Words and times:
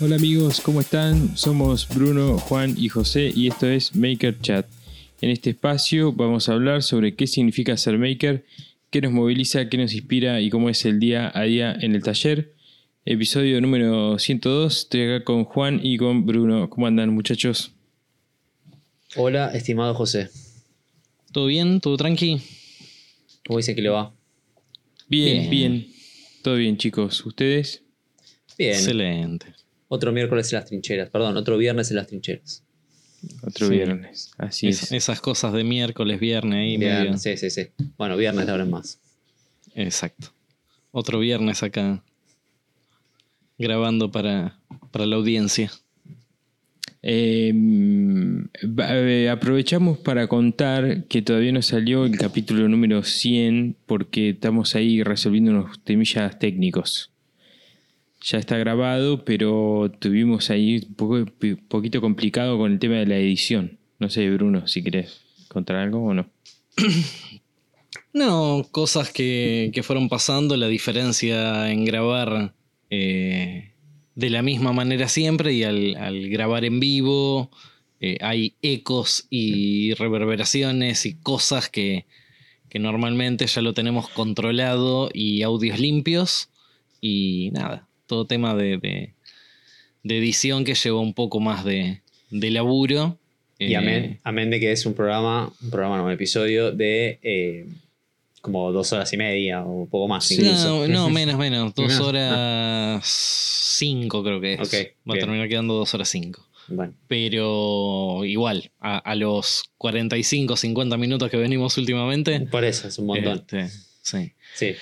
Hola 0.00 0.14
amigos, 0.14 0.60
¿cómo 0.60 0.80
están? 0.80 1.36
Somos 1.36 1.88
Bruno, 1.88 2.38
Juan 2.38 2.76
y 2.78 2.88
José 2.88 3.32
y 3.34 3.48
esto 3.48 3.66
es 3.66 3.96
Maker 3.96 4.40
Chat. 4.40 4.64
En 5.20 5.30
este 5.30 5.50
espacio 5.50 6.12
vamos 6.12 6.48
a 6.48 6.52
hablar 6.52 6.84
sobre 6.84 7.16
qué 7.16 7.26
significa 7.26 7.76
ser 7.76 7.98
maker, 7.98 8.44
qué 8.90 9.00
nos 9.00 9.10
moviliza, 9.10 9.68
qué 9.68 9.76
nos 9.76 9.92
inspira 9.94 10.40
y 10.40 10.50
cómo 10.50 10.70
es 10.70 10.84
el 10.84 11.00
día 11.00 11.32
a 11.34 11.42
día 11.42 11.76
en 11.80 11.96
el 11.96 12.04
taller. 12.04 12.52
Episodio 13.06 13.60
número 13.60 14.20
102, 14.20 14.82
estoy 14.82 15.02
acá 15.02 15.24
con 15.24 15.42
Juan 15.42 15.80
y 15.82 15.96
con 15.96 16.24
Bruno. 16.24 16.70
¿Cómo 16.70 16.86
andan 16.86 17.12
muchachos? 17.12 17.72
Hola, 19.16 19.50
estimado 19.52 19.94
José. 19.94 20.30
¿Todo 21.32 21.46
bien? 21.46 21.80
¿Todo 21.80 21.96
tranqui? 21.96 22.40
¿Cómo 23.44 23.56
dice 23.56 23.74
que 23.74 23.82
le 23.82 23.88
va? 23.88 24.14
Bien, 25.08 25.50
bien, 25.50 25.50
Bien. 25.50 25.92
Todo 26.42 26.54
bien 26.54 26.76
chicos, 26.76 27.26
¿ustedes? 27.26 27.82
Bien. 28.56 28.74
Excelente. 28.74 29.58
Otro 29.88 30.12
miércoles 30.12 30.52
en 30.52 30.58
las 30.58 30.66
trincheras. 30.66 31.08
Perdón, 31.10 31.36
otro 31.36 31.56
viernes 31.56 31.90
en 31.90 31.96
las 31.96 32.06
trincheras. 32.06 32.62
Otro 33.42 33.66
Sí. 33.66 33.72
viernes, 33.74 34.30
así 34.38 34.68
Es- 34.68 34.84
es. 34.84 34.92
esas 34.92 35.20
cosas 35.20 35.52
de 35.52 35.64
miércoles, 35.64 36.20
viernes 36.20 36.54
ahí 36.58 36.78
medio. 36.78 37.00
Viernes, 37.00 37.22
sí, 37.22 37.36
sí, 37.36 37.50
sí. 37.50 37.66
Bueno, 37.96 38.16
viernes 38.16 38.46
de 38.46 38.52
ahora 38.52 38.64
en 38.64 38.70
más. 38.70 39.00
Exacto. 39.74 40.28
Otro 40.92 41.18
viernes 41.18 41.62
acá. 41.62 42.02
Grabando 43.58 44.12
para, 44.12 44.58
para 44.92 45.06
la 45.06 45.16
audiencia. 45.16 45.70
Eh, 47.02 47.52
va- 48.64 48.96
eh, 48.96 49.28
aprovechamos 49.30 49.98
para 49.98 50.26
contar 50.26 51.04
que 51.04 51.22
todavía 51.22 51.52
no 51.52 51.62
salió 51.62 52.04
el 52.04 52.16
capítulo 52.18 52.68
número 52.68 53.02
100 53.02 53.76
porque 53.86 54.30
estamos 54.30 54.74
ahí 54.74 55.02
resolviendo 55.02 55.50
unos 55.52 55.82
temillas 55.84 56.38
técnicos. 56.38 57.10
Ya 58.20 58.38
está 58.38 58.58
grabado, 58.58 59.24
pero 59.24 59.92
tuvimos 59.98 60.50
ahí 60.50 60.84
un 60.88 60.94
poco, 60.94 61.24
poquito 61.68 62.00
complicado 62.00 62.58
con 62.58 62.72
el 62.72 62.78
tema 62.78 62.96
de 62.96 63.06
la 63.06 63.16
edición. 63.16 63.78
No 63.98 64.10
sé, 64.10 64.28
Bruno, 64.30 64.66
si 64.66 64.82
querés 64.82 65.22
contar 65.48 65.76
algo 65.76 66.04
o 66.04 66.14
no. 66.14 66.30
No, 68.12 68.66
cosas 68.72 69.12
que, 69.12 69.70
que 69.72 69.82
fueron 69.82 70.08
pasando, 70.08 70.56
la 70.56 70.66
diferencia 70.66 71.70
en 71.70 71.84
grabar 71.84 72.52
eh, 72.90 73.72
de 74.14 74.30
la 74.30 74.42
misma 74.42 74.72
manera 74.72 75.08
siempre 75.08 75.52
y 75.52 75.62
al, 75.62 75.94
al 75.96 76.28
grabar 76.28 76.64
en 76.64 76.80
vivo 76.80 77.50
eh, 78.00 78.18
hay 78.20 78.54
ecos 78.62 79.26
y 79.28 79.94
reverberaciones 79.94 81.04
y 81.04 81.14
cosas 81.14 81.68
que, 81.68 82.06
que 82.68 82.78
normalmente 82.78 83.46
ya 83.46 83.60
lo 83.60 83.74
tenemos 83.74 84.08
controlado 84.08 85.10
y 85.12 85.42
audios 85.42 85.80
limpios 85.80 86.50
y 87.00 87.50
nada, 87.52 87.87
todo 88.08 88.24
tema 88.24 88.56
de, 88.56 88.78
de- 88.78 89.14
de 90.02 90.18
edición 90.18 90.64
que 90.64 90.74
lleva 90.74 91.00
un 91.00 91.12
poco 91.14 91.38
más 91.38 91.64
de, 91.64 92.00
de 92.30 92.50
laburo. 92.50 93.16
Y 93.58 93.72
Eh, 93.72 93.76
amén, 93.76 94.20
amén 94.24 94.50
de 94.50 94.58
que 94.60 94.72
es 94.72 94.86
un 94.86 94.94
programa, 94.94 95.52
un 95.62 95.70
programa, 95.70 95.96
no, 95.98 96.04
un 96.04 96.12
episodio 96.12 96.70
de 96.72 97.18
eh, 97.22 97.66
como 98.40 98.70
dos 98.72 98.92
horas 98.92 99.12
y 99.12 99.16
media 99.16 99.64
o 99.64 99.72
un 99.82 99.88
poco 99.88 100.06
más 100.08 100.30
incluso. 100.30 100.86
No, 100.86 100.88
no, 100.88 101.10
menos, 101.20 101.36
menos. 101.38 101.74
Dos 101.74 101.98
No. 101.98 102.06
horas 102.06 103.04
cinco 103.78 104.22
creo 104.22 104.40
que 104.40 104.54
es. 104.54 104.72
Va 105.08 105.14
a 105.14 105.18
terminar 105.18 105.48
quedando 105.48 105.74
dos 105.74 105.92
horas 105.94 106.08
cinco. 106.08 106.44
Bueno, 106.68 106.92
Pero 107.08 108.24
igual, 108.26 108.70
a, 108.78 108.98
a 108.98 109.14
los 109.14 109.64
45, 109.78 110.54
50 110.56 110.96
minutos 110.98 111.30
que 111.30 111.38
venimos 111.38 111.78
últimamente. 111.78 112.40
por 112.40 112.62
eso 112.64 112.88
es 112.88 112.98
un 112.98 113.06
montón. 113.06 113.38
este, 113.38 113.68
sí. 114.02 114.32
Sí. 114.54 114.74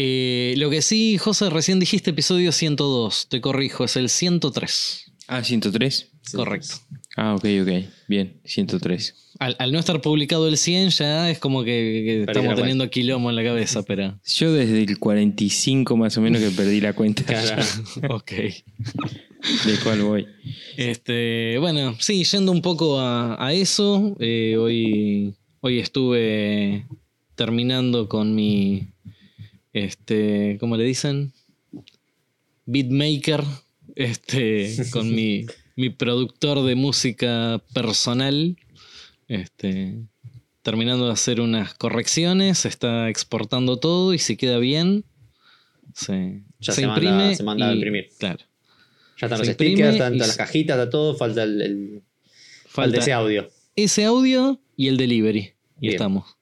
Eh, 0.00 0.54
lo 0.58 0.70
que 0.70 0.80
sí, 0.80 1.18
José, 1.18 1.50
recién 1.50 1.80
dijiste 1.80 2.10
episodio 2.10 2.52
102. 2.52 3.26
Te 3.28 3.40
corrijo, 3.40 3.82
es 3.82 3.96
el 3.96 4.08
103. 4.08 5.12
Ah, 5.26 5.42
103. 5.42 6.12
Correcto. 6.36 6.76
Ah, 7.16 7.34
ok, 7.34 7.44
ok. 7.62 7.70
Bien, 8.06 8.40
103. 8.44 9.32
Al, 9.40 9.56
al 9.58 9.72
no 9.72 9.80
estar 9.80 10.00
publicado 10.00 10.46
el 10.46 10.56
100 10.56 10.90
ya 10.90 11.28
es 11.28 11.40
como 11.40 11.64
que, 11.64 12.20
estamos 12.20 12.44
cuenta. 12.44 12.54
teniendo 12.62 12.88
quilombo 12.90 13.28
en 13.28 13.34
la 13.34 13.42
cabeza, 13.42 13.82
pero... 13.82 14.16
Yo 14.24 14.52
desde 14.52 14.84
el 14.84 15.00
45 15.00 15.96
más 15.96 16.16
o 16.16 16.20
menos 16.20 16.40
que 16.42 16.50
perdí 16.50 16.80
la 16.80 16.92
cuenta 16.92 17.24
ok. 18.08 18.30
de 18.30 19.78
cuál 19.82 20.02
voy. 20.02 20.28
Este, 20.76 21.58
bueno, 21.58 21.96
sí, 21.98 22.22
yendo 22.22 22.52
un 22.52 22.62
poco 22.62 23.00
a, 23.00 23.44
a 23.44 23.52
eso, 23.52 24.16
eh, 24.20 24.56
hoy, 24.56 25.34
hoy 25.58 25.80
estuve 25.80 26.86
terminando 27.34 28.08
con 28.08 28.34
mi, 28.34 28.88
este, 29.84 30.56
¿cómo 30.60 30.76
le 30.76 30.84
dicen? 30.84 31.32
Beatmaker, 32.66 33.42
este, 33.94 34.74
con 34.90 35.14
mi, 35.14 35.46
mi 35.76 35.90
productor 35.90 36.62
de 36.64 36.74
música 36.74 37.62
personal, 37.72 38.56
este, 39.28 39.98
terminando 40.62 41.06
de 41.06 41.12
hacer 41.12 41.40
unas 41.40 41.74
correcciones, 41.74 42.64
está 42.64 43.08
exportando 43.08 43.78
todo 43.78 44.12
y 44.14 44.18
si 44.18 44.36
queda 44.36 44.58
bien, 44.58 45.04
se, 45.94 46.42
Ya 46.60 46.72
se 46.72 46.80
se 46.82 46.86
manda- 46.86 47.02
imprime. 47.10 47.34
se 47.36 47.42
manda 47.42 47.68
a 47.70 47.74
imprimir. 47.74 48.08
Claro. 48.18 48.44
Ya 49.20 49.26
están 49.26 49.38
Se 49.38 49.44
los 49.44 49.48
imprime 49.48 49.74
stickers, 49.74 49.92
están 49.94 50.18
las 50.18 50.36
cajitas, 50.36 50.78
está 50.78 50.90
todo, 50.90 51.14
falta 51.16 51.42
el, 51.42 51.62
el- 51.62 52.02
falta 52.68 52.98
ese 52.98 53.12
audio. 53.12 53.48
ese 53.74 54.04
audio 54.04 54.60
y 54.76 54.88
el 54.88 54.96
delivery. 54.96 55.54
Y 55.80 55.88
Bien. 55.88 55.92
estamos. 55.94 56.36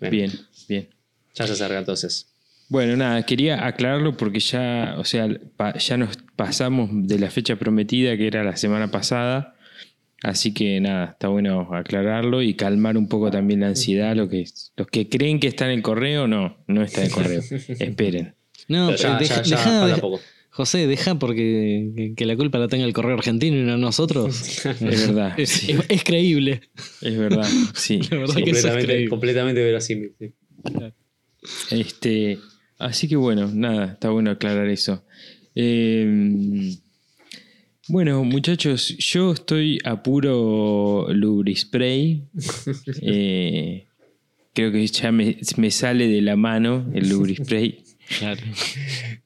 Bien, 0.00 0.32
bien. 0.68 0.88
Ya 1.34 1.46
se 1.46 1.52
acerca 1.52 1.78
entonces. 1.78 2.29
Bueno, 2.70 2.96
nada, 2.96 3.24
quería 3.26 3.66
aclararlo 3.66 4.16
porque 4.16 4.38
ya, 4.40 4.94
o 4.96 5.04
sea, 5.04 5.28
pa- 5.56 5.76
ya 5.76 5.96
nos 5.98 6.16
pasamos 6.36 6.88
de 6.92 7.18
la 7.18 7.28
fecha 7.28 7.56
prometida 7.56 8.16
que 8.16 8.26
era 8.28 8.42
la 8.44 8.56
semana 8.56 8.90
pasada. 8.90 9.54
Así 10.22 10.54
que 10.54 10.78
nada, 10.80 11.10
está 11.12 11.28
bueno 11.28 11.68
aclararlo 11.74 12.42
y 12.42 12.54
calmar 12.54 12.96
un 12.96 13.08
poco 13.08 13.30
también 13.30 13.60
la 13.60 13.66
ansiedad. 13.68 14.14
Lo 14.14 14.28
que, 14.28 14.44
los 14.76 14.86
que 14.86 15.08
creen 15.08 15.40
que 15.40 15.48
está 15.48 15.64
en 15.64 15.72
el 15.72 15.82
correo, 15.82 16.28
no, 16.28 16.58
no 16.68 16.82
está 16.82 17.00
en 17.00 17.06
el 17.08 17.12
correo. 17.12 17.40
Esperen. 17.68 18.34
No, 18.68 18.94
ya, 18.94 19.18
deja, 19.18 19.36
ya, 19.36 19.42
ya 19.42 19.56
deja- 19.56 19.70
falta 19.70 19.86
deja- 19.86 20.00
poco. 20.00 20.20
José, 20.52 20.86
deja 20.88 21.14
porque 21.18 21.90
que, 21.96 22.14
que 22.14 22.26
la 22.26 22.36
culpa 22.36 22.58
la 22.58 22.68
tenga 22.68 22.84
el 22.84 22.92
correo 22.92 23.14
argentino 23.14 23.56
y 23.56 23.62
no 23.62 23.78
nosotros. 23.78 24.64
Es 24.66 25.06
verdad, 25.08 25.34
es, 25.40 25.48
sí, 25.48 25.72
es- 25.72 25.84
es 25.88 26.04
creíble. 26.04 26.60
es 27.00 27.16
verdad. 27.18 27.46
Sí, 27.74 28.00
La 28.10 28.18
verdad 28.18 28.34
sí. 28.34 28.44
que 28.44 28.50
eso 28.50 28.58
es 28.58 28.64
completamente, 28.74 29.08
completamente 29.08 29.62
verosímil. 29.64 30.12
sí. 30.18 30.34
Este, 31.70 32.38
así 32.80 33.08
que 33.08 33.16
bueno, 33.16 33.50
nada, 33.52 33.92
está 33.92 34.10
bueno 34.10 34.30
aclarar 34.30 34.68
eso. 34.68 35.04
Eh, 35.54 36.76
bueno, 37.88 38.22
muchachos, 38.22 38.96
yo 38.98 39.32
estoy 39.32 39.78
a 39.84 40.02
puro 40.02 41.08
lubrispray. 41.12 42.24
Eh, 43.02 43.86
creo 44.52 44.72
que 44.72 44.86
ya 44.86 45.10
me, 45.12 45.36
me 45.56 45.70
sale 45.70 46.06
de 46.08 46.22
la 46.22 46.36
mano 46.36 46.90
el 46.94 47.08
lubrispray. 47.08 47.82
Claro. 48.18 48.40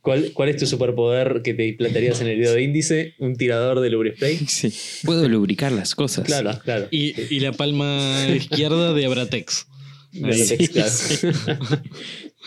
¿Cuál, 0.00 0.32
¿Cuál 0.32 0.48
es 0.50 0.56
tu 0.58 0.66
superpoder 0.66 1.40
que 1.42 1.54
te 1.54 1.66
implantarías 1.66 2.20
en 2.20 2.28
el 2.28 2.40
dedo 2.40 2.58
índice? 2.58 3.14
¿Un 3.18 3.36
tirador 3.36 3.80
de 3.80 3.90
lubrispray? 3.90 4.36
Sí, 4.46 4.72
puedo 5.04 5.28
lubricar 5.28 5.72
las 5.72 5.94
cosas. 5.94 6.24
Claro, 6.24 6.58
claro. 6.62 6.88
Y, 6.90 7.14
y 7.34 7.40
la 7.40 7.52
palma 7.52 8.26
izquierda 8.34 8.92
de 8.92 9.06
Abratex. 9.06 9.66
Vertex, 10.12 10.68
claro. 10.70 11.58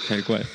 Tal 0.08 0.24
cual. 0.24 0.46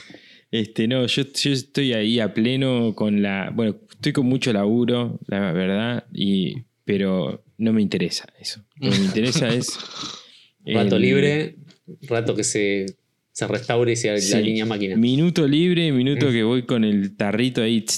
Este, 0.52 0.86
no, 0.86 1.06
yo, 1.06 1.22
yo 1.32 1.50
estoy 1.52 1.94
ahí 1.94 2.20
a 2.20 2.34
pleno 2.34 2.94
con 2.94 3.22
la. 3.22 3.50
Bueno, 3.54 3.74
estoy 3.90 4.12
con 4.12 4.26
mucho 4.26 4.52
laburo, 4.52 5.18
la 5.26 5.50
verdad, 5.52 6.04
y, 6.12 6.56
pero 6.84 7.42
no 7.56 7.72
me 7.72 7.80
interesa 7.80 8.26
eso. 8.38 8.62
Lo 8.76 8.90
que 8.90 8.98
me 8.98 9.04
interesa 9.06 9.48
es. 9.48 9.76
Rato 10.64 10.96
el- 10.96 11.02
libre, 11.02 11.56
rato 12.02 12.36
que 12.36 12.44
se, 12.44 12.86
se 13.32 13.48
restaure 13.48 13.92
y 13.92 13.96
se 13.96 14.16
sí, 14.18 14.34
alinea 14.34 14.66
máquina. 14.66 14.94
Minuto 14.96 15.48
libre, 15.48 15.90
minuto 15.90 16.30
que 16.30 16.44
voy 16.44 16.62
con 16.64 16.84
el 16.84 17.16
tarrito 17.16 17.62
ahí. 17.62 17.84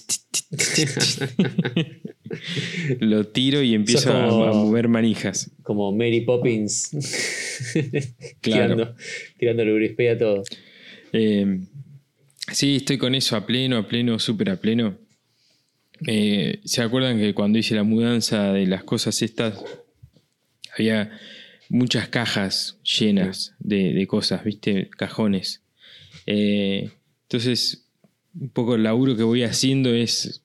Lo 3.01 3.27
tiro 3.27 3.63
y 3.63 3.75
empiezo 3.75 4.13
como- 4.13 4.45
a, 4.45 4.53
mover 4.53 4.89
manijas. 4.89 5.51
Como 5.63 5.93
Mary 5.93 6.23
Poppins 6.23 6.91
Claro. 8.41 8.95
tirando, 9.41 9.63
tirando 9.63 9.63
a 9.63 10.19
todo. 10.19 10.43
Eh, 11.13 11.61
sí, 12.55 12.77
estoy 12.77 12.99
con 12.99 13.15
eso 13.15 13.37
a 13.37 13.47
pleno, 13.47 13.77
a 13.77 13.87
pleno, 13.89 14.19
súper 14.19 14.51
a 14.51 14.57
pleno. 14.57 14.97
Eh, 16.07 16.61
¿Se 16.65 16.83
acuerdan 16.83 17.19
que 17.19 17.35
cuando 17.35 17.59
hice 17.59 17.75
la 17.75 17.83
mudanza 17.83 18.53
de 18.53 18.67
las 18.67 18.85
cosas 18.85 19.21
estas, 19.23 19.63
había 20.77 21.11
muchas 21.69 22.09
cajas 22.09 22.79
llenas 22.83 23.55
de, 23.59 23.93
de 23.93 24.07
cosas, 24.07 24.45
¿viste? 24.45 24.89
Cajones. 24.97 25.63
Eh, 26.27 26.91
entonces, 27.23 27.87
un 28.39 28.49
poco 28.51 28.75
el 28.75 28.83
laburo 28.83 29.17
que 29.17 29.23
voy 29.23 29.43
haciendo 29.43 29.93
es 29.93 30.43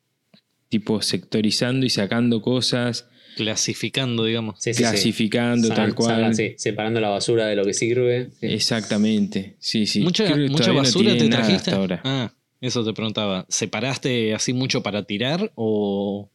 tipo 0.70 1.02
sectorizando 1.02 1.86
y 1.86 1.90
sacando 1.90 2.42
cosas, 2.42 3.10
Clasificando, 3.40 4.26
digamos. 4.26 4.56
Sí, 4.60 4.74
sí, 4.74 4.80
sí. 4.80 4.84
clasificando 4.84 5.70
tal 5.70 5.96
cual. 5.96 6.36
separando 6.58 7.00
la 7.00 7.08
basura 7.08 7.48
de 7.48 7.56
lo 7.56 7.64
que 7.64 7.74
sirve. 7.74 8.32
Exactamente, 8.42 9.56
sí, 9.60 9.86
sí. 9.86 10.02
mucha 10.02 10.26
mucha 10.36 10.68
no 10.74 10.76
basura 10.76 11.16
te 11.18 11.30
trajiste. 11.30 11.56
hasta 11.72 11.76
ahora. 11.78 12.02
Ah, 12.04 12.34
eso 12.60 12.84
te 12.84 12.92
preguntaba. 12.92 13.46
¿Separaste 13.48 14.34
así 14.34 14.52
mucho 14.52 14.84
para 14.84 15.04
tirar 15.04 15.54
o, 15.56 16.30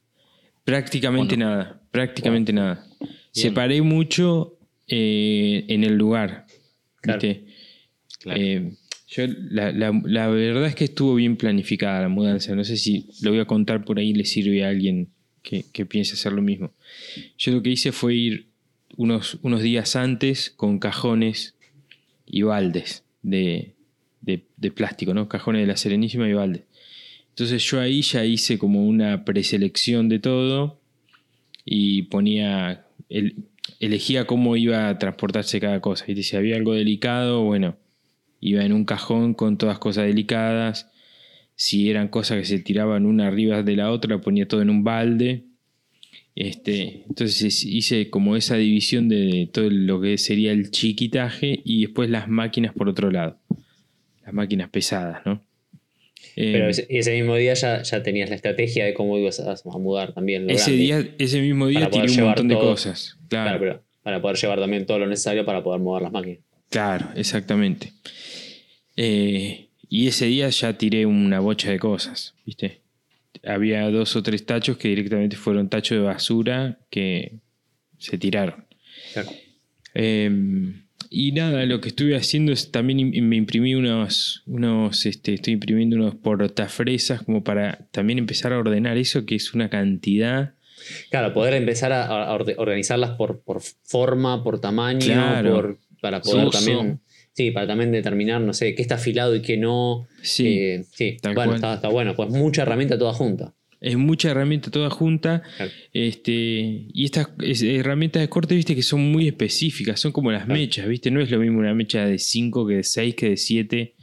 Prácticamente 0.64 1.36
nada, 1.36 1.82
prácticamente 1.90 2.54
nada. 2.54 2.86
Separé 3.32 3.82
mucho 3.82 4.56
eh, 4.88 5.66
en 5.68 5.84
el 5.84 5.96
lugar. 5.96 6.46
Claro. 7.02 7.20
¿viste? 7.20 7.44
Claro. 8.20 8.40
Eh, 8.40 8.70
yo, 9.08 9.24
la, 9.50 9.72
la- 9.72 10.00
la 10.06 10.28
verdad 10.28 10.64
es 10.66 10.74
que 10.74 10.84
estuvo 10.84 11.14
bien 11.16 11.36
planificada 11.36 12.00
la 12.00 12.08
mudanza. 12.08 12.54
No 12.54 12.64
sé 12.64 12.78
si 12.78 13.08
lo 13.20 13.30
voy 13.32 13.40
a 13.40 13.44
contar 13.44 13.84
por 13.84 13.98
ahí 13.98 14.08
y 14.10 14.14
le 14.14 14.24
sirve 14.24 14.64
a 14.64 14.70
alguien 14.70 15.10
que, 15.44 15.64
que 15.72 15.86
piense 15.86 16.14
hacer 16.14 16.32
lo 16.32 16.42
mismo. 16.42 16.72
Yo 17.38 17.52
lo 17.52 17.62
que 17.62 17.70
hice 17.70 17.92
fue 17.92 18.14
ir 18.14 18.46
unos, 18.96 19.38
unos 19.42 19.62
días 19.62 19.94
antes 19.94 20.50
con 20.50 20.80
cajones 20.80 21.54
y 22.26 22.42
baldes 22.42 23.04
de, 23.22 23.74
de- 24.22 24.42
plástico, 24.72 25.14
¿no? 25.14 25.28
Cajones 25.28 25.60
de 25.60 25.66
la 25.66 25.76
Serenísima 25.76 26.28
y 26.28 26.32
baldes. 26.32 26.62
Entonces 27.28 27.62
yo 27.64 27.80
ahí 27.80 28.00
ya 28.02 28.24
hice 28.24 28.58
como 28.58 28.86
una 28.86 29.24
preselección 29.24 30.08
de 30.08 30.18
todo 30.18 30.80
y 31.64 32.02
ponía, 32.04 32.86
el- 33.08 33.36
elegía 33.80 34.26
cómo 34.26 34.56
iba 34.56 34.88
a 34.88 34.98
transportarse 34.98 35.60
cada 35.60 35.80
cosa. 35.80 36.04
Y 36.08 36.22
si 36.22 36.36
había 36.36 36.56
algo 36.56 36.72
delicado, 36.72 37.42
bueno, 37.42 37.76
iba 38.40 38.64
en 38.64 38.72
un 38.72 38.84
cajón 38.84 39.34
con 39.34 39.58
todas 39.58 39.78
cosas 39.78 40.06
delicadas. 40.06 40.88
Si 41.56 41.90
eran 41.90 42.08
cosas 42.08 42.38
que 42.38 42.44
se 42.44 42.58
tiraban 42.58 43.06
una 43.06 43.28
arriba 43.28 43.62
de 43.62 43.76
la 43.76 43.90
otra, 43.90 44.20
ponía 44.20 44.46
todo 44.46 44.62
en 44.62 44.70
un 44.70 44.84
balde. 44.84 45.44
Este, 46.34 47.04
entonces 47.08 47.64
hice 47.64 48.10
como 48.10 48.34
esa 48.36 48.56
división 48.56 49.08
de 49.08 49.48
todo 49.52 49.70
lo 49.70 50.00
que 50.00 50.18
sería 50.18 50.50
el 50.50 50.70
chiquitaje 50.72 51.60
y 51.64 51.82
después 51.82 52.10
las 52.10 52.28
máquinas 52.28 52.74
por 52.74 52.88
otro 52.88 53.10
lado. 53.10 53.38
Las 54.24 54.34
máquinas 54.34 54.68
pesadas, 54.70 55.24
¿no? 55.24 55.42
Pero 56.34 56.68
ese, 56.68 56.86
y 56.90 56.98
ese 56.98 57.12
mismo 57.14 57.36
día 57.36 57.54
ya, 57.54 57.82
ya 57.82 58.02
tenías 58.02 58.28
la 58.28 58.36
estrategia 58.36 58.84
de 58.84 58.94
cómo 58.94 59.16
ibas 59.18 59.38
a, 59.38 59.78
mudar 59.78 60.12
también. 60.12 60.46
lo 60.46 60.52
ese, 60.52 60.72
grande. 60.72 60.84
día, 60.84 61.14
ese 61.18 61.40
mismo 61.40 61.68
día 61.68 61.88
tiré 61.90 62.10
un 62.10 62.20
montón 62.26 62.48
de 62.48 62.56
cosas. 62.56 63.16
Claro, 63.28 63.44
Claro, 63.44 63.60
pero 63.60 63.82
para 64.02 64.20
poder 64.20 64.36
llevar 64.36 64.58
también 64.58 64.86
todo 64.86 64.98
lo 64.98 65.06
necesario 65.06 65.44
para 65.44 65.62
poder 65.62 65.80
mover 65.80 66.02
las 66.02 66.12
máquinas. 66.12 66.40
Claro, 66.70 67.06
exactamente. 67.14 67.92
Eh, 68.96 69.63
y 69.94 70.08
ese 70.08 70.26
día 70.26 70.48
ya 70.48 70.76
tiré 70.76 71.06
una 71.06 71.38
bocha 71.38 71.70
de 71.70 71.78
cosas, 71.78 72.34
¿viste? 72.44 72.80
Había 73.46 73.88
dos 73.90 74.16
o 74.16 74.24
tres 74.24 74.44
tachos 74.44 74.76
que 74.76 74.88
directamente 74.88 75.36
fueron 75.36 75.68
tachos 75.68 75.98
de 75.98 76.02
basura 76.02 76.80
que 76.90 77.36
se 77.98 78.18
tiraron. 78.18 78.66
Claro. 79.12 79.30
Eh, 79.94 80.72
y 81.10 81.30
nada, 81.30 81.64
lo 81.66 81.80
que 81.80 81.90
estuve 81.90 82.16
haciendo 82.16 82.50
es 82.50 82.72
también 82.72 83.08
me 83.28 83.36
imprimí 83.36 83.76
unos, 83.76 84.42
unos 84.46 85.06
este, 85.06 85.34
estoy 85.34 85.52
imprimiendo 85.52 85.94
unos 85.94 86.16
portafresas 86.16 87.22
como 87.22 87.44
para 87.44 87.86
también 87.92 88.18
empezar 88.18 88.52
a 88.52 88.58
ordenar 88.58 88.96
eso, 88.96 89.24
que 89.24 89.36
es 89.36 89.54
una 89.54 89.70
cantidad. 89.70 90.54
Claro, 91.10 91.32
poder 91.32 91.54
empezar 91.54 91.92
a, 91.92 92.34
organizarlas 92.34 93.10
por, 93.10 93.42
por 93.42 93.62
forma, 93.84 94.42
por 94.42 94.60
tamaño, 94.60 95.06
Claro. 95.06 95.54
por, 95.54 95.78
para 96.00 96.20
poder 96.20 96.48
Uso. 96.48 96.58
también. 96.58 97.00
Sí, 97.34 97.50
para 97.50 97.66
también 97.66 97.90
determinar, 97.92 98.40
no 98.40 98.52
sé, 98.52 98.74
qué 98.74 98.82
está 98.82 98.94
afilado 98.94 99.34
y 99.34 99.42
qué 99.42 99.56
no. 99.56 100.06
Sí, 100.22 100.46
Eh, 100.58 100.84
sí. 100.92 101.16
tal 101.20 101.34
bueno, 101.34 101.50
cual. 101.50 101.56
está, 101.56 101.74
está 101.74 101.88
bueno. 101.88 102.14
Pues 102.14 102.30
mucha 102.30 102.62
herramienta 102.62 102.96
toda 102.98 103.12
junta. 103.12 103.54
es 103.80 103.96
mucha 103.98 104.30
herramienta 104.30 104.70
toda 104.70 104.88
junta. 104.88 105.42
Claro. 105.58 105.70
Este, 105.92 106.30
y 106.32 107.04
estas 107.04 107.28
es- 107.42 107.62
herramientas 107.62 108.22
de 108.22 108.28
corte, 108.30 108.54
viste, 108.54 108.74
que 108.74 108.82
son 108.82 109.12
muy 109.12 109.26
específicas, 109.28 110.00
son 110.00 110.10
como 110.12 110.32
las 110.32 110.44
Claro. 110.46 110.58
mechas, 110.58 110.88
viste, 110.88 111.10
no 111.10 111.20
es 111.20 111.30
lo 111.30 111.38
mismo 111.38 111.58
una 111.58 111.74
mecha 111.74 112.06
de 112.06 112.18
5 112.18 112.66
que 112.66 112.76
de 112.76 112.82
6 112.82 113.14
que 113.14 113.28
de 113.30 113.36
7. 113.36 113.94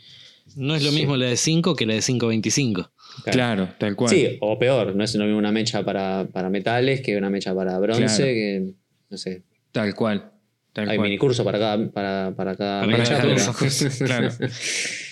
No 0.55 0.75
es 0.75 0.83
lo 0.83 0.91
Sí. 0.91 0.97
mismo 0.99 1.17
la 1.17 1.27
de 1.27 1.35
5 1.37 1.75
que 1.75 1.85
la 1.87 1.95
de 1.95 2.01
525. 2.01 2.91
Claro, 3.31 3.69
tal 3.79 3.95
cual. 3.95 4.09
Sí, 4.13 4.37
o 4.41 4.59
peor, 4.59 4.95
no 4.95 5.03
es 5.03 5.15
lo 5.15 5.23
mismo 5.23 5.39
una 5.39 5.51
mecha 5.51 5.83
para, 5.83 6.27
para 6.31 6.49
metales 6.51 7.01
que 7.01 7.17
una 7.17 7.29
mecha 7.31 7.55
para 7.55 7.79
bronce, 7.79 8.05
Claro. 8.05 8.25
que 8.25 8.73
no 9.09 9.17
sé. 9.17 9.41
Tal 9.71 9.95
cual. 9.95 10.31
Tal 10.73 10.89
Hay 10.89 10.97
cual. 10.97 11.09
minicurso 11.09 11.43
para 11.43 11.59
cada, 11.59 11.91
para, 11.91 12.33
para 12.35 12.55
cada 12.55 12.85
Para 12.85 13.03
cada 13.03 13.53
cosa. 13.53 13.89
Claro. 14.05 14.29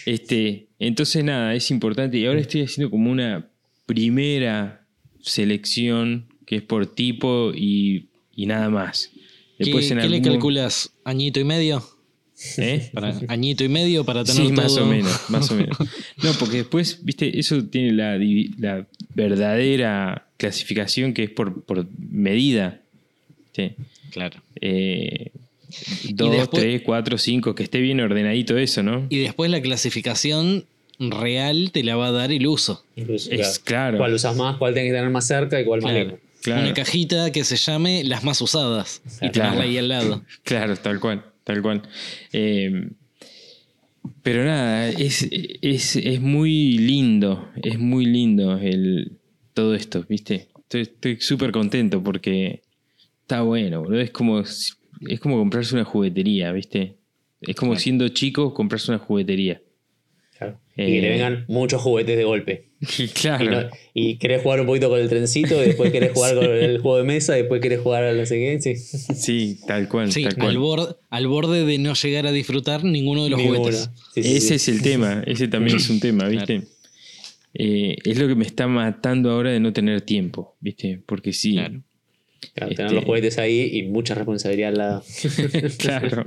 Este, 0.05 0.67
entonces 0.79 1.23
nada, 1.23 1.53
es 1.53 1.69
importante. 1.71 2.17
Y 2.17 2.25
ahora 2.25 2.39
estoy 2.39 2.61
haciendo 2.63 2.89
como 2.89 3.11
una 3.11 3.49
primera 3.85 4.85
selección 5.21 6.27
que 6.45 6.57
es 6.57 6.61
por 6.61 6.85
tipo 6.87 7.51
y, 7.53 8.07
y 8.35 8.45
nada 8.45 8.69
más. 8.69 9.11
¿Qué, 9.57 9.65
Después 9.65 9.91
en 9.91 9.99
qué 9.99 10.09
le 10.09 10.21
calculas? 10.21 10.91
¿Añito 11.03 11.39
y 11.39 11.43
medio? 11.43 11.83
¿Eh? 12.57 12.89
Para, 12.93 13.13
¿Añito 13.27 13.65
y 13.65 13.69
medio 13.69 14.05
para 14.05 14.23
tener 14.23 14.47
Sí, 14.47 14.51
más 14.53 14.67
todo? 14.73 14.85
o 14.85 14.87
menos, 14.87 15.29
más 15.29 15.51
o 15.51 15.55
menos. 15.55 15.77
No, 16.23 16.31
porque 16.39 16.57
después, 16.57 17.03
viste, 17.03 17.37
eso 17.37 17.65
tiene 17.65 17.91
la, 17.91 18.17
la 18.57 18.87
verdadera 19.13 20.27
clasificación 20.37 21.13
que 21.13 21.23
es 21.23 21.29
por, 21.29 21.63
por 21.65 21.85
medida. 21.97 22.79
¿sí? 23.53 23.73
Claro. 24.11 24.41
Eh, 24.61 25.31
dos, 26.11 26.31
después- 26.31 26.61
tres, 26.63 26.81
cuatro, 26.83 27.17
cinco, 27.17 27.55
que 27.55 27.63
esté 27.63 27.79
bien 27.79 27.99
ordenadito 28.01 28.57
eso, 28.57 28.83
¿no? 28.83 29.05
Y 29.09 29.19
después 29.19 29.49
la 29.51 29.61
clasificación 29.61 30.65
real 30.99 31.71
te 31.71 31.83
la 31.83 31.95
va 31.95 32.07
a 32.07 32.11
dar 32.11 32.31
el 32.31 32.45
uso. 32.47 32.83
Incluso, 32.95 33.31
Es 33.31 33.59
claro. 33.59 33.97
Cuál 33.97 34.13
usas 34.13 34.35
más, 34.35 34.57
cuál 34.57 34.73
tenés 34.73 34.91
que 34.91 34.95
tener 34.97 35.09
más 35.09 35.25
cerca 35.27 35.59
y 35.61 35.65
cuál 35.65 35.81
más 35.81 35.91
Claro. 35.91 36.05
lejos. 36.09 36.19
Claro. 36.41 36.61
Una 36.63 36.73
cajita 36.73 37.31
que 37.31 37.43
se 37.43 37.57
llame 37.57 38.03
las 38.05 38.23
más 38.23 38.41
usadas 38.41 39.01
y 39.21 39.29
Claro. 39.29 39.51
tenerla 39.51 39.63
ahí 39.63 39.77
al 39.77 39.87
lado. 39.89 40.23
Claro, 40.43 40.75
tal 40.77 40.99
cual, 40.99 41.23
tal 41.43 41.61
cual. 41.61 41.81
Eh, 42.33 42.89
pero 44.23 44.43
nada, 44.45 44.89
es, 44.89 45.27
es, 45.31 45.95
es 45.95 46.21
muy 46.21 46.77
lindo, 46.77 47.49
es 47.61 47.77
muy 47.79 48.05
lindo 48.05 48.57
el, 48.57 49.13
todo 49.53 49.75
esto, 49.75 50.05
¿viste? 50.07 50.47
Estoy 50.63 50.81
estoy 50.81 51.17
súper 51.19 51.51
contento 51.51 52.01
porque 52.03 52.61
está 53.21 53.41
bueno, 53.41 53.81
boludo. 53.81 54.01
Es 54.01 54.11
como, 54.11 54.43
es 55.07 55.19
como 55.19 55.37
comprarse 55.37 55.75
una 55.75 55.85
juguetería, 55.85 56.51
¿viste? 56.51 56.97
Es 57.41 57.55
como 57.55 57.75
siendo 57.77 58.07
chico 58.09 58.53
comprarse 58.53 58.91
una 58.91 58.99
juguetería. 58.99 59.61
Claro. 60.37 60.59
Y 60.75 60.85
que 60.85 60.99
Eh. 61.05 61.09
vengan 61.09 61.45
muchos 61.47 61.81
juguetes 61.81 62.17
de 62.17 62.23
golpe. 62.23 62.69
Y 62.97 63.03
Y, 63.03 63.07
claro, 63.09 63.49
no- 63.63 63.69
y 63.93 64.17
querés 64.19 64.41
jugar 64.41 64.61
un 64.61 64.65
poquito 64.67 64.87
con 64.89 64.99
el 64.99 65.09
trencito, 65.09 65.61
y 65.61 65.67
después 65.67 65.91
querés 65.91 66.13
jugar 66.13 66.35
con 66.39 66.45
el 66.45 66.79
juego 66.79 66.97
de 66.97 67.03
mesa, 67.03 67.37
y 67.37 67.41
después 67.41 67.61
querés 67.61 67.81
jugar 67.81 68.03
a 68.05 68.25
sé 68.25 68.35
qué. 68.35 68.61
Sí. 68.61 68.75
sí, 69.15 69.59
tal 69.67 69.89
cual, 69.89 70.11
Sí, 70.11 70.23
tal 70.23 70.35
cual. 70.35 70.49
al, 70.51 70.57
borde, 70.59 70.95
al 71.09 71.27
borde 71.27 71.65
de 71.65 71.77
no 71.77 71.93
llegar 71.93 72.25
a 72.27 72.31
disfrutar 72.31 72.83
ninguno 72.85 73.25
de 73.25 73.29
los 73.31 73.41
juguetes. 73.41 73.89
Ese 74.15 74.39
sí. 74.39 74.53
es 74.53 74.67
el 74.69 74.81
tema, 74.81 75.23
ese 75.27 75.47
también 75.49 75.75
es 75.77 75.89
un 75.89 75.99
tema, 76.01 76.27
¿viste? 76.29 76.63
Eh, 77.53 77.95
es 78.05 78.17
lo 78.19 78.27
que 78.27 78.35
me 78.35 78.45
está 78.45 78.67
matando 78.67 79.31
ahora 79.31 79.51
de 79.51 79.59
no 79.59 79.73
tener 79.73 80.01
tiempo, 80.01 80.55
¿viste? 80.61 81.01
Porque 81.05 81.33
sí, 81.33 81.53
Claro. 81.53 81.81
Claro, 82.55 82.73
tener 82.75 82.85
este- 82.85 82.95
los 82.95 83.05
juguetes 83.05 83.37
ahí 83.37 83.69
y 83.73 83.83
mucha 83.83 84.15
responsabilidad 84.15 84.69
al 84.69 84.77
lado. 84.77 85.03
claro. 85.77 86.23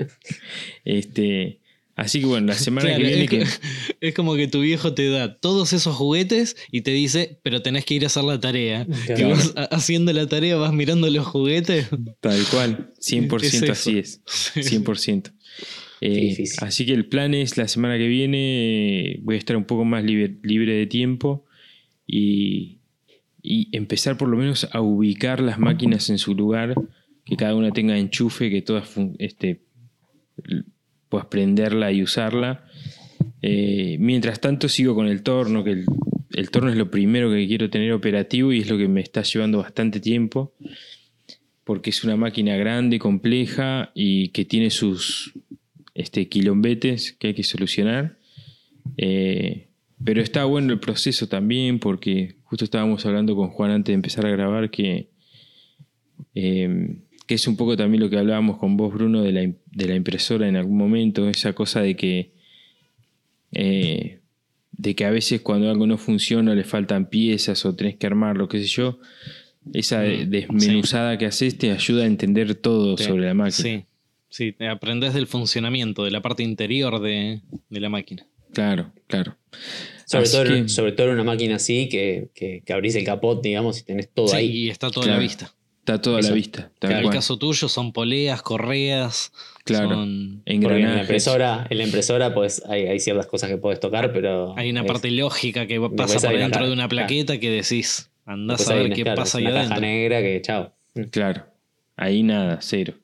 Este, 0.84 1.60
así 1.96 2.20
que 2.20 2.26
bueno, 2.26 2.48
la 2.48 2.54
semana 2.54 2.88
Claro, 2.88 3.02
que 3.02 3.06
viene 3.08 3.24
es, 3.24 3.30
que... 3.30 3.38
co- 3.40 3.96
es 4.00 4.14
como 4.14 4.34
que 4.36 4.48
tu 4.48 4.60
viejo 4.60 4.94
te 4.94 5.08
da 5.08 5.36
todos 5.38 5.72
esos 5.72 5.94
juguetes 5.96 6.56
y 6.70 6.82
te 6.82 6.90
dice, 6.90 7.38
pero 7.42 7.62
tenés 7.62 7.84
que 7.84 7.94
ir 7.94 8.04
a 8.04 8.06
hacer 8.06 8.24
la 8.24 8.40
tarea. 8.40 8.86
Y 8.88 9.06
Claro. 9.06 9.30
vas 9.30 9.54
haciendo 9.70 10.12
la 10.12 10.26
tarea, 10.26 10.56
vas 10.56 10.72
mirando 10.72 11.08
los 11.10 11.26
juguetes. 11.26 11.88
Tal 12.20 12.42
cual, 12.50 12.90
100% 13.00 13.42
Es 13.42 13.70
así 13.70 13.98
es, 13.98 14.22
100%. 14.54 15.32
Eh, 16.04 16.42
así 16.58 16.84
que 16.84 16.94
el 16.94 17.06
plan 17.06 17.32
es 17.32 17.56
la 17.56 17.68
semana 17.68 17.96
que 17.96 18.08
viene 18.08 19.12
eh, 19.12 19.18
voy 19.22 19.36
a 19.36 19.38
estar 19.38 19.56
un 19.56 19.64
poco 19.64 19.84
más 19.84 20.02
libre, 20.02 20.34
libre 20.42 20.74
de 20.74 20.86
tiempo 20.88 21.44
y, 22.08 22.78
y 23.42 23.76
empezar 23.76 24.16
por 24.16 24.28
lo 24.28 24.36
menos 24.36 24.68
a 24.72 24.80
ubicar 24.80 25.40
las 25.40 25.58
máquinas 25.58 26.10
en 26.10 26.18
su 26.18 26.34
lugar, 26.34 26.74
que 27.24 27.36
cada 27.36 27.54
una 27.54 27.70
tenga 27.70 27.98
enchufe, 27.98 28.50
que 28.50 28.62
todas 28.62 28.94
este, 29.18 29.62
puedas 31.08 31.26
prenderla 31.26 31.92
y 31.92 32.02
usarla. 32.02 32.64
Eh, 33.40 33.96
mientras 33.98 34.40
tanto 34.40 34.68
sigo 34.68 34.94
con 34.94 35.08
el 35.08 35.22
torno, 35.22 35.64
que 35.64 35.72
el, 35.72 35.84
el 36.32 36.50
torno 36.50 36.70
es 36.70 36.76
lo 36.76 36.90
primero 36.90 37.30
que 37.30 37.46
quiero 37.46 37.68
tener 37.68 37.92
operativo 37.92 38.52
y 38.52 38.60
es 38.60 38.70
lo 38.70 38.78
que 38.78 38.88
me 38.88 39.00
está 39.00 39.22
llevando 39.22 39.58
bastante 39.58 40.00
tiempo 40.00 40.54
porque 41.64 41.90
es 41.90 42.04
una 42.04 42.16
máquina 42.16 42.56
grande, 42.56 42.98
compleja 42.98 43.92
y 43.94 44.28
que 44.28 44.44
tiene 44.44 44.70
sus 44.70 45.32
este, 45.94 46.28
quilombetes 46.28 47.12
que 47.12 47.28
hay 47.28 47.34
que 47.34 47.44
solucionar. 47.44 48.18
Eh, 48.96 49.68
pero 50.04 50.20
está 50.20 50.44
bueno 50.44 50.72
el 50.72 50.80
proceso 50.80 51.28
también 51.28 51.78
porque 51.78 52.36
justo 52.52 52.66
estábamos 52.66 53.06
hablando 53.06 53.34
con 53.34 53.48
Juan 53.48 53.70
antes 53.70 53.92
de 53.92 53.94
empezar 53.94 54.26
a 54.26 54.28
grabar 54.28 54.70
que, 54.70 55.08
eh, 56.34 56.98
que 57.26 57.34
es 57.34 57.48
un 57.48 57.56
poco 57.56 57.78
también 57.78 58.02
lo 58.02 58.10
que 58.10 58.18
hablábamos 58.18 58.58
con 58.58 58.76
vos, 58.76 58.92
Bruno, 58.92 59.22
de 59.22 59.32
la, 59.32 59.40
de 59.40 59.88
la 59.88 59.94
impresora 59.94 60.46
en 60.46 60.56
algún 60.56 60.76
momento, 60.76 61.30
esa 61.30 61.54
cosa 61.54 61.80
de 61.80 61.96
que, 61.96 62.32
eh, 63.52 64.18
de 64.72 64.94
que 64.94 65.04
a 65.06 65.10
veces 65.10 65.40
cuando 65.40 65.70
algo 65.70 65.86
no 65.86 65.96
funciona 65.96 66.54
le 66.54 66.64
faltan 66.64 67.08
piezas 67.08 67.64
o 67.64 67.74
tenés 67.74 67.96
que 67.96 68.06
armarlo, 68.06 68.48
qué 68.48 68.58
sé 68.58 68.66
yo. 68.66 68.98
Esa 69.72 70.02
Mm, 70.02 70.28
desmenuzada 70.28 71.16
que 71.16 71.24
haces 71.24 71.56
te 71.56 71.70
ayuda 71.70 72.02
a 72.02 72.06
entender 72.06 72.54
todo 72.54 72.98
sobre 72.98 73.28
la 73.28 73.32
máquina. 73.32 73.54
Sí, 73.62 73.84
sí, 74.28 74.52
te 74.52 74.68
aprendes 74.68 75.14
del 75.14 75.26
funcionamiento, 75.26 76.04
de 76.04 76.10
la 76.10 76.20
parte 76.20 76.42
interior 76.42 77.00
de, 77.00 77.40
de 77.70 77.80
la 77.80 77.88
máquina. 77.88 78.26
Claro, 78.52 78.92
claro. 79.06 79.38
Sobre, 80.06 80.28
todo, 80.28 80.44
que- 80.44 80.68
sobre 80.68 80.92
todo 80.92 81.08
en 81.08 81.14
una 81.14 81.24
máquina 81.24 81.56
así, 81.56 81.88
que, 81.88 82.28
que, 82.34 82.62
que 82.64 82.72
abrís 82.72 82.94
el 82.96 83.04
capot, 83.04 83.42
digamos, 83.42 83.78
y 83.80 83.84
tenés 83.84 84.08
todo 84.12 84.28
Sí, 84.28 84.36
ahí. 84.36 84.46
y 84.50 84.70
está 84.70 84.90
toda 84.90 85.04
Claro. 85.06 85.18
la 85.18 85.22
vista. 85.22 85.54
Está 85.80 86.00
todo 86.00 86.16
a 86.16 86.20
Eso. 86.20 86.28
la 86.28 86.34
vista. 86.36 86.70
Claro, 86.78 86.98
En 86.98 87.04
el 87.06 87.10
caso 87.10 87.36
tuyo 87.38 87.68
son 87.68 87.92
poleas, 87.92 88.40
correas, 88.42 89.32
Claro. 89.64 89.88
son- 89.90 90.42
en 90.46 90.62
la 90.62 91.00
impresora, 91.00 91.66
en 91.70 91.78
la 91.78 91.84
impresora 91.84 92.32
pues 92.34 92.62
hay, 92.68 92.82
hay 92.86 93.00
ciertas 93.00 93.26
cosas 93.26 93.50
que 93.50 93.56
puedes 93.56 93.80
tocar, 93.80 94.12
pero. 94.12 94.56
hay 94.56 94.70
una 94.70 94.82
es- 94.82 94.86
parte 94.86 95.10
lógica 95.10 95.66
que 95.66 95.80
pasa 95.96 96.20
por 96.20 96.38
dentro 96.38 96.66
de 96.66 96.72
una 96.72 96.88
claro. 96.88 97.06
plaqueta 97.08 97.38
que 97.40 97.50
decís, 97.50 98.10
andás 98.24 98.58
después 98.58 98.78
a 98.78 98.80
ver 98.82 98.92
qué 98.92 99.02
claro, 99.02 99.16
pasa 99.22 99.38
ahí 99.38 99.44
una 99.44 99.52
caja 99.54 99.64
adentro. 99.74 99.80
negra 99.80 100.20
que 100.22 100.40
chao. 100.42 100.72
Claro. 101.10 101.46
Ahí 101.96 102.22
nada, 102.22 102.58
cero. 102.60 102.94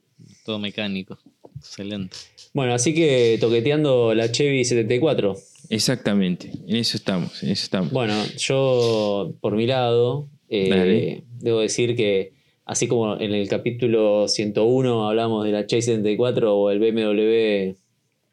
Todo 0.44 0.58
mecánico. 0.60 1.18
Excelente. 1.56 2.16
Bueno, 2.54 2.74
así 2.74 2.94
que 2.94 3.38
toqueteando 3.40 4.14
la 4.14 4.30
Chevy 4.30 4.64
74. 4.64 5.36
Exactamente. 5.70 6.50
En 6.66 6.76
eso 6.76 6.96
estamos. 6.96 7.42
En 7.42 7.50
eso 7.50 7.64
estamos. 7.64 7.92
Bueno, 7.92 8.14
yo 8.38 9.32
por 9.40 9.54
mi 9.56 9.66
lado, 9.66 10.28
eh, 10.48 11.22
debo 11.40 11.60
decir 11.60 11.94
que 11.96 12.32
así 12.64 12.86
como 12.88 13.18
en 13.18 13.32
el 13.34 13.48
capítulo 13.48 14.28
101 14.28 15.08
hablamos 15.08 15.44
de 15.44 15.52
la 15.52 15.66
Chevy 15.66 15.82
74 15.82 16.56
o 16.56 16.70
el 16.70 16.78
BMW 16.78 17.76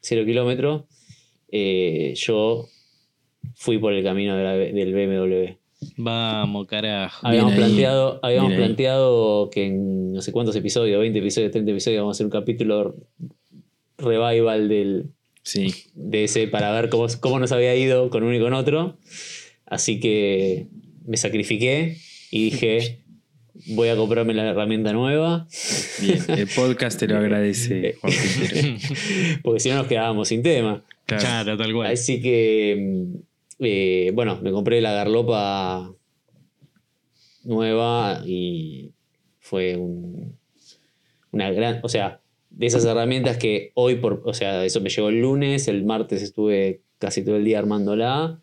0 0.00 0.24
kilómetro, 0.24 0.86
eh, 1.50 2.14
yo 2.16 2.66
fui 3.54 3.78
por 3.78 3.92
el 3.92 4.02
camino 4.02 4.36
de 4.36 4.42
la- 4.44 4.56
del 4.56 4.92
BMW. 4.94 5.56
Vamos, 5.98 6.66
carajo. 6.66 7.26
Habíamos, 7.26 7.52
Bien 7.52 7.62
ahí, 7.64 7.68
planteado, 7.70 8.20
habíamos 8.22 8.48
bien 8.50 8.60
ahí. 8.60 8.66
planteado 8.66 9.50
que 9.50 9.66
en 9.66 10.12
no 10.14 10.22
sé 10.22 10.32
cuántos 10.32 10.56
episodios, 10.56 10.98
20 11.00 11.18
episodios, 11.18 11.52
30 11.52 11.70
episodios, 11.72 12.00
vamos 12.00 12.14
a 12.14 12.16
hacer 12.16 12.26
un 12.26 12.30
capítulo 12.32 12.96
revival 13.98 14.68
del, 14.68 15.10
Sí. 15.46 15.72
de 15.94 16.24
ese 16.24 16.48
para 16.48 16.72
ver 16.72 16.88
cómo, 16.88 17.06
cómo 17.20 17.38
nos 17.38 17.52
había 17.52 17.72
ido 17.76 18.10
con 18.10 18.24
uno 18.24 18.34
y 18.34 18.40
con 18.40 18.52
otro. 18.52 18.98
Así 19.64 20.00
que 20.00 20.66
me 21.06 21.16
sacrifiqué 21.16 21.98
y 22.32 22.50
dije, 22.50 23.04
voy 23.68 23.88
a 23.88 23.96
comprarme 23.96 24.34
la 24.34 24.44
herramienta 24.50 24.92
nueva, 24.92 25.46
Bien. 26.00 26.18
El 26.28 26.48
podcast 26.48 26.98
te 26.98 27.06
lo 27.06 27.16
agradece, 27.18 27.94
Juan 28.00 28.12
Quintero. 28.12 28.78
porque 29.44 29.60
si 29.60 29.68
no 29.68 29.76
nos 29.76 29.86
quedábamos 29.86 30.26
sin 30.28 30.42
tema. 30.42 30.82
Claro. 31.06 31.22
Claro, 31.22 31.56
tal 31.56 31.72
cual. 31.72 31.92
Así 31.92 32.20
que, 32.20 32.76
mm, 32.80 33.16
eh, 33.60 34.10
bueno, 34.14 34.40
me 34.42 34.50
compré 34.50 34.80
la 34.80 34.92
garlopa 34.94 35.94
nueva 37.44 38.22
y 38.26 38.90
fue 39.38 39.76
un- 39.76 40.36
una 41.30 41.50
gran, 41.52 41.78
o 41.82 41.88
sea, 41.88 42.20
de 42.58 42.66
esas 42.66 42.84
herramientas 42.86 43.36
que 43.36 43.70
hoy, 43.74 43.96
por, 43.96 44.22
o 44.24 44.32
sea, 44.32 44.64
eso 44.64 44.80
me 44.80 44.88
llegó 44.88 45.10
el 45.10 45.20
lunes, 45.20 45.68
el 45.68 45.84
martes 45.84 46.22
estuve 46.22 46.82
casi 46.98 47.22
todo 47.22 47.36
el 47.36 47.44
día 47.44 47.58
armándola, 47.58 48.40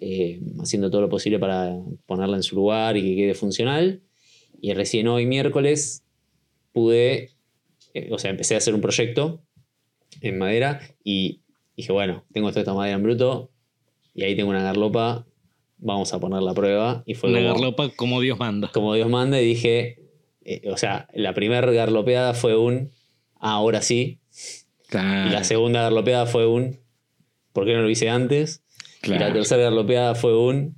eh, 0.00 0.40
haciendo 0.60 0.90
todo 0.90 1.02
lo 1.02 1.08
posible 1.08 1.38
para 1.38 1.76
ponerla 2.06 2.36
en 2.36 2.42
su 2.42 2.56
lugar 2.56 2.96
y 2.96 3.02
que 3.02 3.14
quede 3.16 3.34
funcional. 3.34 4.02
Y 4.60 4.72
recién 4.74 5.06
hoy, 5.06 5.26
miércoles, 5.26 6.04
pude, 6.72 7.30
eh, 7.94 8.08
o 8.10 8.18
sea, 8.18 8.30
empecé 8.32 8.54
a 8.54 8.58
hacer 8.58 8.74
un 8.74 8.80
proyecto 8.80 9.40
en 10.20 10.36
madera 10.36 10.80
y 11.04 11.42
dije, 11.76 11.92
bueno, 11.92 12.24
tengo 12.32 12.48
toda 12.50 12.62
esta 12.62 12.74
madera 12.74 12.96
en 12.96 13.04
bruto 13.04 13.52
y 14.14 14.24
ahí 14.24 14.34
tengo 14.34 14.50
una 14.50 14.64
garlopa, 14.64 15.26
vamos 15.78 16.12
a 16.12 16.18
poner 16.18 16.42
la 16.42 16.54
prueba. 16.54 17.04
Y 17.06 17.14
fue 17.14 17.30
Una 17.30 17.38
como, 17.40 17.52
garlopa 17.52 17.88
como 17.94 18.20
Dios 18.20 18.36
manda. 18.38 18.68
como 18.74 18.94
Dios 18.94 19.08
manda 19.08 19.40
y 19.40 19.46
dije, 19.46 20.00
eh, 20.44 20.62
o 20.70 20.76
sea, 20.76 21.08
la 21.14 21.34
primera 21.34 21.70
garlopeada 21.70 22.34
fue 22.34 22.56
un, 22.56 22.90
"Ah, 22.92 22.93
ahora 23.44 23.82
sí, 23.82 24.18
Claro. 24.88 25.28
y 25.28 25.32
la 25.32 25.44
segunda 25.44 25.82
garlopeada 25.82 26.26
fue 26.26 26.46
un, 26.46 26.80
¿por 27.52 27.66
qué 27.66 27.74
no 27.74 27.82
lo 27.82 27.90
hice 27.90 28.08
antes? 28.08 28.62
Y 29.02 29.10
la 29.10 29.32
tercera 29.32 29.64
garlopeada 29.64 30.14
fue 30.14 30.36
un, 30.36 30.76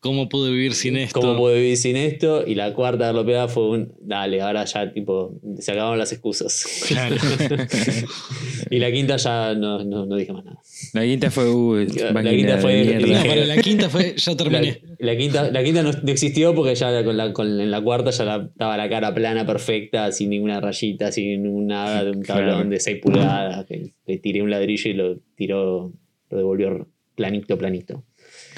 ¿Cómo 0.00 0.28
pude 0.28 0.52
vivir 0.52 0.74
sin 0.74 0.96
esto? 0.96 1.20
¿cómo 1.20 1.36
puedo 1.36 1.56
vivir 1.56 1.76
sin 1.76 1.96
esto? 1.96 2.46
Y 2.46 2.54
la 2.54 2.72
cuarta 2.72 3.06
garlopeada 3.06 3.48
fue 3.48 3.68
un, 3.68 3.92
dale, 4.00 4.40
ahora 4.40 4.64
ya 4.64 4.92
tipo, 4.92 5.40
se 5.58 5.72
acabaron 5.72 5.98
las 5.98 6.12
excusas. 6.12 6.64
Claro. 6.86 7.16
y 8.70 8.78
la 8.78 8.92
quinta 8.92 9.16
ya 9.16 9.54
no, 9.54 9.82
no, 9.84 10.06
no 10.06 10.16
dije 10.16 10.32
más 10.32 10.44
nada. 10.44 10.58
La 10.92 11.02
quinta 11.02 11.30
fue. 11.30 11.48
Uh, 11.50 11.74
La 12.12 12.30
quinta 12.30 12.58
fue-. 12.58 12.94
No, 12.94 13.44
la 13.46 13.56
quinta 13.60 13.90
fue, 13.90 14.14
ya 14.16 14.36
terminé. 14.36 14.80
la 14.98 15.16
quinta, 15.16 15.50
la 15.50 15.64
quinta 15.64 15.82
no, 15.82 15.90
no 15.92 16.12
existió 16.12 16.54
porque 16.54 16.74
ya 16.74 17.02
con 17.04 17.16
la, 17.16 17.32
con- 17.32 17.60
en 17.60 17.70
la 17.70 17.80
cuarta 17.82 18.10
ya 18.10 18.24
la- 18.24 18.48
estaba 18.52 18.76
la 18.76 18.88
cara 18.88 19.12
plana, 19.14 19.44
perfecta, 19.46 20.12
sin 20.12 20.30
ninguna 20.30 20.60
rayita, 20.60 21.10
sin 21.10 21.42
ningún 21.42 21.66
nada, 21.66 22.04
de 22.04 22.10
un 22.12 22.22
tablón 22.22 22.46
Claro. 22.54 22.68
de 22.70 22.80
6 22.80 22.98
pulgadas. 23.02 23.66
Que 23.66 23.92
le 24.06 24.18
tiré 24.18 24.42
un 24.42 24.50
ladrillo 24.50 24.90
y 24.90 24.94
lo 24.94 25.18
tiró, 25.36 25.92
lo 26.30 26.36
devolvió 26.38 26.86
planito, 27.16 27.58
planito. 27.58 28.04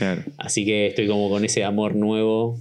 Claro. 0.00 0.22
Así 0.38 0.64
que 0.64 0.86
estoy 0.86 1.06
como 1.06 1.28
con 1.28 1.44
ese 1.44 1.62
amor 1.62 1.94
nuevo 1.94 2.58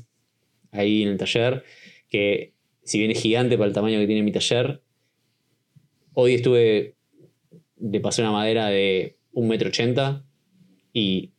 ahí 0.72 1.04
en 1.04 1.08
el 1.08 1.18
taller, 1.18 1.64
que 2.10 2.52
si 2.84 3.00
bien 3.00 3.12
es 3.12 3.22
gigante 3.22 3.58
para 3.58 3.70
el 3.70 3.74
tamaño 3.74 3.98
que 3.98 4.08
tiene 4.08 4.24
mi 4.24 4.34
taller, 4.34 4.82
hoy 6.14 6.34
estuve, 6.34 6.96
le 7.80 8.00
pasé 8.02 8.24
una 8.24 8.34
madera 8.34 8.68
de 8.68 9.16
1,80 9.32 10.10
m 10.10 10.24
y 10.92 11.32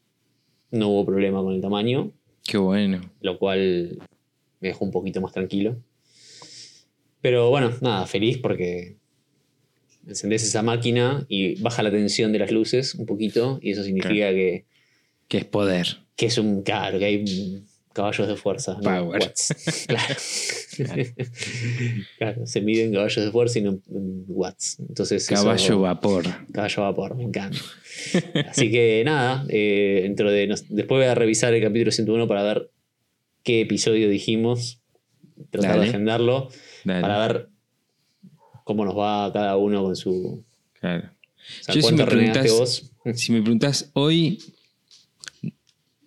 no 0.71 0.89
hubo 0.89 1.05
problema 1.05 1.43
con 1.43 1.53
el 1.53 1.61
tamaño, 1.61 2.13
Qué 2.47 2.57
bueno. 2.57 3.03
lo 3.21 3.39
cual 3.39 3.99
me 4.61 4.69
dejó 4.69 4.87
un 4.87 4.93
poquito 4.93 5.21
más 5.21 5.33
tranquilo. 5.33 5.77
Pero 7.21 7.51
bueno, 7.51 7.73
nada, 7.83 8.07
feliz 8.07 8.39
porque 8.39 8.97
encendés 10.07 10.45
esa 10.45 10.63
máquina 10.63 11.27
y 11.29 11.61
baja 11.61 11.83
la 11.83 11.91
tensión 11.91 12.33
de 12.33 12.39
las 12.39 12.53
luces 12.53 12.95
un 12.95 13.05
poquito 13.05 13.59
y 13.61 13.73
eso 13.73 13.85
significa 13.85 14.31
que 14.31 14.65
Que 15.31 15.39
es 15.39 15.45
poder. 15.47 15.87
que 16.17 16.27
es 16.27 16.37
un 16.39 16.63
claro, 16.63 16.99
que 16.99 17.05
hay 17.07 17.19
mm, 17.25 17.65
caballos 17.95 18.27
de 18.29 18.37
fuerza. 18.37 18.75
no 18.75 18.83
Power. 18.83 19.23
watts. 19.23 19.55
Claro. 20.77 21.05
Claro, 22.19 22.47
se 22.47 22.61
mide 22.63 22.85
en 22.85 22.93
caballos 22.95 23.25
de 23.25 23.31
fuerza 23.31 23.59
y 23.59 23.63
no 23.63 23.71
en 23.91 24.25
watts. 24.29 24.79
Entonces, 24.81 25.23
eso- 25.25 25.35
Caballo 25.35 25.81
vapor. 25.81 26.25
caballo 26.53 26.83
vapor, 26.83 27.17
me 27.17 27.25
encanta. 27.25 27.59
Así 28.49 28.71
que 28.71 29.03
nada, 29.05 29.45
eh, 29.51 30.01
dentro 30.03 30.31
de 30.31 30.47
nos- 30.47 30.69
después 30.69 30.99
voy 31.01 31.07
a 31.07 31.15
revisar 31.15 31.53
el 31.55 31.63
capítulo 31.63 31.91
101 31.93 32.27
para 32.29 32.43
ver 32.43 32.71
qué 33.43 33.61
episodio 33.63 34.09
dijimos, 34.09 34.81
tratar 35.51 35.73
Dale. 35.73 35.83
de 35.85 35.89
agendarlo, 35.91 36.49
Dale. 36.85 37.01
para 37.03 37.19
ver 37.27 37.49
cómo 38.65 38.85
nos 38.85 38.97
va 38.97 39.31
cada 39.33 39.57
uno 39.57 39.83
con 39.83 39.97
su... 39.97 40.45
Claro. 40.81 41.09
O 41.09 41.65
sea, 41.65 41.75
Yo 41.75 41.81
si 41.81 41.83
¿Cuánto 41.83 42.05
me 42.07 42.11
preguntás- 42.11 42.51
vos? 42.59 42.91
Si 43.15 43.33
me 43.33 43.41
preguntas 43.43 43.91
hoy. 43.95 44.39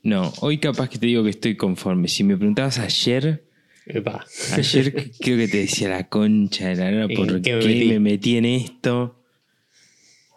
No, 0.04 0.34
hoy 0.42 0.58
capaz 0.58 0.90
que 0.90 0.98
te 0.98 1.06
digo 1.06 1.24
que 1.24 1.30
estoy 1.30 1.56
conforme. 1.56 2.08
Si 2.10 2.24
me 2.24 2.36
preguntabas 2.38 2.78
ayer, 2.80 3.46
Epa. 3.86 4.26
ayer 4.52 5.12
creo 5.20 5.38
que 5.38 5.48
te 5.48 5.58
decía 5.58 5.90
la 5.90 6.10
concha 6.10 6.70
de 6.70 6.76
la 6.76 7.04
¿En 7.06 7.16
por 7.16 7.42
qué 7.42 7.42
qué 7.42 7.56
me 7.56 7.64
me 7.64 8.00
metí? 8.00 8.00
metí? 8.00 8.38
en 8.38 8.46
esto. 8.46 9.16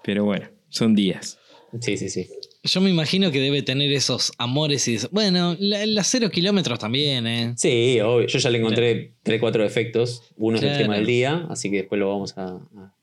Pero 0.04 0.24
bueno, 0.24 0.48
son 0.68 0.94
días. 0.94 1.38
Sí, 1.80 1.96
sí, 1.96 2.08
sí. 2.08 2.28
Yo 2.62 2.80
me 2.80 2.90
imagino 2.90 3.30
que 3.32 3.40
debe 3.40 3.62
tener 3.62 3.92
esos 3.92 4.32
amores 4.38 4.86
y 4.88 4.92
dice, 4.92 5.08
bueno, 5.10 5.56
la, 5.58 5.84
la 5.86 6.04
cero 6.04 6.30
kilómetros 6.30 6.78
también, 6.78 7.26
¿eh? 7.26 7.54
Sí, 7.56 8.00
obvio. 8.00 8.26
Yo 8.26 8.38
ya 8.38 8.50
le 8.50 8.58
encontré 8.58 9.14
3, 9.22 9.40
4 9.40 9.62
defectos. 9.64 10.22
Uno 10.36 10.56
es 10.56 10.62
el 10.62 10.68
Claro. 10.70 10.84
tema 10.84 10.96
del 10.96 11.06
día, 11.06 11.46
así 11.50 11.70
que 11.70 11.78
después 11.78 11.98
lo 11.98 12.08
vamos 12.08 12.36
a, 12.38 12.44
a- 12.56 12.94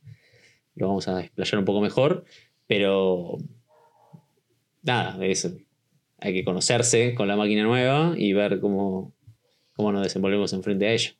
lo 0.75 0.87
vamos 0.87 1.07
a 1.07 1.21
explayar 1.21 1.59
un 1.59 1.65
poco 1.65 1.81
mejor. 1.81 2.25
Pero 2.67 3.37
nada, 4.81 5.23
es, 5.25 5.49
hay 6.25 6.33
que 6.33 6.43
conocerse 6.45 7.13
con 7.15 7.27
la 7.27 7.35
máquina 7.35 7.63
nueva 7.63 8.13
y 8.17 8.31
ver 8.33 8.59
cómo, 8.61 9.13
cómo 9.75 9.91
nos 9.91 10.03
desenvolvemos 10.03 10.53
enfrente 10.53 10.87
a 10.87 10.93
ella. 10.93 11.11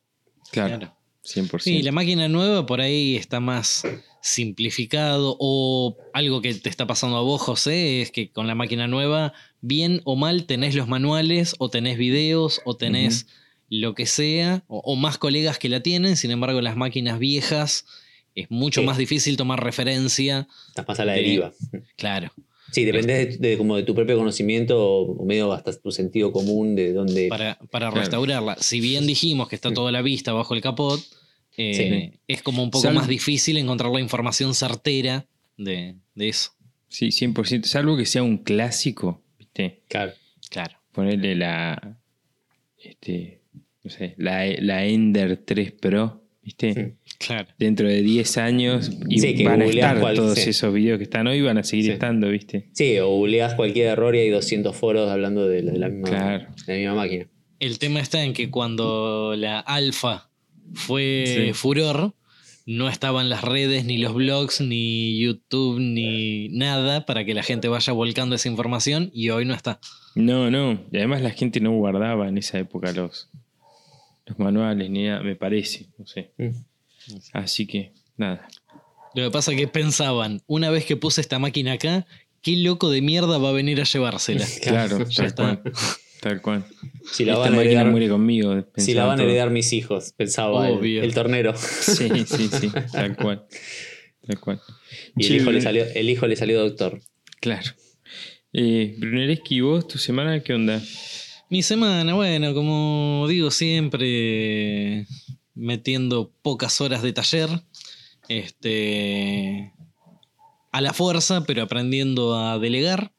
Claro, 0.51 0.77
Claro. 0.77 0.97
100%. 1.25 1.59
Sí, 1.61 1.81
la 1.83 1.91
máquina 1.93 2.27
nueva 2.27 2.65
por 2.65 2.81
ahí 2.81 3.15
está 3.15 3.39
más 3.39 3.83
simplificado 4.21 5.37
o 5.39 5.97
algo 6.13 6.41
que 6.41 6.53
te 6.53 6.69
está 6.69 6.85
pasando 6.87 7.17
a 7.17 7.21
vos, 7.21 7.41
José, 7.41 8.01
es 8.01 8.11
que 8.11 8.29
con 8.31 8.45
la 8.47 8.55
máquina 8.55 8.87
nueva, 8.87 9.33
bien 9.61 10.01
o 10.03 10.15
mal, 10.15 10.45
tenés 10.45 10.75
los 10.75 10.87
manuales 10.87 11.55
o 11.59 11.69
tenés 11.69 11.97
videos 11.97 12.61
o 12.65 12.75
tenés 12.75 13.27
lo 13.69 13.95
que 13.95 14.05
sea, 14.05 14.63
o, 14.67 14.79
o 14.79 14.95
más 14.95 15.17
colegas 15.17 15.57
que 15.59 15.69
la 15.69 15.81
tienen, 15.81 16.17
sin 16.17 16.31
embargo 16.31 16.61
las 16.61 16.75
máquinas 16.75 17.19
viejas 17.19 17.85
es 18.35 18.51
mucho 18.51 18.81
Sí. 18.81 18.85
más 18.87 18.97
difícil 18.97 19.37
tomar 19.37 19.63
referencia, 19.63 20.47
Estás 20.69 20.87
más 20.87 20.99
a 20.99 21.05
la 21.05 21.13
deriva. 21.13 21.53
claro. 21.95 22.31
Sí, 22.73 22.85
depende 22.85 23.25
de, 23.25 23.37
de 23.37 23.57
como 23.57 23.75
de 23.77 23.83
tu 23.83 23.93
propio 23.95 24.17
conocimiento 24.17 24.83
o 24.83 25.25
medio 25.25 25.53
hasta 25.53 25.71
tu 25.79 25.91
sentido 25.91 26.31
común 26.31 26.75
de 26.75 26.91
dónde. 26.91 27.27
para, 27.29 27.57
para 27.69 27.87
Claro. 27.89 28.01
restaurarla. 28.01 28.57
Si 28.59 28.81
bien 28.81 29.05
dijimos 29.07 29.47
que 29.47 29.55
está 29.55 29.71
toda 29.71 29.91
la 29.91 30.01
vista 30.01 30.33
bajo 30.33 30.55
el 30.55 30.61
capot, 30.61 30.99
eh, 31.55 32.13
es 32.27 32.41
como 32.41 32.63
un 32.63 32.71
poco 32.71 32.89
más 32.91 33.07
difícil 33.07 33.57
encontrar 33.57 33.91
la 33.91 33.99
información 34.01 34.55
certera 34.55 35.27
de, 35.55 35.95
de 36.15 36.29
eso. 36.29 36.51
Sí, 36.87 37.07
100%. 37.09 37.63
Salvo 37.65 37.95
que 37.95 38.05
sea 38.07 38.23
un 38.23 38.37
clásico, 38.39 39.21
¿viste? 39.37 39.83
Claro. 39.87 40.13
Claro. 40.49 40.77
Ponerle 40.91 41.35
la. 41.35 41.97
Este. 42.83 43.39
No 43.83 43.89
sé, 43.91 44.15
la, 44.17 44.45
la 44.59 44.85
Ender 44.85 45.37
3 45.37 45.73
Pro. 45.73 46.22
¿Viste? 46.43 46.73
Sí. 46.73 47.15
Claro. 47.25 47.47
Dentro 47.57 47.87
de 47.87 48.01
10 48.01 48.37
años 48.37 48.91
y 49.07 49.19
Sí, 49.19 49.33
que 49.35 49.45
van 49.45 49.61
a 49.61 49.65
estar 49.65 49.99
todos 50.15 50.37
sí. 50.37 50.49
esos 50.49 50.73
videos 50.73 50.97
que 50.97 51.03
están 51.05 51.27
hoy, 51.27 51.41
van 51.41 51.57
a 51.57 51.63
seguir 51.63 51.85
Sí. 51.85 51.91
estando, 51.91 52.29
¿viste? 52.29 52.69
Sí, 52.73 52.97
o 52.99 53.07
googleás 53.09 53.53
cualquier 53.55 53.87
error 53.87 54.15
y 54.15 54.19
hay 54.19 54.29
200 54.29 54.75
foros 54.75 55.09
hablando 55.09 55.47
de 55.47 55.61
la, 55.63 55.71
de 55.71 55.79
la 55.79 55.89
misma, 55.89 56.09
Claro. 56.09 56.45
de 56.67 56.73
la 56.73 56.79
misma 56.79 56.95
máquina. 56.95 57.27
El 57.59 57.79
tema 57.79 57.99
está 58.01 58.23
en 58.23 58.33
que 58.33 58.49
cuando 58.49 59.35
la 59.37 59.59
alfa 59.59 60.29
fue 60.73 61.23
Sí. 61.47 61.53
furor, 61.53 62.13
no 62.65 62.87
estaban 62.89 63.29
las 63.29 63.41
redes, 63.43 63.85
ni 63.85 63.97
los 63.97 64.13
blogs, 64.13 64.61
ni 64.61 65.19
YouTube, 65.19 65.79
ni 65.79 66.49
nada 66.49 67.05
para 67.05 67.25
que 67.25 67.33
la 67.33 67.43
gente 67.43 67.67
vaya 67.67 67.91
volcando 67.93 68.35
esa 68.35 68.47
información 68.49 69.11
y 69.13 69.29
hoy 69.29 69.45
no 69.45 69.53
está. 69.53 69.79
No, 70.15 70.49
no. 70.49 70.81
Y 70.91 70.97
además 70.97 71.21
la 71.21 71.31
gente 71.31 71.59
no 71.59 71.71
guardaba 71.71 72.27
en 72.29 72.37
esa 72.37 72.59
época 72.59 72.91
los, 72.93 73.29
los 74.25 74.39
manuales 74.39 74.89
ni 74.89 75.03
nada, 75.03 75.21
me 75.21 75.35
parece. 75.35 75.87
No 75.97 76.05
sé. 76.05 76.31
Mm. 76.37 76.49
Así 77.33 77.67
que, 77.67 77.93
nada. 78.17 78.47
Lo 79.15 79.23
que 79.25 79.31
pasa 79.31 79.51
es 79.51 79.57
que 79.57 79.67
pensaban, 79.67 80.41
una 80.47 80.69
vez 80.71 80.85
que 80.85 80.95
puse 80.95 81.21
esta 81.21 81.37
máquina 81.39 81.73
acá, 81.73 82.05
¿qué 82.41 82.55
loco 82.57 82.89
de 82.89 83.01
mierda 83.01 83.37
va 83.37 83.49
a 83.49 83.53
venir 83.53 83.79
a 83.81 83.83
llevársela? 83.83 84.45
Claro, 84.61 84.99
ya 85.07 85.15
tal 85.15 85.25
está. 85.25 85.61
cual. 85.61 85.73
Tal 86.21 86.41
cual. 86.41 86.65
Si 87.11 87.25
la 87.25 87.33
Esta 87.33 87.41
van 87.43 87.53
a 87.53 87.57
máquina 87.57 87.71
heredar, 87.71 87.91
muere 87.91 88.07
conmigo. 88.07 88.65
si 88.77 88.93
la 88.93 89.03
van 89.05 89.19
a 89.19 89.23
heredar 89.23 89.49
mis 89.49 89.73
hijos, 89.73 90.13
pensaba 90.15 90.69
el, 90.69 90.77
Obvio. 90.77 91.03
el 91.03 91.13
tornero. 91.13 91.53
Sí, 91.57 92.07
sí, 92.25 92.47
sí. 92.47 92.71
Tal 92.93 93.17
cual. 93.17 93.45
Tal 94.25 94.39
cual. 94.39 94.61
Y 95.17 95.25
el 95.25 95.35
hijo, 95.41 95.51
le 95.51 95.59
salió, 95.59 95.83
el 95.93 96.09
hijo 96.09 96.25
le 96.27 96.37
salió 96.37 96.61
doctor. 96.61 97.01
Claro. 97.41 97.71
Eh, 98.53 98.95
Brunelleschi, 98.99 99.59
¿vos, 99.59 99.85
tu 99.87 99.97
semana, 99.97 100.39
qué 100.39 100.53
onda? 100.53 100.81
Mi 101.53 101.61
semana, 101.61 102.15
bueno, 102.15 102.55
como 102.55 103.27
digo 103.29 103.51
siempre, 103.51 105.05
metiendo 105.53 106.31
pocas 106.41 106.81
horas 106.81 107.03
de 107.03 107.13
taller, 107.13 107.47
este, 108.27 109.71
a 110.71 110.81
la 110.81 110.93
fuerza, 110.93 111.43
pero 111.45 111.61
aprendiendo 111.61 112.35
a 112.35 112.57
delegar. 112.57 113.13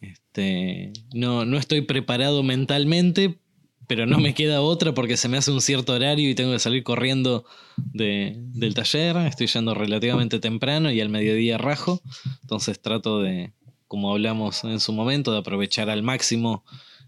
Este, 0.00 0.92
no, 1.14 1.44
no 1.44 1.58
estoy 1.58 1.80
preparado 1.80 2.44
mentalmente, 2.44 3.40
pero 3.88 4.06
no 4.06 4.20
me 4.20 4.34
queda 4.34 4.60
otra 4.60 4.94
porque 4.94 5.16
se 5.16 5.28
me 5.28 5.36
hace 5.36 5.50
un 5.50 5.62
cierto 5.62 5.94
horario 5.94 6.30
y 6.30 6.36
tengo 6.36 6.52
que 6.52 6.60
salir 6.60 6.84
corriendo 6.84 7.44
de- 7.76 8.36
del 8.36 8.74
taller. 8.74 9.16
Estoy 9.16 9.48
yendo 9.48 9.74
relativamente 9.74 10.38
temprano 10.38 10.92
y 10.92 11.00
al 11.00 11.08
mediodía 11.08 11.58
rajo, 11.58 12.02
entonces 12.42 12.80
trato 12.80 13.20
de, 13.20 13.52
como 13.88 14.12
hablamos 14.12 14.62
en 14.62 14.78
su 14.78 14.92
momento, 14.92 15.32
de 15.32 15.40
aprovechar 15.40 15.90
al 15.90 16.04
máximo 16.04 16.64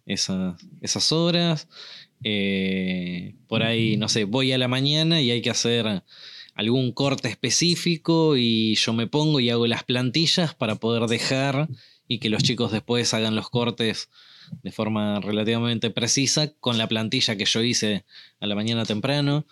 esas, 0.06 0.56
esas 0.80 1.12
horas. 1.12 1.68
Eh, 2.22 3.34
por 3.48 3.62
ahí, 3.62 3.96
no 3.96 4.08
sé, 4.08 4.24
voy 4.24 4.52
a 4.52 4.58
la 4.58 4.68
mañana 4.68 5.20
y 5.20 5.30
hay 5.30 5.42
que 5.42 5.50
hacer 5.50 6.02
algún 6.54 6.92
corte 6.92 7.28
específico 7.28 8.36
y 8.36 8.76
yo 8.76 8.92
me 8.92 9.06
pongo 9.06 9.40
y 9.40 9.50
hago 9.50 9.66
las 9.66 9.84
plantillas 9.84 10.54
para 10.54 10.76
poder 10.76 11.08
dejar 11.08 11.68
y 12.08 12.18
que 12.18 12.30
los 12.30 12.42
chicos 12.42 12.72
después 12.72 13.12
hagan 13.12 13.34
los 13.34 13.50
cortes 13.50 14.08
de 14.62 14.72
forma 14.72 15.20
relativamente 15.20 15.90
precisa 15.90 16.52
con 16.54 16.78
la 16.78 16.88
plantilla 16.88 17.36
que 17.36 17.46
yo 17.46 17.62
hice 17.62 18.04
a 18.40 18.46
la 18.46 18.54
mañana 18.54 18.84
temprano, 18.84 19.46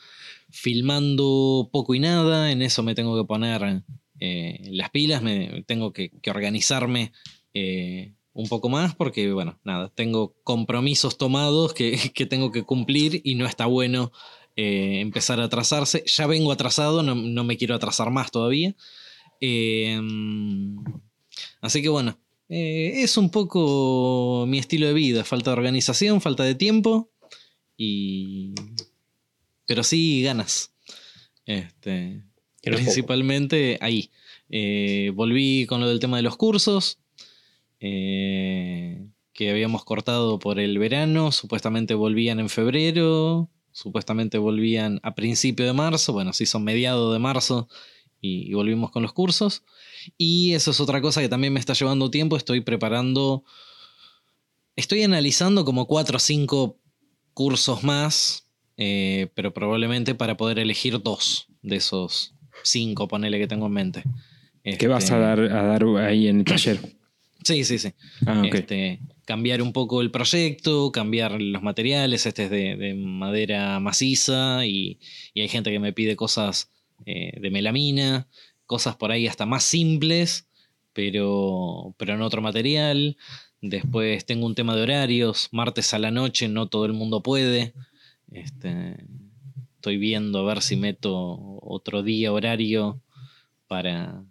filmando 0.50 1.70
poco 1.72 1.94
y 1.94 2.00
nada, 2.00 2.52
en 2.52 2.62
eso 2.62 2.82
me 2.82 2.94
tengo 2.94 3.16
que 3.16 3.26
poner 3.26 3.82
eh, 4.20 4.60
las 4.70 4.90
pilas, 4.90 5.22
me 5.22 5.64
tengo 5.66 5.92
que, 5.92 6.12
organizarme 6.28 7.12
eh, 7.54 8.12
un 8.34 8.48
poco 8.48 8.68
más 8.68 8.94
porque, 8.94 9.32
bueno, 9.32 9.58
nada, 9.64 9.90
tengo 9.94 10.34
compromisos 10.44 11.18
tomados 11.18 11.74
que, 11.74 11.96
que 12.14 12.26
tengo 12.26 12.52
que 12.52 12.64
cumplir 12.64 13.20
y 13.24 13.34
no 13.34 13.46
está 13.46 13.66
bueno 13.66 14.12
eh, 14.56 15.00
empezar 15.00 15.40
a 15.40 15.44
atrasarse. 15.44 16.04
Ya 16.06 16.26
vengo 16.26 16.52
atrasado, 16.52 17.02
no, 17.02 17.14
no 17.14 17.44
me 17.44 17.56
quiero 17.56 17.74
atrasar 17.74 18.10
más 18.10 18.30
todavía. 18.30 18.74
Eh, 19.40 20.00
así 21.60 21.82
que 21.82 21.88
bueno, 21.88 22.18
eh, 22.48 23.02
es 23.02 23.16
un 23.16 23.30
poco 23.30 24.44
mi 24.46 24.58
estilo 24.58 24.86
de 24.86 24.92
vida, 24.92 25.24
falta 25.24 25.50
de 25.50 25.56
organización, 25.56 26.20
falta 26.20 26.44
de 26.44 26.54
tiempo 26.54 27.10
y... 27.76 28.54
Pero 29.64 29.84
sí 29.84 30.22
ganas. 30.22 30.74
Este, 31.46 32.22
poco. 32.62 32.76
principalmente 32.76 33.78
ahí. 33.80 34.10
Eh, 34.50 35.12
volví 35.14 35.64
con 35.66 35.80
lo 35.80 35.88
del 35.88 35.98
tema 35.98 36.18
de 36.18 36.24
los 36.24 36.36
cursos, 36.36 36.98
eh, 37.82 39.04
que 39.32 39.50
habíamos 39.50 39.84
cortado 39.84 40.38
por 40.38 40.58
el 40.60 40.78
verano, 40.78 41.32
supuestamente 41.32 41.94
volvían 41.94 42.38
en 42.38 42.48
febrero, 42.48 43.50
supuestamente 43.72 44.38
volvían 44.38 45.00
a 45.02 45.14
principio 45.14 45.66
de 45.66 45.72
marzo, 45.72 46.12
bueno, 46.12 46.32
sí 46.32 46.46
son 46.46 46.62
mediados 46.62 47.12
de 47.12 47.18
marzo 47.18 47.68
y, 48.20 48.48
y 48.50 48.54
volvimos 48.54 48.90
con 48.92 49.02
los 49.02 49.12
cursos. 49.12 49.64
Y 50.16 50.52
eso 50.54 50.70
es 50.70 50.80
otra 50.80 51.00
cosa 51.00 51.20
que 51.20 51.28
también 51.28 51.52
me 51.52 51.60
está 51.60 51.72
llevando 51.72 52.10
tiempo, 52.10 52.36
estoy 52.36 52.60
preparando, 52.60 53.44
estoy 54.76 55.02
analizando 55.02 55.64
como 55.64 55.86
cuatro 55.86 56.16
o 56.16 56.20
cinco 56.20 56.78
cursos 57.34 57.82
más, 57.82 58.46
eh, 58.76 59.28
pero 59.34 59.52
probablemente 59.52 60.14
para 60.14 60.36
poder 60.36 60.58
elegir 60.58 61.02
dos 61.02 61.48
de 61.62 61.76
esos 61.76 62.34
cinco, 62.62 63.08
ponele 63.08 63.38
que 63.38 63.48
tengo 63.48 63.66
en 63.66 63.72
mente. 63.72 64.02
¿Qué 64.78 64.86
vas 64.86 65.10
a 65.10 65.16
Este, 65.16 65.18
dar, 65.18 65.40
a 65.40 65.62
dar 65.64 65.84
ahí 66.06 66.28
en 66.28 66.40
el 66.40 66.44
taller? 66.44 66.78
Sí, 67.44 67.64
sí, 67.64 67.78
sí. 67.78 67.92
Ah. 68.26 68.42
Este, 68.52 69.00
cambiar 69.24 69.62
un 69.62 69.72
poco 69.72 70.00
el 70.00 70.10
proyecto, 70.10 70.92
cambiar 70.92 71.40
los 71.40 71.62
materiales, 71.62 72.26
este 72.26 72.44
es 72.44 72.50
de, 72.50 72.76
de 72.76 72.94
madera 72.94 73.80
maciza 73.80 74.66
y, 74.66 74.98
y 75.34 75.40
hay 75.40 75.48
gente 75.48 75.70
que 75.70 75.78
me 75.78 75.92
pide 75.92 76.16
cosas 76.16 76.70
eh, 77.06 77.38
de 77.40 77.50
melamina, 77.50 78.28
cosas 78.66 78.96
por 78.96 79.10
ahí 79.12 79.26
hasta 79.26 79.46
más 79.46 79.64
simples, 79.64 80.48
pero, 80.92 81.94
pero 81.98 82.14
en 82.14 82.22
otro 82.22 82.42
material. 82.42 83.16
Después 83.60 84.24
tengo 84.24 84.46
un 84.46 84.54
tema 84.54 84.74
de 84.74 84.82
horarios, 84.82 85.48
martes 85.52 85.94
a 85.94 85.98
la 85.98 86.10
noche 86.10 86.48
no 86.48 86.68
todo 86.68 86.84
el 86.86 86.92
mundo 86.92 87.22
puede. 87.22 87.74
Este, 88.30 88.96
estoy 89.76 89.98
viendo 89.98 90.40
a 90.40 90.44
ver 90.44 90.62
si 90.62 90.76
meto 90.76 91.58
otro 91.62 92.02
día 92.02 92.32
horario 92.32 93.00
para, 93.68 94.24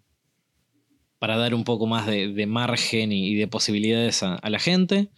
para 1.22 1.38
dar 1.38 1.54
un 1.54 1.64
poco 1.64 1.86
más 1.86 2.08
de, 2.08 2.34
de 2.34 2.46
margen 2.48 3.12
y, 3.12 3.28
y 3.30 3.36
de 3.36 3.48
posibilidades 3.48 4.24
a, 4.24 4.36
a 4.36 4.50
la 4.50 4.58
gente. 4.58 5.10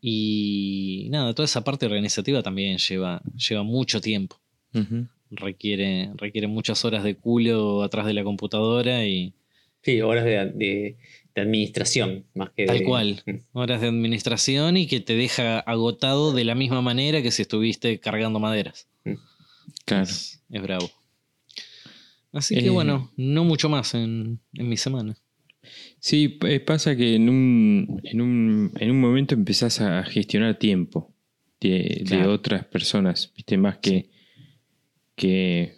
Y 0.00 1.08
nada, 1.10 1.34
toda 1.34 1.44
esa 1.44 1.64
parte 1.64 1.84
organizativa 1.86 2.42
también 2.42 2.78
lleva, 2.78 3.20
lleva 3.36 3.62
mucho 3.62 4.00
tiempo. 4.00 4.40
Requiere, 5.30 6.10
requiere 6.16 6.46
muchas 6.46 6.84
horas 6.84 7.04
de 7.04 7.16
culo 7.16 7.82
atrás 7.82 8.06
de 8.06 8.14
la 8.14 8.24
computadora 8.24 9.04
y 9.06 9.34
Sí, 9.82 10.00
horas 10.00 10.24
de, 10.24 10.30
de- 10.54 10.96
de 11.34 11.40
administración, 11.42 12.24
más 12.34 12.50
que 12.56 12.64
tal 12.64 12.78
de- 12.78 12.84
cual. 12.84 13.22
Horas 13.52 13.80
de 13.82 13.88
administración 13.88 14.76
y 14.78 14.86
que 14.86 15.00
te 15.00 15.14
deja 15.14 15.58
agotado 15.58 16.32
de 16.32 16.44
la 16.44 16.54
misma 16.54 16.80
manera 16.80 17.20
que 17.22 17.30
si 17.32 17.42
estuviste 17.42 17.98
cargando 18.00 18.38
maderas. 18.40 18.88
Claro. 19.84 20.04
Es, 20.04 20.42
es 20.50 20.62
bravo. 20.62 20.90
Así 22.32 22.56
Eh, 22.56 22.62
que 22.62 22.70
bueno, 22.70 23.12
no 23.16 23.44
mucho 23.44 23.68
más 23.68 23.94
en, 23.94 24.40
en 24.54 24.68
mi 24.68 24.76
semana. 24.76 25.16
Sí, 25.98 26.38
eh, 26.46 26.60
pasa 26.60 26.96
que 26.96 27.14
en 27.14 27.28
un, 27.28 28.00
en 28.04 28.20
un, 28.20 28.72
en 28.78 28.90
un 28.90 29.00
momento 29.00 29.34
empezás 29.34 29.80
a 29.80 30.02
gestionar 30.04 30.58
tiempo 30.58 31.12
de, 31.60 32.26
otras 32.26 32.64
personas, 32.66 33.32
¿viste? 33.34 33.56
Más 33.56 33.78
que, 33.78 34.10
que, 35.16 35.76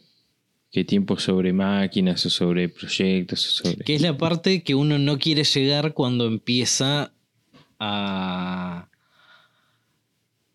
que 0.71 0.85
tiempo 0.85 1.19
sobre 1.19 1.53
máquinas 1.53 2.27
o 2.27 2.31
sobre 2.31 2.69
proyectos 2.69 3.47
o 3.47 3.65
sobre... 3.65 3.85
Que 3.85 3.95
es 3.95 4.03
la 4.03 4.19
parte 4.19 4.63
que 4.63 4.75
uno 4.75 4.99
no 4.99 5.19
quiere 5.19 5.45
llegar 5.45 5.95
cuando 5.95 6.27
empieza 6.27 7.13
a. 7.79 8.89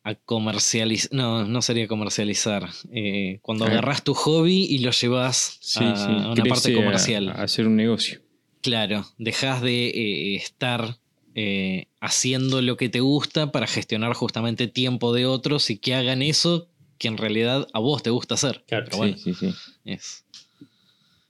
a 0.04 0.15
comercializar. 0.15 1.10
No, 1.13 1.46
no 1.46 1.62
sería 1.62 1.88
comercializar. 1.88 2.70
Eh, 2.91 3.39
cuando 3.41 3.65
agarras 3.65 4.04
tu 4.04 4.13
hobby 4.13 4.65
y 4.65 4.80
lo 4.80 4.91
llevas 4.91 5.58
Sí, 5.62 5.84
a, 5.84 5.96
sí, 5.96 6.04
a 6.04 6.32
una 6.32 6.34
crece 6.34 6.50
parte 6.50 6.76
comercial. 6.76 7.30
A, 7.30 7.44
hacer 7.44 7.67
un 7.67 7.76
negocio. 7.76 8.22
Claro, 8.62 9.06
dejas 9.17 9.62
de 9.62 9.88
eh, 9.89 10.36
estar 10.36 10.97
eh, 11.36 11.88
haciendo 12.00 12.62
lo 12.62 12.78
que 12.78 12.89
te 12.89 13.00
gusta 13.00 13.52
para 13.52 13.67
gestionar 13.67 14.13
justamente 14.13 14.67
tiempo 14.67 15.13
de 15.13 15.26
otros 15.26 15.69
y 15.69 15.78
que 15.78 15.95
hagan 15.95 16.21
eso 16.21 16.67
que 16.97 17.08
en 17.08 17.17
realidad 17.17 17.67
a 17.74 17.80
vos 17.80 18.04
te 18.04 18.10
gusta 18.12 18.36
hacer. 18.36 18.63
Claro, 18.67 18.86
Pero 18.86 18.97
bueno, 18.97 19.17
Sí, 19.17 19.34
sí, 19.34 19.50
sí. 19.50 19.56
es 19.86 20.26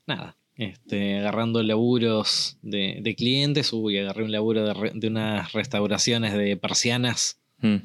nada. 0.07 0.35
Este, 0.57 1.17
agarrando 1.19 1.63
laburos 1.63 2.57
de, 2.61 2.99
de 3.01 3.15
clientes. 3.15 3.71
Uy, 3.73 3.97
agarré 3.97 4.23
un 4.25 4.31
laburo 4.31 4.63
de, 4.65 4.73
re- 4.73 4.91
de 4.93 5.07
unas 5.07 5.53
restauraciones 5.53 6.33
de 6.33 6.57
persianas. 6.57 7.39
Mm. 7.59 7.77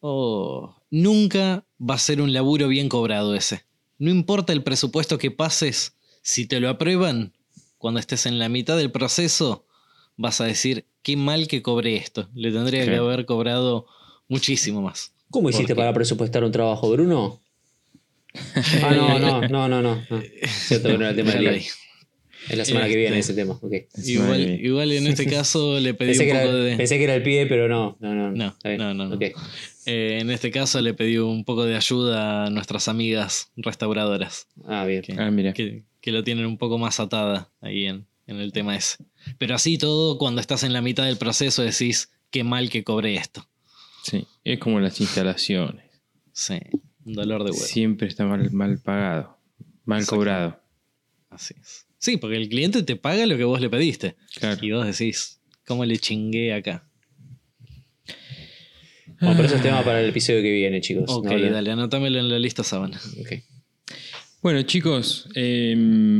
Oh, 0.00 0.74
nunca 0.90 1.64
va 1.80 1.94
a 1.94 1.98
ser 1.98 2.20
un 2.20 2.32
laburo 2.32 2.68
bien 2.68 2.88
cobrado 2.88 3.34
ese. 3.34 3.64
No 3.98 4.10
importa 4.10 4.52
el 4.52 4.62
presupuesto 4.62 5.18
que 5.18 5.30
pases, 5.30 5.94
si 6.20 6.46
te 6.46 6.60
lo 6.60 6.68
aprueban, 6.68 7.32
cuando 7.84 8.00
estés 8.00 8.24
en 8.24 8.38
la 8.38 8.48
mitad 8.48 8.78
del 8.78 8.90
proceso, 8.90 9.66
vas 10.16 10.40
a 10.40 10.46
decir, 10.46 10.86
qué 11.02 11.18
mal 11.18 11.48
que 11.48 11.60
cobré 11.60 11.96
esto. 11.96 12.30
Le 12.34 12.50
tendría 12.50 12.86
que 12.86 12.96
haber 12.96 13.26
cobrado 13.26 13.84
muchísimo 14.26 14.80
más. 14.80 15.12
¿Cómo 15.30 15.50
hiciste 15.50 15.74
Porque- 15.74 15.80
para 15.82 15.92
presupuestar 15.92 16.44
un 16.44 16.50
trabajo, 16.50 16.90
Bruno? 16.90 17.42
Ah, 18.82 18.94
no, 18.96 19.18
no, 19.18 19.40
no, 19.48 19.68
no, 19.68 19.82
no. 19.82 19.96
no. 20.08 20.22
Cierto 20.46 20.88
que 20.88 20.94
no 20.94 21.00
era 21.00 21.10
el 21.10 21.16
tema 21.16 21.32
del 21.32 21.40
día. 21.42 21.62
Es 22.48 22.56
la 22.58 22.64
semana 22.64 22.88
que 22.88 22.96
viene 22.96 23.18
Este. 23.18 23.32
ese 23.32 23.40
tema. 23.42 23.58
Igual, 24.02 24.40
igual 24.64 24.92
en 24.92 25.06
este 25.06 25.26
caso 25.36 25.78
le 25.78 25.92
pedí 25.92 26.08
Pensé 26.16 26.22
un 26.24 26.28
que, 26.30 26.34
poco 26.38 26.48
era, 26.48 26.64
de. 26.64 26.76
pensé 26.76 26.96
que 26.96 27.04
era 27.04 27.14
el 27.16 27.22
pie, 27.22 27.44
pero 27.46 27.68
no. 27.68 27.98
No, 28.00 28.14
no. 28.14 28.30
No, 28.32 28.54
no, 28.78 28.94
no, 28.94 29.08
no. 29.08 29.14
Ok. 29.14 29.22
eh, 29.86 30.18
en 30.22 30.30
este 30.30 30.50
caso 30.50 30.80
le 30.80 30.94
pedí 30.94 31.18
un 31.18 31.44
poco 31.44 31.64
de 31.64 31.76
ayuda 31.76 32.46
a 32.46 32.50
nuestras 32.50 32.88
amigas 32.88 33.50
restauradoras. 33.56 34.48
Ah, 34.66 34.86
bien. 34.86 35.02
Que, 35.02 35.12
Ah, 35.18 35.30
mira. 35.30 35.52
que, 35.52 35.82
que 36.04 36.12
lo 36.12 36.22
tienen 36.22 36.44
un 36.44 36.58
poco 36.58 36.76
más 36.76 37.00
atada 37.00 37.50
ahí 37.62 37.86
en, 37.86 38.06
en 38.26 38.36
el 38.36 38.52
tema 38.52 38.76
ese. 38.76 38.98
Pero 39.38 39.54
así 39.54 39.78
todo, 39.78 40.18
cuando 40.18 40.42
estás 40.42 40.62
en 40.62 40.74
la 40.74 40.82
mitad 40.82 41.06
del 41.06 41.16
proceso 41.16 41.62
decís, 41.62 42.10
qué 42.30 42.44
mal 42.44 42.68
que 42.68 42.84
cobré 42.84 43.14
esto. 43.14 43.48
Sí, 44.02 44.26
es 44.44 44.58
como 44.58 44.80
las 44.80 45.00
instalaciones. 45.00 45.86
Sí, 46.30 46.58
un 47.06 47.14
dolor 47.14 47.42
de 47.42 47.52
huevo. 47.52 47.64
Siempre 47.64 48.06
está 48.06 48.26
mal, 48.26 48.50
mal 48.50 48.78
pagado, 48.80 49.38
mal 49.86 50.00
Exacto. 50.00 50.16
cobrado. 50.16 50.60
Así 51.30 51.54
es. 51.58 51.86
Sí, 51.96 52.18
porque 52.18 52.36
el 52.36 52.50
cliente 52.50 52.82
te 52.82 52.96
paga 52.96 53.24
lo 53.24 53.38
que 53.38 53.44
vos 53.44 53.62
le 53.62 53.70
pediste. 53.70 54.14
Claro. 54.38 54.62
Y 54.62 54.72
vos 54.72 54.84
decís, 54.84 55.40
¿cómo 55.66 55.86
le 55.86 55.96
chingué 55.96 56.52
acá? 56.52 56.86
Bueno, 59.20 59.36
pero 59.36 59.46
eso 59.46 59.56
es 59.56 59.62
tema 59.62 59.82
para 59.82 60.02
el 60.02 60.10
episodio 60.10 60.42
que 60.42 60.52
viene, 60.52 60.82
chicos. 60.82 61.04
Ok, 61.08 61.30
No 61.30 61.50
dale, 61.50 61.70
anótamelo 61.70 62.18
en 62.18 62.28
la 62.28 62.38
lista 62.38 62.62
sábana. 62.62 63.00
Ok. 63.20 63.42
Bueno, 64.44 64.60
chicos, 64.60 65.26
eh, 65.34 65.74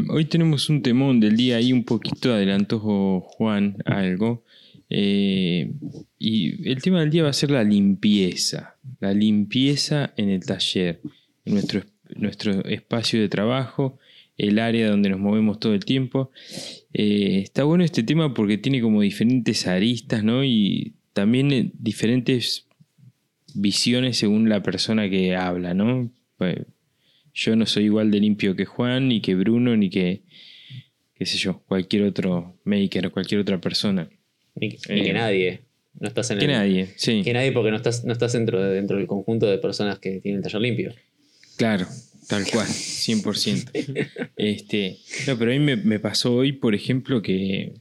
hoy 0.08 0.24
tenemos 0.24 0.70
un 0.70 0.80
temón 0.80 1.20
del 1.20 1.36
día 1.36 1.56
ahí, 1.56 1.74
un 1.74 1.84
poquito 1.84 2.32
adelantó 2.32 2.80
Juan 3.20 3.76
algo. 3.84 4.44
eh, 4.88 5.74
y 6.18 6.70
el 6.70 6.80
tema 6.80 7.00
del 7.00 7.10
día 7.10 7.24
va 7.24 7.28
a 7.28 7.34
ser 7.34 7.50
la 7.50 7.62
limpieza. 7.62 8.76
La 8.98 9.12
limpieza 9.12 10.14
en 10.16 10.30
el 10.30 10.42
taller, 10.42 11.02
nuestro, 11.44 11.82
nuestro 12.16 12.64
espacio 12.64 13.20
de 13.20 13.28
trabajo, 13.28 13.98
el 14.38 14.58
área 14.58 14.88
donde 14.88 15.10
nos 15.10 15.20
movemos 15.20 15.60
todo 15.60 15.74
el 15.74 15.84
tiempo. 15.84 16.30
Eh, 16.94 17.40
está 17.42 17.64
bueno 17.64 17.84
este 17.84 18.02
tema 18.04 18.32
porque 18.32 18.56
tiene 18.56 18.80
como 18.80 19.02
diferentes 19.02 19.66
aristas, 19.66 20.24
¿no? 20.24 20.42
Y 20.44 20.94
también 21.12 21.52
eh, 21.52 21.70
diferentes 21.78 22.68
visiones 23.52 24.16
según 24.16 24.48
la 24.48 24.62
persona 24.62 25.10
que 25.10 25.36
habla, 25.36 25.74
¿no? 25.74 26.10
Yo 27.34 27.56
no 27.56 27.66
soy 27.66 27.84
igual 27.86 28.10
de 28.10 28.20
limpio 28.20 28.54
que 28.54 28.64
Juan, 28.64 29.08
ni 29.08 29.20
que 29.20 29.34
Bruno, 29.34 29.76
ni 29.76 29.90
que, 29.90 30.22
qué 31.14 31.26
sé 31.26 31.36
yo, 31.36 31.60
cualquier 31.66 32.04
otro 32.04 32.56
maker, 32.64 33.10
cualquier 33.10 33.40
otra 33.40 33.60
persona. 33.60 34.08
Ni, 34.54 34.68
ni 34.68 34.76
que 34.76 35.10
Eh, 35.10 35.12
nadie. 35.12 35.60
No 35.98 36.08
estás 36.08 36.30
en 36.30 36.38
Que 36.38 36.44
el- 36.46 36.50
nadie, 36.52 36.88
sí. 36.96 37.22
Que 37.24 37.32
nadie 37.32 37.52
porque 37.52 37.70
no 37.70 37.76
estás, 37.76 38.04
no 38.04 38.12
estás 38.12 38.32
dentro, 38.32 38.62
de- 38.62 38.74
dentro 38.74 38.96
del 38.96 39.06
conjunto 39.06 39.46
de 39.46 39.58
personas 39.58 39.98
que 39.98 40.20
tienen 40.20 40.38
el 40.38 40.42
taller 40.44 40.60
limpio. 40.60 40.94
Claro, 41.56 41.86
tal 42.28 42.44
cual, 42.50 42.66
100%. 42.66 43.70
este, 44.36 44.98
no, 45.26 45.36
pero 45.38 45.50
a 45.50 45.54
mí 45.54 45.60
me, 45.60 45.76
me 45.76 45.98
pasó 46.00 46.34
hoy, 46.34 46.52
por 46.52 46.74
ejemplo, 46.74 47.20
que 47.22 47.74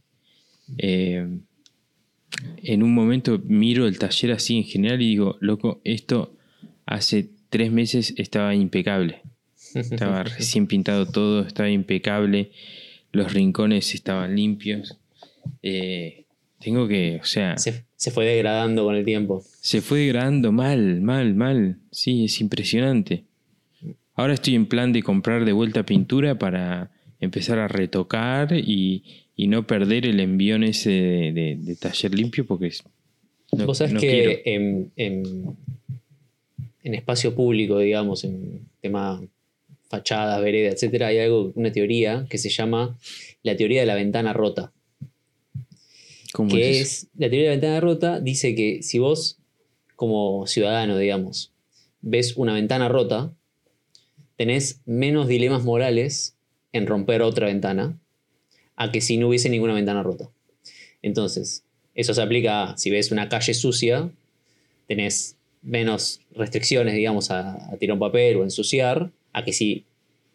eh, 0.78 1.28
en 2.64 2.84
un 2.84 2.94
momento 2.94 3.40
miro 3.46 3.88
el 3.88 3.98
taller 4.00 4.32
así 4.32 4.58
en 4.58 4.64
general 4.64 5.02
y 5.02 5.08
digo, 5.10 5.38
loco, 5.42 5.82
esto 5.84 6.36
hace 6.86 7.30
tres 7.50 7.72
meses 7.72 8.14
estaba 8.18 8.54
impecable. 8.56 9.22
Estaba 9.76 10.24
recién 10.24 10.68
pintado 10.68 11.06
todo, 11.06 11.42
estaba 11.46 11.70
impecable, 11.70 12.52
los 13.12 13.34
rincones 13.34 13.94
estaban 13.94 14.36
limpios. 14.36 14.98
Eh, 15.62 16.26
tengo 16.60 16.88
que, 16.88 17.20
o 17.22 17.26
sea, 17.26 17.58
se, 17.58 17.72
se, 17.74 17.86
se 17.96 18.12
fue 18.12 18.26
degradando 18.26 18.84
con 18.86 18.96
el 18.96 19.04
tiempo. 19.06 19.44
fue 19.82 20.00
degradando 20.00 20.52
mal, 20.52 21.02
mal, 21.02 21.34
mal. 21.36 21.78
Sí, 21.92 22.26
es 22.26 22.40
impresionante. 22.42 23.24
Ahora 24.16 24.34
estoy 24.36 24.56
en 24.56 24.68
plan 24.68 24.94
de 24.94 25.02
comprar 25.04 25.44
de 25.46 25.52
vuelta 25.54 25.84
pintura 25.86 26.38
para 26.38 26.92
empezar 27.20 27.58
a 27.60 27.68
retocar 27.68 28.54
y, 28.54 29.04
y 29.36 29.48
no 29.48 29.66
perder 29.66 30.06
el 30.06 30.20
envión 30.20 30.64
ese 30.64 30.92
de, 30.92 31.32
de- 31.34 31.58
de 31.60 31.76
taller 31.76 32.14
limpio 32.14 32.46
porque 32.46 32.68
es- 32.68 32.84
no, 33.52 33.66
Vos 33.66 33.78
sabés 33.80 33.94
no 33.94 34.00
que 34.00 34.42
en, 34.46 34.92
en- 34.96 35.56
en 36.84 36.94
espacio 36.96 37.34
público, 37.36 37.80
digamos, 37.80 38.24
en 38.24 38.62
tema 38.82 39.22
fachadas, 39.94 40.42
vereda, 40.42 40.72
etcétera, 40.72 41.08
hay 41.08 41.20
algo, 41.20 41.52
una 41.54 41.72
teoría 41.72 42.26
que 42.28 42.40
se 42.40 42.50
llama 42.50 42.98
la 43.44 43.56
teoría 43.56 43.82
de 43.82 43.86
la 43.86 43.94
ventana 43.94 44.34
rota. 44.34 44.74
¿Cómo 46.34 46.50
que 46.50 46.82
es 46.82 47.10
la 47.16 47.30
teoría 47.30 47.52
de 47.52 47.58
la 47.58 47.62
ventana 47.62 47.80
rota 47.80 48.20
dice 48.20 48.56
que 48.56 48.82
si 48.82 48.98
vos 48.98 49.38
como 49.96 50.48
ciudadano, 50.48 50.98
digamos, 50.98 51.52
ves 52.02 52.38
una 52.38 52.56
ventana 52.56 52.90
rota, 52.90 53.36
tenés 54.36 54.82
menos 54.88 55.28
dilemas 55.28 55.64
morales 55.64 56.36
en 56.72 56.88
romper 56.88 57.22
otra 57.22 57.46
ventana 57.46 58.00
a 58.76 58.92
que 58.92 59.00
si 59.00 59.18
no 59.18 59.28
hubiese 59.28 59.48
ninguna 59.48 59.76
ventana 59.76 60.02
rota. 60.02 60.32
Entonces, 61.04 61.66
eso 61.94 62.16
se 62.16 62.22
aplica 62.24 62.64
a 62.64 62.78
si 62.80 62.90
ves 62.90 63.12
una 63.12 63.30
calle 63.30 63.54
sucia, 63.54 64.10
tenés 64.88 65.36
menos 65.62 66.20
restricciones, 66.32 66.96
digamos, 66.96 67.30
a, 67.30 67.72
a 67.72 67.78
tirar 67.78 67.94
un 67.94 68.00
papel 68.00 68.38
o 68.38 68.44
ensuciar, 68.44 69.12
a 69.34 69.44
que 69.44 69.54
si 69.54 69.86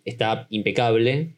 está 0.05 0.47
impecable 0.51 1.35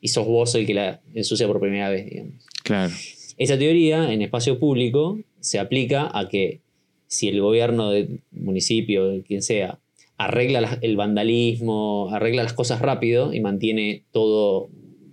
y 0.00 0.08
sos 0.08 0.26
vos 0.26 0.54
el 0.54 0.66
que 0.66 0.74
la 0.74 1.00
ensucia 1.14 1.46
por 1.46 1.60
primera 1.60 1.88
vez, 1.90 2.08
digamos. 2.08 2.44
Claro. 2.64 2.92
Esa 3.38 3.58
teoría 3.58 4.12
en 4.12 4.22
espacio 4.22 4.58
público 4.58 5.18
se 5.40 5.58
aplica 5.58 6.10
a 6.12 6.28
que 6.28 6.60
si 7.06 7.28
el 7.28 7.40
gobierno 7.40 7.90
del 7.90 8.20
municipio, 8.30 9.08
de 9.08 9.22
quien 9.22 9.42
sea, 9.42 9.78
arregla 10.16 10.78
el 10.82 10.96
vandalismo, 10.96 12.08
arregla 12.12 12.42
las 12.42 12.52
cosas 12.52 12.80
rápido 12.80 13.32
y 13.32 13.40
mantiene 13.40 14.04
todo 14.12 14.70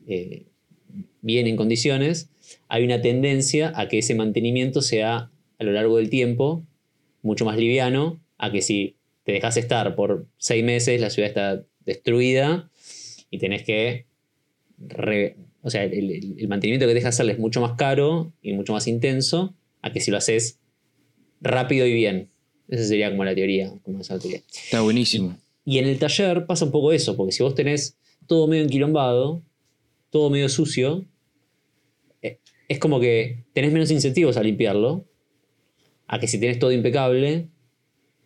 eh, 0.08 0.46
bien 1.22 1.48
en 1.48 1.56
condiciones, 1.56 2.30
hay 2.68 2.84
una 2.84 3.02
tendencia 3.02 3.74
a 3.76 3.88
que 3.88 4.00
ese 4.00 4.16
mantenimiento 4.16 4.82
sea 4.82 5.32
a 5.58 5.64
lo 5.64 5.72
largo 5.72 5.98
del 5.98 6.10
tiempo 6.10 6.64
mucho 7.22 7.46
más 7.46 7.58
liviano, 7.58 8.20
a 8.38 8.52
que 8.52 8.62
si 8.62 8.96
te 9.24 9.34
dejas 9.34 9.58
estar 9.58 9.96
por 9.96 10.28
seis 10.38 10.64
meses, 10.64 11.02
la 11.02 11.10
ciudad 11.10 11.30
está 11.30 11.64
destruida 11.90 12.70
y 13.30 13.38
tenés 13.38 13.64
que 13.64 14.06
re- 14.78 15.36
o 15.62 15.70
sea, 15.70 15.84
el, 15.84 16.48
mantenimiento 16.48 16.86
que 16.86 16.92
te 16.92 16.96
deja 16.96 17.10
hacerle 17.10 17.34
es 17.34 17.40
mucho 17.40 17.60
más 17.62 17.74
caro 17.74 18.32
y 18.42 18.54
mucho 18.54 18.74
más 18.74 18.88
intenso 18.88 19.54
a 19.82 19.92
que 19.92 20.00
si 20.00 20.10
lo 20.12 20.18
haces 20.18 20.60
rápido 21.42 21.86
y 21.86 21.94
bien. 21.94 22.30
Esa 22.70 22.86
sería 22.86 23.10
como 23.10 23.26
la 23.26 23.36
teoría, 23.36 23.74
como 23.84 24.02
esa 24.02 24.18
teoría. 24.20 24.42
Está 24.50 24.82
buenísimo. 24.82 25.38
Y 25.66 25.80
en 25.80 25.86
el 25.86 26.00
taller 26.00 26.46
pasa 26.46 26.66
un 26.66 26.72
poco 26.72 26.94
eso, 26.94 27.18
porque 27.18 27.32
si 27.32 27.44
vos 27.44 27.56
tenés 27.56 27.98
todo 28.28 28.48
medio 28.48 28.64
enquilombado, 28.64 29.42
todo 30.12 30.30
medio 30.30 30.50
sucio, 30.50 31.06
eh, 32.22 32.40
es 32.68 32.80
como 32.80 33.00
que 33.00 33.44
tenés 33.54 33.72
menos 33.74 33.92
incentivos 33.92 34.38
a 34.38 34.44
limpiarlo, 34.44 35.06
a 36.08 36.20
que 36.20 36.28
si 36.28 36.40
tenés 36.40 36.60
todo 36.60 36.72
impecable 36.72 37.50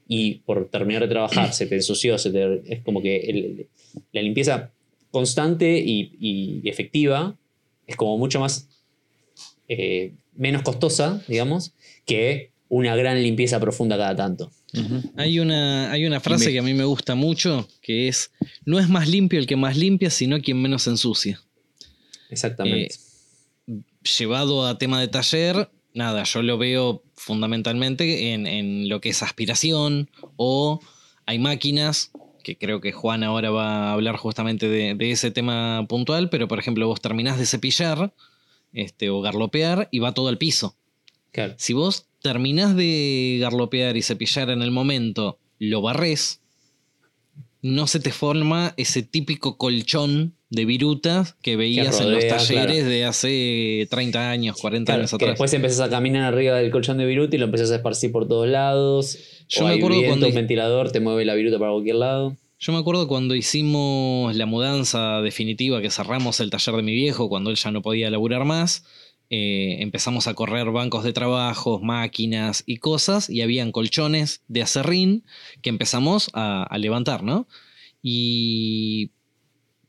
y 0.08 0.36
por 0.39 0.70
terminar 0.70 1.02
de 1.04 1.08
trabajar 1.10 1.54
se 1.54 1.66
te 1.66 1.76
ensució, 1.76 2.18
se 2.18 2.32
te- 2.32 2.62
es 2.74 2.82
como 2.84 3.02
que 3.02 3.18
el- 3.18 3.68
la 4.12 4.22
limpieza 4.22 4.72
constante 5.12 5.80
y, 5.80 6.16
y 6.20 6.68
efectiva 6.70 7.38
es 7.88 7.96
como 7.96 8.18
mucho 8.18 8.39
más 8.39 8.68
eh, 9.68 10.13
menos 10.36 10.62
costosa, 10.63 11.22
digamos, 11.28 11.74
que 12.06 12.52
una 12.70 12.96
gran 12.96 13.22
limpieza 13.22 13.60
profunda 13.60 13.98
cada 13.98 14.16
tanto. 14.16 14.52
Hay 15.16 15.39
una, 15.39 15.92
hay 15.92 16.06
una 16.06 16.20
frase 16.20 16.48
me- 16.48 16.52
que 16.54 16.60
a 16.60 16.63
mí 16.63 16.74
me 16.74 16.84
gusta 16.84 17.13
mucho, 17.16 17.68
que 17.82 18.08
es, 18.08 18.32
no 18.66 18.80
es 18.80 18.89
más 18.89 19.08
limpio 19.08 19.39
el 19.39 19.46
que 19.46 19.56
más 19.56 19.78
limpia, 19.78 20.10
sino 20.10 20.42
quien 20.42 20.60
menos 20.62 20.88
ensucia. 20.88 21.39
Exactamente. 22.30 22.96
Llevado 24.18 24.66
a 24.66 24.78
tema 24.78 25.00
de 25.00 25.08
taller, 25.08 25.70
nada, 25.94 26.24
yo 26.24 26.42
lo 26.42 26.58
veo 26.58 27.04
fundamentalmente 27.15 28.34
en, 28.34 28.47
en 28.47 28.89
lo 28.89 29.02
que 29.02 29.10
es 29.10 29.23
aspiración 29.23 30.10
o 30.36 30.80
hay 31.26 31.39
máquinas, 31.39 32.12
que 32.43 32.58
creo 32.58 32.82
que 32.82 32.91
Juan 32.91 33.23
ahora 33.23 33.49
va 33.49 33.89
a 33.89 33.93
hablar 33.93 34.17
justamente 34.17 34.67
de, 34.67 34.95
de 34.95 35.12
ese 35.12 35.32
tema 35.32 35.86
puntual, 35.88 36.30
pero 36.30 36.47
por 36.47 36.60
ejemplo 36.60 36.88
vos 36.88 37.02
terminás 37.02 37.39
de 37.39 37.45
cepillar 37.45 38.13
este, 38.73 39.10
o 39.10 39.21
garlopear 39.21 39.88
y 39.91 39.99
va 39.99 40.13
todo 40.13 40.28
al 40.28 40.38
piso. 40.38 40.76
claro. 41.32 41.56
Si 41.58 41.73
vos 41.73 42.08
terminás 42.21 42.76
de 42.76 43.38
garlopear 43.39 43.97
y 43.97 44.02
cepillar 44.02 44.49
en 44.49 44.62
el 44.62 44.71
momento, 44.71 45.39
lo 45.60 45.82
barres, 45.82 46.41
no 47.62 47.88
se 47.88 47.99
te 47.99 48.12
forma 48.12 48.73
ese 48.78 49.04
típico 49.04 49.58
colchón 49.58 50.36
de 50.54 50.66
virutas 50.66 51.36
que 51.42 51.56
veías 51.58 52.00
en 52.00 52.12
los 52.12 52.28
talleres 52.28 52.48
claro. 52.78 52.89
de 52.89 53.06
hace 53.06 53.88
30 53.89 54.30
años, 54.30 54.56
40 54.62 54.86
Claro, 54.92 55.02
años 55.02 55.10
que 55.10 55.16
atrás. 55.16 55.30
después 55.32 55.54
empezás 55.54 55.80
a 55.80 55.89
caminar 55.89 56.32
arriba 56.32 56.56
del 56.58 56.70
colchón 56.70 56.98
de 57.00 57.06
viruta 57.06 57.36
y 57.36 57.39
lo 57.39 57.46
empezás 57.46 57.72
a 57.72 57.76
esparcir 57.78 58.12
por 58.12 58.28
todos 58.28 58.48
lados. 58.48 59.18
Yo 59.50 59.62
o 59.62 59.68
me 59.68 59.72
hay 59.74 59.78
acuerdo 59.80 59.98
viento, 59.98 60.12
cuando- 60.12 60.28
un 60.28 60.36
ventilador 60.36 60.92
te 60.92 61.00
mueve 61.00 61.26
la 61.26 61.34
viruta 61.34 61.58
para 61.58 61.72
cualquier 61.72 61.96
lado. 61.96 62.38
Yo 62.60 62.72
me 62.72 62.78
acuerdo 62.80 63.08
cuando 63.08 63.36
hicimos 63.36 64.36
la 64.36 64.46
mudanza 64.46 65.22
definitiva, 65.22 65.82
que 65.82 65.89
cerramos 65.89 66.39
el 66.39 66.50
taller 66.52 66.76
de 66.76 66.84
mi 66.84 66.94
viejo, 66.94 67.28
cuando 67.30 67.50
él 67.50 67.56
ya 67.58 67.72
no 67.72 67.82
podía 67.82 68.10
laburar 68.12 68.46
más, 68.46 68.86
eh, 69.32 69.78
empezamos 69.80 70.28
a 70.28 70.36
correr 70.36 70.70
bancos 70.72 71.04
de 71.04 71.12
trabajo, 71.13 71.80
máquinas 71.82 72.63
y 72.68 72.78
cosas, 72.78 73.28
y 73.30 73.42
habían 73.42 73.72
colchones 73.72 74.44
de 74.48 74.62
acerrín 74.62 75.26
que 75.63 75.70
empezamos 75.72 76.30
a, 76.34 76.63
a 76.63 76.78
levantar, 76.78 77.24
¿no? 77.24 77.48
Y 78.04 79.10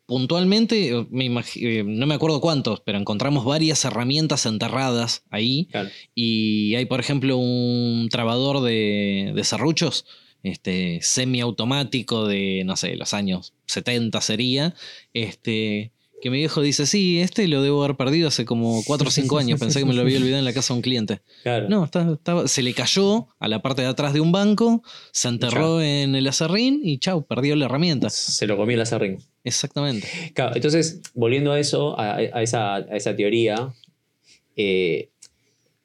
puntualmente, 0.06 0.88
eh, 0.90 1.06
me 1.10 1.26
eh, 1.56 1.82
no 1.84 2.06
me 2.06 2.14
acuerdo 2.14 2.40
cuántos, 2.40 2.80
pero 2.80 2.98
encontramos 2.98 3.44
varias 3.44 3.84
herramientas 3.84 4.46
enterradas 4.46 5.24
ahí. 5.30 5.68
Claro. 5.70 5.88
Y 6.14 6.74
hay, 6.74 6.84
por 6.86 7.00
ejemplo, 7.00 7.36
un 7.36 8.08
trabador 8.10 8.60
de, 8.62 9.32
de 9.34 9.44
serruchos, 9.44 10.04
este, 10.42 10.98
semiautomático 11.02 12.26
de, 12.26 12.62
no 12.64 12.76
sé, 12.76 12.96
los 12.96 13.14
años 13.14 13.54
70 13.66 14.20
sería, 14.20 14.74
este, 15.14 15.92
que 16.20 16.30
mi 16.30 16.38
viejo 16.38 16.60
dice, 16.62 16.86
sí, 16.86 17.20
este 17.20 17.48
lo 17.48 17.62
debo 17.62 17.82
haber 17.84 17.96
perdido 17.96 18.28
hace 18.28 18.44
como 18.44 18.82
4 18.86 19.08
o 19.08 19.10
5 19.10 19.38
años, 19.38 19.60
pensé 19.60 19.80
que 19.80 19.84
me 19.86 19.94
lo 19.94 20.02
había 20.02 20.18
olvidado 20.18 20.38
en 20.38 20.44
la 20.44 20.52
casa 20.52 20.74
de 20.74 20.78
un 20.78 20.82
cliente. 20.82 21.20
Claro. 21.42 21.68
No, 21.68 21.84
está- 21.84 22.46
se 22.48 22.62
le 22.62 22.74
cayó 22.74 23.28
a 23.38 23.48
la 23.48 23.62
parte 23.62 23.82
de 23.82 23.88
atrás 23.88 24.12
de 24.12 24.20
un 24.20 24.32
banco, 24.32 24.82
se 25.12 25.28
enterró 25.28 25.80
en 25.82 26.14
el 26.14 26.26
acerrín 26.26 26.80
y 26.82 26.98
chau, 26.98 27.26
perdió 27.26 27.56
la 27.56 27.64
herramienta. 27.66 28.10
Se 28.10 28.46
lo 28.46 28.56
comió 28.56 28.74
el 28.76 28.82
acerrín. 28.82 29.18
Exactamente. 29.44 30.08
Entonces, 30.54 31.02
volviendo 31.14 31.52
a 31.52 31.60
eso, 31.60 31.98
a, 31.98 32.16
a 32.16 32.42
esa, 32.42 32.76
a 32.76 32.96
esa 32.96 33.14
teoría, 33.14 33.74
eh, 34.56 35.10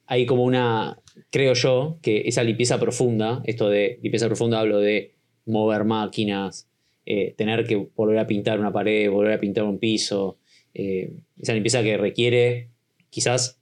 hay 0.07 0.25
como 0.25 0.43
una, 0.43 0.97
creo 1.29 1.53
yo, 1.53 1.99
que 2.01 2.23
esa 2.25 2.43
limpieza 2.43 2.79
profunda, 2.79 3.41
esto 3.45 3.69
de 3.69 3.99
limpieza 4.01 4.27
profunda 4.27 4.59
hablo 4.59 4.79
de 4.79 5.13
mover 5.45 5.83
máquinas, 5.83 6.67
eh, 7.05 7.33
tener 7.37 7.65
que 7.65 7.87
volver 7.95 8.19
a 8.19 8.27
pintar 8.27 8.59
una 8.59 8.71
pared, 8.71 9.09
volver 9.09 9.33
a 9.33 9.39
pintar 9.39 9.65
un 9.65 9.77
piso, 9.77 10.37
eh, 10.73 11.11
esa 11.37 11.53
limpieza 11.53 11.83
que 11.83 11.97
requiere 11.97 12.69
quizás 13.09 13.59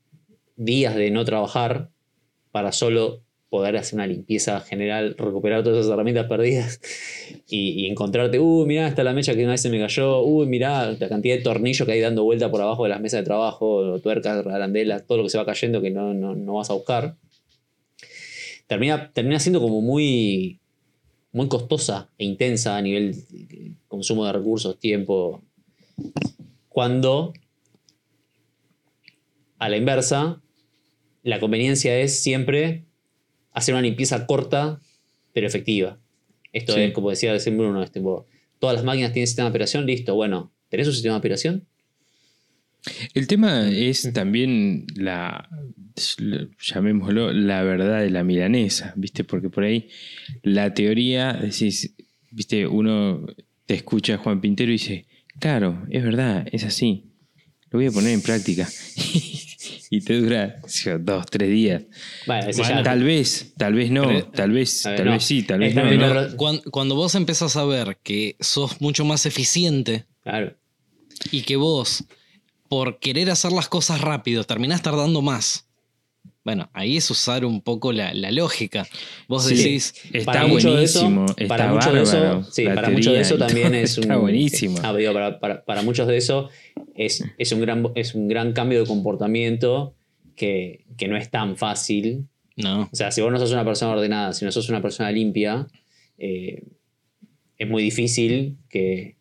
días 0.56 0.96
de 0.96 1.12
no 1.12 1.26
trabajar 1.26 1.90
para 2.52 2.72
solo 2.72 3.24
poder 3.50 3.78
hacer 3.78 3.96
una 3.96 4.08
limpieza 4.08 4.60
general, 4.60 5.16
recuperar 5.18 5.64
todas 5.64 5.80
esas 5.80 5.94
herramientas 5.94 6.28
perdidas 6.28 6.82
y, 7.48 7.88
encontrarte, 7.88 8.40
uy, 8.40 8.66
mirá, 8.66 8.88
está 8.88 9.04
la 9.04 9.14
mecha 9.14 9.34
que 9.34 9.44
una 9.44 9.52
vez 9.52 9.62
se 9.62 9.70
me 9.70 9.80
cayó, 9.80 10.22
uy, 10.22 10.48
mirá 10.48 10.92
la 10.92 11.10
cantidad 11.10 11.36
de 11.36 11.42
tornillos 11.42 11.86
que 11.86 11.94
hay 11.94 12.02
dando 12.02 12.24
vuelta 12.24 12.52
por 12.52 12.62
abajo 12.62 12.84
de 12.84 12.90
las 12.90 13.02
mesas 13.02 13.22
de 13.22 13.26
trabajo, 13.26 14.00
tuercas, 14.02 14.46
arandelas, 14.46 15.06
todo 15.06 15.20
lo 15.20 15.24
que 15.24 15.30
se 15.30 15.38
va 15.38 15.46
cayendo 15.46 15.82
que 15.82 15.92
no, 15.92 16.14
no, 16.14 16.36
no 16.36 16.56
vas 16.56 16.70
a 16.70 16.74
buscar. 16.74 17.16
Termina, 18.68 19.12
termina 19.14 19.40
siendo 19.40 19.62
como 19.62 19.82
muy, 19.82 20.60
muy 21.32 21.48
costosa 21.48 22.10
e 22.18 22.26
intensa 22.26 22.76
a 22.76 22.82
nivel 22.82 23.16
de 23.30 23.76
consumo 23.88 24.26
de 24.26 24.34
recursos, 24.34 24.78
tiempo. 24.78 25.42
Cuando, 26.68 27.34
a 29.58 29.70
la 29.70 29.78
inversa, 29.78 30.42
la 31.24 31.40
conveniencia 31.40 31.98
es 31.98 32.22
siempre 32.22 32.87
hacer 33.58 33.74
una 33.74 33.82
limpieza 33.82 34.26
corta 34.26 34.80
pero 35.34 35.46
efectiva. 35.48 36.00
Esto 36.54 36.74
Sí. 36.74 36.80
es, 36.82 36.94
como 36.94 37.10
decía 37.10 37.38
siempre 37.40 37.66
Bruno, 37.66 37.84
es 37.84 37.92
tipo, 37.92 38.26
todas 38.60 38.76
las 38.76 38.84
máquinas 38.86 39.14
tienen 39.14 39.28
sistema 39.28 39.48
de 39.48 39.52
operación, 39.52 39.86
listo, 39.86 40.16
bueno, 40.16 40.52
¿tenés 40.70 40.88
un 40.88 40.94
sistema 40.94 41.16
de 41.16 41.20
operación? 41.20 41.66
El 43.14 43.28
tema 43.28 43.70
es 43.70 44.12
también 44.14 44.86
la, 44.96 45.50
llamémoslo, 46.60 47.34
la 47.34 47.64
verdad 47.64 48.02
de 48.02 48.10
la 48.10 48.24
milanesa, 48.24 48.94
¿viste? 48.96 49.24
Porque 49.24 49.50
por 49.50 49.64
ahí 49.64 49.90
la 50.44 50.74
teoría, 50.74 51.34
decís, 51.34 51.94
¿viste? 52.32 52.66
Uno 52.66 53.26
te 53.66 53.74
escucha 53.76 54.16
a 54.16 54.18
Juan 54.18 54.40
Pintero 54.42 54.70
y 54.72 54.76
dice, 54.76 55.06
claro, 55.40 55.86
es 55.90 56.04
verdad, 56.04 56.48
es 56.52 56.64
así, 56.64 57.04
lo 57.70 57.80
voy 57.80 57.88
a 57.88 57.92
poner 57.92 58.12
en 58.14 58.22
práctica. 58.22 58.68
y 59.90 60.02
te 60.02 60.20
dura 60.20 60.60
dos, 61.00 61.26
tres 61.28 61.50
días. 61.50 61.84
Bueno, 62.26 62.50
ese 62.50 62.62
Bueno, 62.62 62.78
ya- 62.78 62.84
Tal 62.84 63.04
vez, 63.04 63.54
tal 63.58 63.74
vez 63.74 63.92
no, 63.92 64.08
Pero- 64.08 64.26
tal 64.28 64.52
vez, 64.52 64.86
A 64.86 64.90
ver, 64.90 64.98
tal 64.98 65.06
no. 65.08 65.12
vez 65.14 65.24
sí, 65.24 65.44
tal 65.44 65.60
vez 65.60 65.70
Está 65.70 65.84
no. 65.84 65.90
pero- 65.90 66.38
Cuan- 66.38 66.62
Cuando, 66.72 66.96
vos 66.96 67.16
empezás 67.16 67.56
a 67.56 67.64
ver 67.66 67.98
que 68.04 68.36
sos 68.40 68.82
mucho 68.82 69.06
más 69.06 69.26
eficiente 69.26 70.06
Claro. 70.24 70.56
y 71.32 71.42
que 71.44 71.56
vos, 71.56 72.04
por 72.70 73.00
querer 73.00 73.30
hacer 73.32 73.52
las 73.54 73.70
cosas 73.70 74.02
rápido, 74.02 74.44
terminás 74.44 74.82
tardando 74.82 75.22
más. 75.22 75.67
Bueno, 76.48 76.70
ahí 76.72 76.96
es 76.96 77.12
usar 77.12 77.44
un 77.44 77.60
poco 77.60 77.92
la, 77.92 78.14
la 78.14 78.32
lógica. 78.32 78.88
Vos 79.28 79.44
Sí. 79.48 79.56
decís, 79.58 79.94
Está 80.14 80.32
Para 80.32 80.48
mucho 80.48 80.74
de 80.74 80.86
eso- 80.86 81.02
buenísimo, 81.10 81.48
para 81.50 81.74
mucho 81.74 81.92
de 81.92 82.02
eso- 82.04 82.44
sí, 82.50 82.64
para 82.64 82.90
mucho 82.90 83.12
de 83.12 83.20
eso 83.20 83.38
también 83.38 83.68
todo, 83.74 83.82
es 83.82 83.98
un. 83.98 84.04
Está 84.06 84.16
buenísimo. 84.16 84.78
Ah, 84.82 84.96
digo, 84.96 85.12
para, 85.12 85.42
para- 85.42 85.66
para 85.66 85.82
muchos 85.82 86.08
de 86.08 86.16
eso 86.16 86.50
es, 86.96 87.22
es, 87.38 87.52
un 87.52 87.60
gran, 87.60 87.86
es 87.96 88.16
un 88.16 88.30
gran 88.30 88.54
cambio 88.54 88.80
de 88.80 88.86
comportamiento 88.86 89.94
que, 90.38 90.86
que 90.96 91.10
no 91.10 91.18
es 91.18 91.30
tan 91.30 91.58
fácil. 91.58 92.28
no, 92.56 92.84
O 92.84 92.96
sea, 92.96 93.12
si 93.12 93.20
vos 93.20 93.30
no 93.30 93.40
sos 93.40 93.52
una 93.52 93.66
persona 93.66 93.92
ordenada, 93.92 94.32
si 94.32 94.46
no 94.46 94.52
sos 94.54 94.70
una 94.70 94.82
persona 94.82 95.12
limpia, 95.12 95.68
eh, 96.18 96.64
es 97.58 97.68
muy 97.68 97.84
difícil 97.84 98.56
que, 98.70 99.18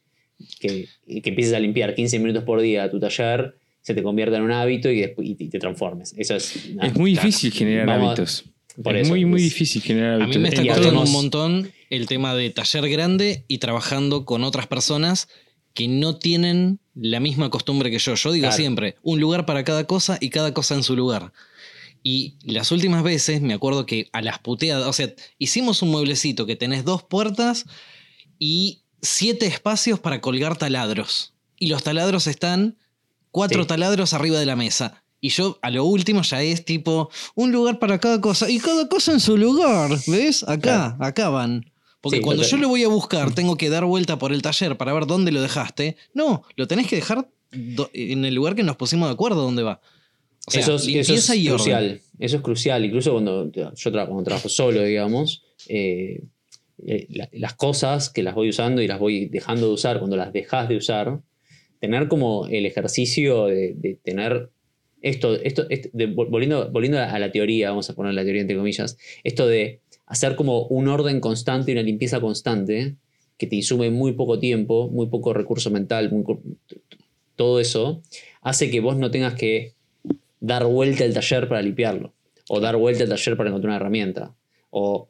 que, 0.60 0.86
que 1.08 1.28
empieces 1.30 1.54
a 1.54 1.58
limpiar 1.58 1.96
15 1.96 2.20
minutos 2.20 2.44
por 2.44 2.60
día 2.60 2.88
tu 2.88 3.00
taller, 3.00 3.56
se 3.86 3.94
te 3.94 4.02
convierta 4.02 4.36
en 4.36 4.42
un 4.42 4.50
hábito 4.50 4.90
y, 4.90 5.00
después, 5.00 5.28
y 5.28 5.34
te 5.36 5.60
transformes. 5.60 6.12
Eso 6.16 6.34
es. 6.34 6.56
Es 6.56 6.94
muy 6.96 7.12
claro. 7.12 7.26
difícil 7.28 7.52
generar 7.52 7.86
Vamos 7.86 8.02
a- 8.02 8.10
hábitos. 8.10 8.44
por 8.82 8.96
es 8.96 9.02
eso, 9.02 9.10
muy, 9.10 9.24
muy 9.24 9.38
es- 9.42 9.44
difícil 9.44 9.80
generar 9.80 10.10
a 10.10 10.14
hábitos. 10.24 10.36
mí 10.36 10.42
me 10.42 10.48
está 10.48 10.64
Y 10.64 10.66
costando 10.68 11.02
un 11.02 11.12
montón 11.12 11.70
el 11.88 12.06
tema 12.06 12.34
de 12.34 12.50
taller 12.50 12.88
grande 12.88 13.44
y 13.46 13.58
trabajando 13.58 14.24
con 14.24 14.42
otras 14.42 14.66
personas 14.66 15.28
que 15.72 15.86
no 15.86 16.16
tienen 16.16 16.80
la 16.96 17.20
misma 17.20 17.48
costumbre 17.48 17.92
que 17.92 18.00
yo. 18.00 18.16
Yo 18.16 18.32
digo 18.32 18.42
Claro. 18.48 18.56
siempre, 18.56 18.96
un 19.02 19.20
lugar 19.20 19.46
para 19.46 19.62
cada 19.62 19.84
cosa 19.86 20.18
y 20.20 20.30
cada 20.30 20.52
cosa 20.52 20.74
en 20.74 20.82
su 20.82 20.96
lugar. 20.96 21.32
Y 22.02 22.34
las 22.42 22.72
últimas 22.72 23.04
veces 23.04 23.40
me 23.40 23.54
acuerdo 23.54 23.86
que 23.86 24.08
a 24.12 24.20
las 24.20 24.40
puteadas, 24.40 24.88
o 24.88 24.92
sea, 24.92 25.12
hicimos 25.38 25.80
un 25.82 25.90
mueblecito 25.90 26.44
que 26.44 26.56
tenés 26.56 26.84
dos 26.84 27.04
puertas 27.04 27.66
y 28.38 28.80
siete 29.00 29.46
espacios 29.46 30.00
para 30.00 30.20
colgar 30.20 30.56
taladros. 30.58 31.34
Y 31.56 31.68
los 31.68 31.84
taladros 31.84 32.26
están 32.26 32.76
cuatro 33.36 33.62
Sí. 33.62 33.68
taladros 33.68 34.14
arriba 34.14 34.38
de 34.38 34.46
la 34.46 34.56
mesa. 34.56 35.02
Y 35.20 35.28
yo 35.28 35.58
a 35.62 35.70
lo 35.70 35.84
último 35.84 36.22
ya 36.22 36.42
es 36.42 36.64
tipo 36.64 37.10
un 37.34 37.52
lugar 37.52 37.78
para 37.78 37.98
cada 37.98 38.18
cosa. 38.20 38.48
Y 38.50 38.58
cada 38.58 38.88
cosa 38.88 39.12
en 39.12 39.20
su 39.20 39.36
lugar. 39.36 39.90
¿Ves? 40.06 40.42
Acá, 40.48 40.96
acá 41.00 41.28
van. 41.28 41.70
Porque 42.00 42.18
Sí, 42.18 42.22
cuando 42.22 42.42
yo 42.44 42.56
lo 42.56 42.68
voy 42.68 42.82
a 42.84 42.88
buscar, 42.88 43.34
tengo 43.34 43.56
que 43.56 43.68
dar 43.68 43.84
vuelta 43.84 44.18
por 44.18 44.32
el 44.32 44.40
taller 44.42 44.76
para 44.76 44.92
ver 44.94 45.06
dónde 45.06 45.32
lo 45.32 45.40
dejaste. 45.42 45.96
No, 46.14 46.44
lo 46.56 46.66
tenés 46.66 46.86
que 46.86 46.96
dejar 46.96 47.28
en 47.52 48.24
el 48.24 48.34
lugar 48.34 48.54
que 48.54 48.62
nos 48.62 48.76
pusimos 48.76 49.08
de 49.08 49.12
acuerdo 49.14 49.42
dónde 49.42 49.62
va. 49.62 49.80
O 50.46 50.50
sea, 50.50 50.60
eso 50.62 50.76
es, 50.76 50.86
eso 50.86 51.14
es 51.14 51.28
y 51.30 51.48
orden. 51.48 51.56
crucial. 51.56 52.00
Eso 52.18 52.36
es 52.36 52.42
crucial. 52.42 52.84
Incluso 52.84 53.12
cuando 53.12 53.50
yo 53.52 53.90
tra- 53.90 54.06
cuando 54.06 54.22
trabajo 54.22 54.48
solo, 54.48 54.82
digamos, 54.82 55.42
eh, 55.68 56.22
eh, 56.86 57.06
la- 57.10 57.28
las 57.32 57.54
cosas 57.54 58.10
que 58.10 58.22
las 58.22 58.34
voy 58.34 58.48
usando 58.50 58.80
y 58.82 58.86
las 58.86 58.98
voy 59.00 59.26
dejando 59.26 59.66
de 59.68 59.72
usar, 59.74 59.98
cuando 59.98 60.16
las 60.16 60.32
dejas 60.32 60.68
de 60.68 60.76
usar, 60.76 61.20
tener 61.80 62.08
como 62.08 62.46
el 62.46 62.66
ejercicio 62.66 63.46
de, 63.46 63.98
tener 64.02 64.50
esto, 65.02 65.34
esto, 65.34 65.64
de- 65.64 66.08
vol- 66.14 66.30
volviendo, 66.30 66.70
volviendo 66.70 66.98
a 66.98 67.18
la 67.18 67.30
teoría, 67.30 67.70
vamos 67.70 67.88
a 67.90 67.94
poner 67.94 68.14
la 68.14 68.24
teoría 68.24 68.42
entre 68.42 68.56
comillas, 68.56 68.98
esto 69.24 69.46
de 69.46 69.80
hacer 70.06 70.36
como 70.36 70.66
un 70.66 70.88
orden 70.88 71.20
constante 71.20 71.70
y 71.70 71.74
una 71.74 71.82
limpieza 71.82 72.20
constante 72.20 72.96
que 73.38 73.46
te 73.46 73.56
insume 73.56 73.90
muy 73.90 74.12
poco 74.12 74.38
tiempo, 74.38 74.88
muy 74.88 75.08
poco 75.08 75.34
recurso 75.34 75.70
mental, 75.70 76.10
todo 77.36 77.60
eso, 77.60 78.02
hace 78.40 78.70
que 78.70 78.80
vos 78.80 78.96
no 78.96 79.10
tengas 79.10 79.34
que 79.34 79.74
dar 80.40 80.64
vuelta 80.64 81.04
al 81.04 81.12
taller 81.12 81.48
para 81.48 81.60
limpiarlo, 81.60 82.14
o 82.48 82.60
dar 82.60 82.76
vuelta 82.76 83.02
al 83.02 83.10
taller 83.10 83.36
para 83.36 83.50
encontrar 83.50 83.70
una 83.70 83.76
herramienta, 83.76 84.34
o 84.70 85.08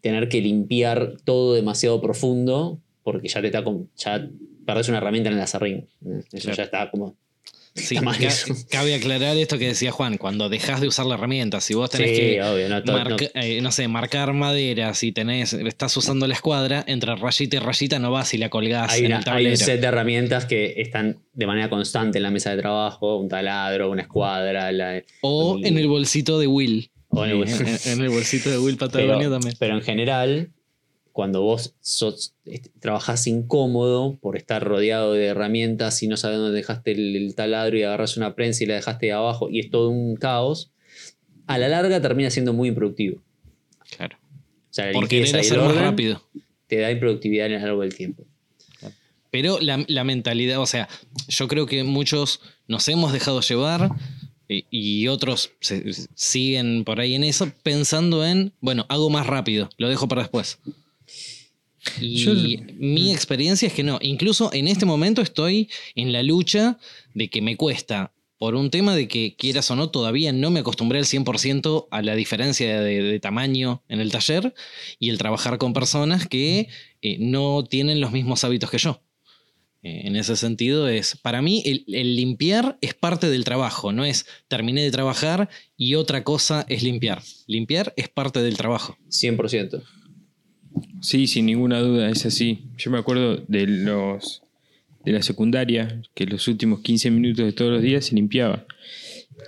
tener 0.00 0.28
que 0.28 0.40
limpiar 0.40 1.14
todo 1.24 1.54
demasiado 1.54 2.00
profundo 2.00 2.80
porque 3.02 3.28
ya 3.28 3.40
te 3.40 3.46
está 3.48 3.64
ya 3.96 4.28
perdés 4.64 4.88
una 4.88 4.98
herramienta 4.98 5.30
en 5.30 5.36
el 5.36 5.42
acerrín. 5.42 5.88
Eso 6.32 6.42
Claro. 6.42 6.56
ya 6.56 6.62
está 6.64 6.90
como 6.90 7.16
Sí, 7.76 7.96
ca- 7.96 8.12
eso. 8.20 8.54
cabe 8.70 8.94
aclarar 8.94 9.36
esto 9.36 9.58
que 9.58 9.66
decía 9.66 9.90
Juan, 9.90 10.16
cuando 10.16 10.48
dejas 10.48 10.80
de 10.80 10.86
usar 10.86 11.06
la 11.06 11.14
herramienta, 11.14 11.60
si 11.60 11.74
vos 11.74 11.90
tenés 11.90 12.10
Sí, 12.10 12.16
que 12.16 12.42
obvio, 12.44 12.68
no, 12.68 12.84
to- 12.84 12.92
no- 13.04 13.16
eh, 13.34 13.60
no 13.60 13.72
sé, 13.72 13.88
marcar 13.88 14.32
madera, 14.32 14.94
si 14.94 15.10
tenés, 15.10 15.54
estás 15.54 15.96
usando 15.96 16.28
la 16.28 16.34
escuadra, 16.34 16.84
entre 16.86 17.16
rayita 17.16 17.56
y 17.56 17.58
rayita 17.58 17.98
no 17.98 18.12
vas 18.12 18.32
y 18.32 18.38
la 18.38 18.48
colgás 18.48 18.92
hay, 18.92 19.00
en 19.00 19.06
una- 19.06 19.16
el 19.16 19.18
hay 19.22 19.24
tablero. 19.24 19.50
un 19.50 19.56
set 19.56 19.80
de 19.80 19.86
herramientas 19.88 20.46
que 20.46 20.74
están 20.76 21.18
de 21.32 21.46
manera 21.48 21.68
constante 21.68 22.18
en 22.18 22.22
la 22.22 22.30
mesa 22.30 22.54
de 22.54 22.62
trabajo, 22.62 23.16
un 23.16 23.28
taladro, 23.28 23.90
una 23.90 24.02
escuadra, 24.02 24.70
la- 24.70 25.02
O 25.22 25.58
en 25.60 25.76
el 25.76 25.88
bolsito 25.88 26.38
de 26.38 26.46
Will. 26.46 26.90
o 27.08 27.24
en 27.24 27.30
el- 27.32 27.42
en, 27.48 27.78
en 27.86 28.00
el 28.02 28.08
bolsito 28.08 28.50
de 28.50 28.58
Will 28.58 28.76
pero, 28.78 28.90
Patagonia 28.92 29.28
también. 29.30 29.54
pero 29.58 29.74
en 29.74 29.82
general, 29.82 30.50
cuando 31.14 31.42
vos 31.42 31.74
sos, 31.80 32.34
trabajás 32.80 33.26
incómodo 33.28 34.18
por 34.20 34.36
estar 34.36 34.62
rodeado 34.64 35.12
de 35.12 35.26
herramientas 35.26 36.02
y 36.02 36.08
no 36.08 36.16
sabes 36.16 36.38
dónde 36.38 36.56
dejaste 36.56 36.90
el, 36.90 37.14
el 37.14 37.34
taladro 37.36 37.78
y 37.78 37.84
agarras 37.84 38.16
una 38.16 38.34
prensa 38.34 38.64
y 38.64 38.66
la 38.66 38.74
dejaste 38.74 39.12
abajo 39.12 39.48
y 39.48 39.60
es 39.60 39.70
todo 39.70 39.90
un 39.90 40.16
caos, 40.16 40.72
a 41.46 41.56
la 41.56 41.68
larga 41.68 42.02
termina 42.02 42.30
siendo 42.30 42.52
muy 42.52 42.68
improductivo. 42.70 43.22
Claro. 43.96 44.18
O 44.20 44.74
sea, 44.74 44.86
la 44.86 44.92
Por 44.92 45.02
limpieza 45.04 45.38
querer 45.38 45.44
y 45.44 45.46
el 45.46 45.52
hacer 45.60 45.66
más 45.76 45.76
rápido. 45.76 46.22
te 46.66 46.78
da 46.80 46.90
improductividad 46.90 47.46
a 47.46 47.50
lo 47.50 47.58
largo 47.60 47.82
del 47.82 47.94
tiempo. 47.94 48.24
Pero 49.30 49.58
la, 49.60 49.84
la 49.88 50.04
mentalidad, 50.04 50.60
o 50.60 50.66
sea, 50.66 50.88
yo 51.28 51.48
creo 51.48 51.66
que 51.66 51.82
muchos 51.84 52.40
nos 52.68 52.88
hemos 52.88 53.12
dejado 53.12 53.40
llevar 53.40 53.90
y, 54.48 54.64
y 54.70 55.08
otros 55.08 55.50
se- 55.60 55.84
siguen 56.14 56.84
por 56.84 57.00
ahí 57.00 57.14
en 57.14 57.24
eso, 57.24 57.50
pensando 57.62 58.24
en, 58.26 58.52
bueno, 58.60 58.84
hago 58.88 59.10
más 59.10 59.26
rápido, 59.26 59.68
lo 59.76 59.88
dejo 59.88 60.06
para 60.08 60.22
después. 60.22 60.58
Y 62.00 62.16
Yo- 62.16 62.34
mi 62.78 63.12
experiencia 63.12 63.66
es 63.68 63.74
que 63.74 63.82
no. 63.82 63.98
Incluso 64.02 64.50
en 64.52 64.68
este 64.68 64.86
momento 64.86 65.22
estoy 65.22 65.68
en 65.94 66.12
la 66.12 66.22
lucha 66.22 66.78
de 67.14 67.28
que 67.28 67.42
me 67.42 67.56
cuesta. 67.56 68.12
Por 68.36 68.56
un 68.56 68.68
tema 68.70 68.94
de 68.96 69.06
que, 69.08 69.36
quieras 69.36 69.70
o 69.70 69.76
no, 69.76 69.90
todavía 69.90 70.32
no 70.32 70.50
me 70.50 70.60
acostumbré 70.60 70.98
al 70.98 71.04
100% 71.06 71.86
a 71.90 72.02
la 72.02 72.14
diferencia 72.16 72.80
de, 72.80 73.02
de 73.02 73.20
tamaño 73.20 73.82
en 73.88 74.00
el 74.00 74.10
taller 74.10 74.52
y 74.98 75.08
el 75.10 75.18
trabajar 75.18 75.56
con 75.58 75.72
personas 75.72 76.26
que 76.26 76.68
eh, 77.00 77.16
no 77.20 77.64
tienen 77.64 78.00
los 78.00 78.10
mismos 78.12 78.42
hábitos 78.44 78.70
que 78.70 78.78
yo. 78.78 79.00
Eh, 79.82 80.02
en 80.06 80.16
ese 80.16 80.34
sentido, 80.36 80.88
es 80.88 81.16
para 81.22 81.42
mí 81.42 81.62
el, 81.64 81.84
el 81.88 82.16
limpiar 82.16 82.76
es 82.80 82.94
parte 82.94 83.30
del 83.30 83.44
trabajo, 83.44 83.92
no 83.92 84.04
es 84.04 84.26
terminé 84.48 84.82
de 84.82 84.90
trabajar 84.90 85.48
y 85.76 85.94
otra 85.94 86.24
cosa 86.24 86.66
es 86.68 86.82
limpiar. 86.82 87.22
Limpiar 87.46 87.92
es 87.96 88.08
parte 88.08 88.42
del 88.42 88.56
trabajo. 88.56 88.96
100%. 89.10 89.82
Sí, 91.00 91.26
sin 91.26 91.46
ninguna 91.46 91.80
duda, 91.80 92.08
es 92.10 92.24
así. 92.26 92.62
Yo 92.78 92.90
me 92.90 92.98
acuerdo 92.98 93.36
de 93.48 93.66
los 93.66 94.42
de 95.04 95.12
la 95.12 95.22
secundaria, 95.22 96.00
que 96.14 96.24
los 96.24 96.48
últimos 96.48 96.80
15 96.80 97.10
minutos 97.10 97.44
de 97.44 97.52
todos 97.52 97.70
los 97.72 97.82
días 97.82 98.06
se 98.06 98.14
limpiaba. 98.14 98.64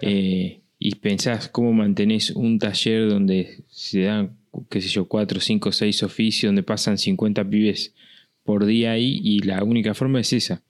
Eh, 0.02 0.60
y 0.78 0.94
pensás 0.96 1.48
cómo 1.48 1.72
mantenés 1.72 2.30
un 2.32 2.58
taller 2.58 3.08
donde 3.08 3.60
se 3.70 4.02
dan, 4.02 4.36
qué 4.68 4.82
sé 4.82 4.88
yo, 4.88 5.06
4, 5.06 5.40
5, 5.40 5.72
6 5.72 6.02
oficios, 6.02 6.48
donde 6.48 6.62
pasan 6.62 6.98
50 6.98 7.42
pibes 7.48 7.94
por 8.44 8.66
día 8.66 8.92
ahí, 8.92 9.18
y 9.24 9.38
la 9.40 9.64
única 9.64 9.94
forma 9.94 10.20
es 10.20 10.32
esa. 10.34 10.62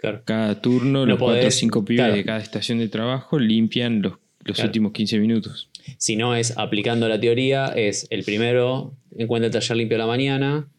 Claro. 0.00 0.20
Cada 0.26 0.60
turno, 0.60 1.00
No 1.00 1.06
los 1.06 1.18
4 1.18 1.24
o 1.38 1.40
podés, 1.40 1.54
5 1.54 1.84
pibes 1.86 2.00
claro. 2.02 2.14
de 2.16 2.24
cada 2.24 2.38
estación 2.40 2.78
de 2.78 2.88
trabajo 2.88 3.38
limpian 3.38 4.02
los, 4.02 4.18
los 4.44 4.56
Claro. 4.56 4.68
últimos 4.68 4.92
15 4.92 5.18
minutos. 5.18 5.70
Si 5.98 6.16
no 6.16 6.34
es 6.34 6.56
aplicando 6.56 7.08
la 7.08 7.20
teoría, 7.20 7.66
es 7.68 8.06
el 8.10 8.24
primero 8.24 8.94
encuentra 9.16 9.46
el 9.46 9.52
taller 9.52 9.76
limpio 9.76 9.96
a 9.96 10.00
la 10.00 10.06
mañana, 10.06 10.70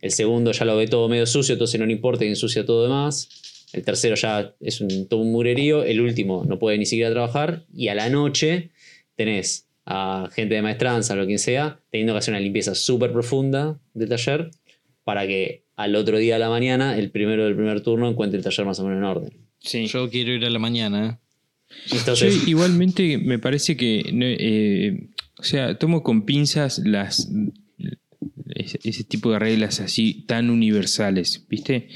el 0.00 0.10
segundo 0.10 0.52
ya 0.52 0.64
lo 0.64 0.76
ve 0.76 0.86
todo 0.86 1.08
medio 1.08 1.26
sucio, 1.26 1.54
entonces 1.54 1.80
no 1.80 1.86
le 1.86 1.92
importa 1.92 2.24
y 2.24 2.28
ensucia 2.28 2.66
todo 2.66 2.82
demás. 2.82 3.28
El 3.72 3.84
tercero 3.84 4.14
ya 4.14 4.54
es 4.60 4.80
un, 4.80 5.08
todo 5.08 5.20
un 5.20 5.32
murerío, 5.32 5.82
el 5.82 6.00
último 6.00 6.44
no 6.46 6.58
puede 6.58 6.78
ni 6.78 6.86
siquiera 6.86 7.10
trabajar 7.10 7.64
y 7.72 7.88
a 7.88 7.94
la 7.94 8.08
noche 8.08 8.70
tenés 9.16 9.68
a 9.86 10.28
gente 10.32 10.54
de 10.54 10.62
maestranza 10.62 11.14
o 11.14 11.16
lo 11.16 11.26
que 11.26 11.38
sea, 11.38 11.80
teniendo 11.90 12.12
que 12.12 12.18
hacer 12.18 12.32
una 12.32 12.40
limpieza 12.40 12.74
súper 12.74 13.12
profunda 13.12 13.78
del 13.92 14.08
taller 14.08 14.50
para 15.04 15.26
que 15.26 15.64
al 15.76 15.96
otro 15.96 16.18
día 16.18 16.36
a 16.36 16.38
la 16.38 16.48
mañana 16.48 16.96
el 16.98 17.10
primero 17.10 17.44
del 17.44 17.56
primer 17.56 17.80
turno 17.80 18.08
encuentre 18.08 18.38
el 18.38 18.44
taller 18.44 18.64
más 18.64 18.78
o 18.80 18.84
menos 18.84 18.98
en 18.98 19.04
orden. 19.04 19.32
Sí. 19.58 19.86
Yo 19.86 20.08
quiero 20.10 20.32
ir 20.32 20.44
a 20.44 20.50
la 20.50 20.58
mañana. 20.58 21.20
Entonces, 21.90 22.42
Yo 22.42 22.48
igualmente 22.48 23.18
me 23.18 23.38
parece 23.38 23.76
que, 23.76 24.04
eh, 24.06 25.08
o 25.38 25.42
sea, 25.42 25.78
tomo 25.78 26.02
con 26.02 26.24
pinzas 26.24 26.78
las 26.78 27.28
ese, 28.54 28.78
ese 28.84 29.04
tipo 29.04 29.32
de 29.32 29.38
reglas 29.38 29.80
así 29.80 30.24
tan 30.26 30.50
universales, 30.50 31.44
¿viste? 31.48 31.88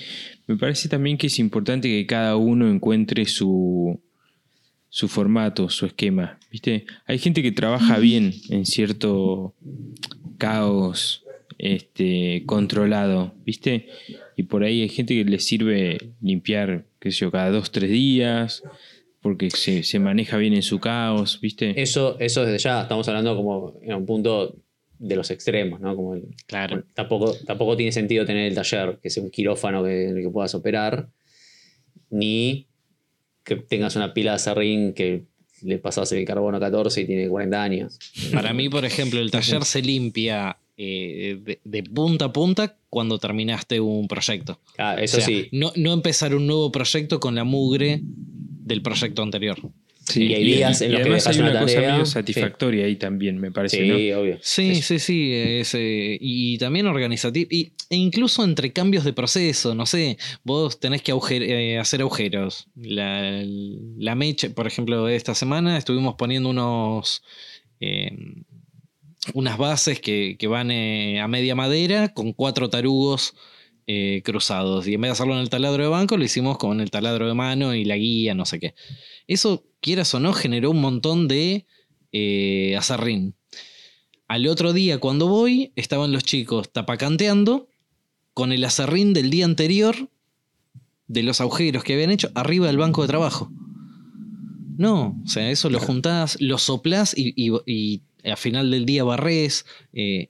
Me 0.47 0.57
parece 0.57 0.89
también 0.89 1.19
que 1.19 1.29
es 1.29 1.39
importante 1.39 1.89
que 1.89 2.07
cada 2.07 2.37
uno 2.37 2.71
encuentre 2.71 3.27
su, 3.27 4.01
su 4.89 5.09
formato, 5.09 5.69
su 5.69 5.87
esquema, 5.87 6.39
¿viste? 6.51 6.87
Hay 7.07 7.19
gente 7.19 7.43
que 7.43 7.53
trabaja 7.53 7.99
bien 7.99 8.35
en 8.49 8.67
cierto 8.67 9.55
caos 10.39 11.25
este, 11.59 12.45
controlado, 12.47 13.35
¿viste? 13.45 13.89
Y 14.37 14.45
por 14.45 14.63
ahí 14.63 14.83
hay 14.83 14.89
gente 14.89 15.15
que 15.15 15.25
le 15.29 15.39
sirve 15.41 16.13
limpiar, 16.21 16.87
qué 17.01 17.11
sé 17.11 17.21
yo, 17.21 17.31
cada 17.31 17.51
dos, 17.51 17.71
tres 17.71 17.91
días, 17.91 18.63
porque 19.29 19.51
se, 19.51 19.83
se 19.83 19.99
maneja 19.99 20.37
bien 20.39 20.55
en 20.55 20.63
su 20.63 20.79
caos, 20.81 21.39
¿viste? 21.41 21.81
Eso, 21.81 22.17
eso 22.19 22.45
desde 22.45 22.59
ya, 22.59 22.83
estamos 22.83 23.07
hablando 23.09 23.37
como 23.37 23.75
en 23.83 23.95
un 23.95 24.07
punto 24.07 24.57
de 24.99 25.17
los 25.17 25.31
extremos, 25.31 25.81
¿no? 25.81 25.95
Como 25.95 26.15
el- 26.15 26.35
Claro. 26.47 26.83
tampoco, 26.95 27.35
tampoco 27.47 27.77
tiene 27.77 27.93
sentido 27.93 28.25
tener 28.25 28.47
el 28.49 28.55
taller, 28.55 28.99
que 29.03 29.11
sea 29.11 29.23
un 29.23 29.31
quirófano 29.31 29.85
que, 29.85 30.09
en 30.09 30.17
el 30.17 30.23
que 30.25 30.31
puedas 30.31 30.55
operar, 30.55 31.09
ni 32.11 32.67
que 33.45 33.57
tengas 33.57 33.97
una 33.97 34.13
pila 34.15 34.33
de 34.33 34.39
serrín 34.39 34.93
que 34.95 35.25
le 35.63 35.79
pasas 35.79 36.11
el 36.13 36.25
carbono 36.25 36.59
14 36.61 37.03
y 37.03 37.07
tiene 37.07 37.29
40 37.29 37.63
años. 37.63 37.99
Para 38.33 38.53
mí, 38.53 38.69
por 38.69 38.85
ejemplo, 38.85 39.21
el 39.21 39.31
taller 39.31 39.65
se 39.65 39.83
limpia 39.83 40.57
eh, 40.77 41.39
de, 41.43 41.61
de 41.65 41.83
punta 41.83 42.27
a 42.27 42.33
punta 42.33 42.77
cuando 42.89 43.19
terminaste 43.19 43.81
un 43.81 44.07
proyecto. 44.07 44.61
Ah, 44.79 44.95
eso 45.01 45.17
O 45.17 45.21
sea, 45.21 45.27
sí. 45.27 45.49
No, 45.53 45.73
no 45.77 45.93
empezar 45.93 46.35
un 46.35 46.47
nuevo 46.47 46.71
proyecto 46.71 47.19
con 47.21 47.35
la 47.35 47.45
mugre 47.45 48.01
del 48.69 48.83
proyecto 48.83 49.23
anterior. 49.23 49.59
Sí, 50.05 50.25
y 50.25 50.35
hay 50.35 50.45
días 50.45 50.81
en 50.81 50.93
los 50.93 51.01
que 51.01 51.03
además 51.03 51.25
dejas 51.25 51.37
hay 51.37 51.43
una 51.43 51.51
una 51.51 51.61
cosa 51.61 51.75
tarea, 51.75 51.91
medio 51.93 52.07
sí. 52.07 52.13
satisfactoria 52.13 52.87
ahí 52.87 52.97
también, 52.97 53.39
me 53.39 53.51
parece, 53.53 53.87
¿no? 53.87 53.99
Sí, 53.99 54.13
obvio. 54.13 54.39
Sí, 54.41 54.71
Es- 54.71 54.87
sí, 54.87 54.99
sí. 54.99 55.31
es, 55.35 55.75
eh, 55.75 56.17
y 56.19 56.57
también 56.57 56.87
organizativo. 56.87 57.47
Y, 57.51 57.73
e 57.91 57.97
incluso 57.97 58.43
entre 58.43 58.73
cambios 58.73 59.05
de 59.05 59.13
proceso, 59.13 59.75
no 59.75 59.85
sé, 59.85 60.17
vos 60.45 60.81
tenés 60.81 61.03
que 61.03 61.13
agujer- 61.13 61.43
eh, 61.43 61.79
hacer 61.79 62.01
agujeros. 62.01 62.69
La, 62.75 63.43
la 63.99 64.15
mecha, 64.15 64.49
por 64.49 64.67
ejemplo, 64.67 65.09
esta 65.11 65.35
semana 65.35 65.77
estuvimos 65.77 66.15
poniendo 66.17 66.49
unos. 66.49 67.23
eh, 67.81 68.11
unas 69.35 69.59
bases 69.59 70.01
que, 70.01 70.37
que 70.39 70.47
van 70.47 70.71
eh, 70.71 71.21
a 71.21 71.29
media 71.29 71.55
madera 71.55 72.09
con 72.15 72.33
cuatro 72.33 72.71
tarugos 72.71 73.35
eh, 73.91 74.21
cruzados. 74.23 74.87
Y 74.87 74.95
en 74.95 75.01
vez 75.01 75.09
de 75.09 75.13
hacerlo 75.13 75.33
en 75.33 75.41
el 75.41 75.49
taladro 75.49 75.83
de 75.83 75.89
banco, 75.89 76.19
lo 76.19 76.25
hicimos 76.25 76.59
con 76.59 76.83
el 76.83 76.91
taladro 76.91 77.27
de 77.27 77.33
mano 77.33 77.75
y 77.75 77.87
la 77.87 77.97
guía, 77.97 78.35
no 78.35 78.45
sé 78.45 78.61
qué. 78.61 78.75
Eso, 79.27 79.65
quieras 79.81 80.13
o 80.15 80.21
no, 80.21 80.35
generó 80.35 80.71
un 80.73 80.83
montón 80.83 81.27
de 81.27 81.65
eh, 82.13 82.77
acerrín. 82.77 83.35
Al 84.29 84.47
otro 84.47 84.75
día, 84.75 84.99
cuando 84.99 85.27
voy, 85.27 85.73
estaban 85.75 86.13
los 86.13 86.23
chicos 86.23 86.71
tapacanteando 86.71 87.71
con 88.35 88.53
el 88.53 88.63
acerrín 88.63 89.15
del 89.15 89.31
día 89.31 89.47
anterior 89.47 89.97
de 91.07 91.23
los 91.23 91.41
agujeros 91.41 91.83
que 91.83 91.95
habían 91.95 92.11
hecho 92.11 92.31
arriba 92.35 92.67
del 92.67 92.77
banco 92.77 93.01
de 93.01 93.09
trabajo. 93.09 93.51
No, 94.77 95.19
o 95.25 95.29
sea, 95.29 95.51
eso 95.51 95.71
lo 95.71 95.81
juntás, 95.81 96.39
lo 96.43 96.59
soplás 96.59 97.17
y, 97.17 97.33
y, 97.35 97.53
y 97.65 98.03
al 98.23 98.37
final 98.37 98.71
del 98.71 98.85
día 98.85 99.03
barrés. 99.03 99.65
eh, 99.95 100.29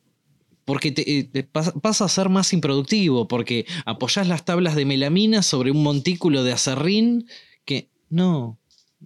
porque 0.68 0.92
te, 0.92 1.18
eh, 1.18 1.24
te 1.24 1.50
pas- 1.50 1.72
pasa 1.80 2.04
a 2.04 2.08
ser 2.10 2.28
más 2.28 2.52
improductivo, 2.52 3.26
porque 3.26 3.64
apoyás 3.86 4.28
las 4.28 4.44
tablas 4.44 4.76
de 4.76 4.84
melamina 4.84 5.40
sobre 5.42 5.70
un 5.70 5.82
montículo 5.82 6.44
de 6.44 6.52
acerrín 6.52 7.26
que 7.64 7.88
no. 8.10 8.58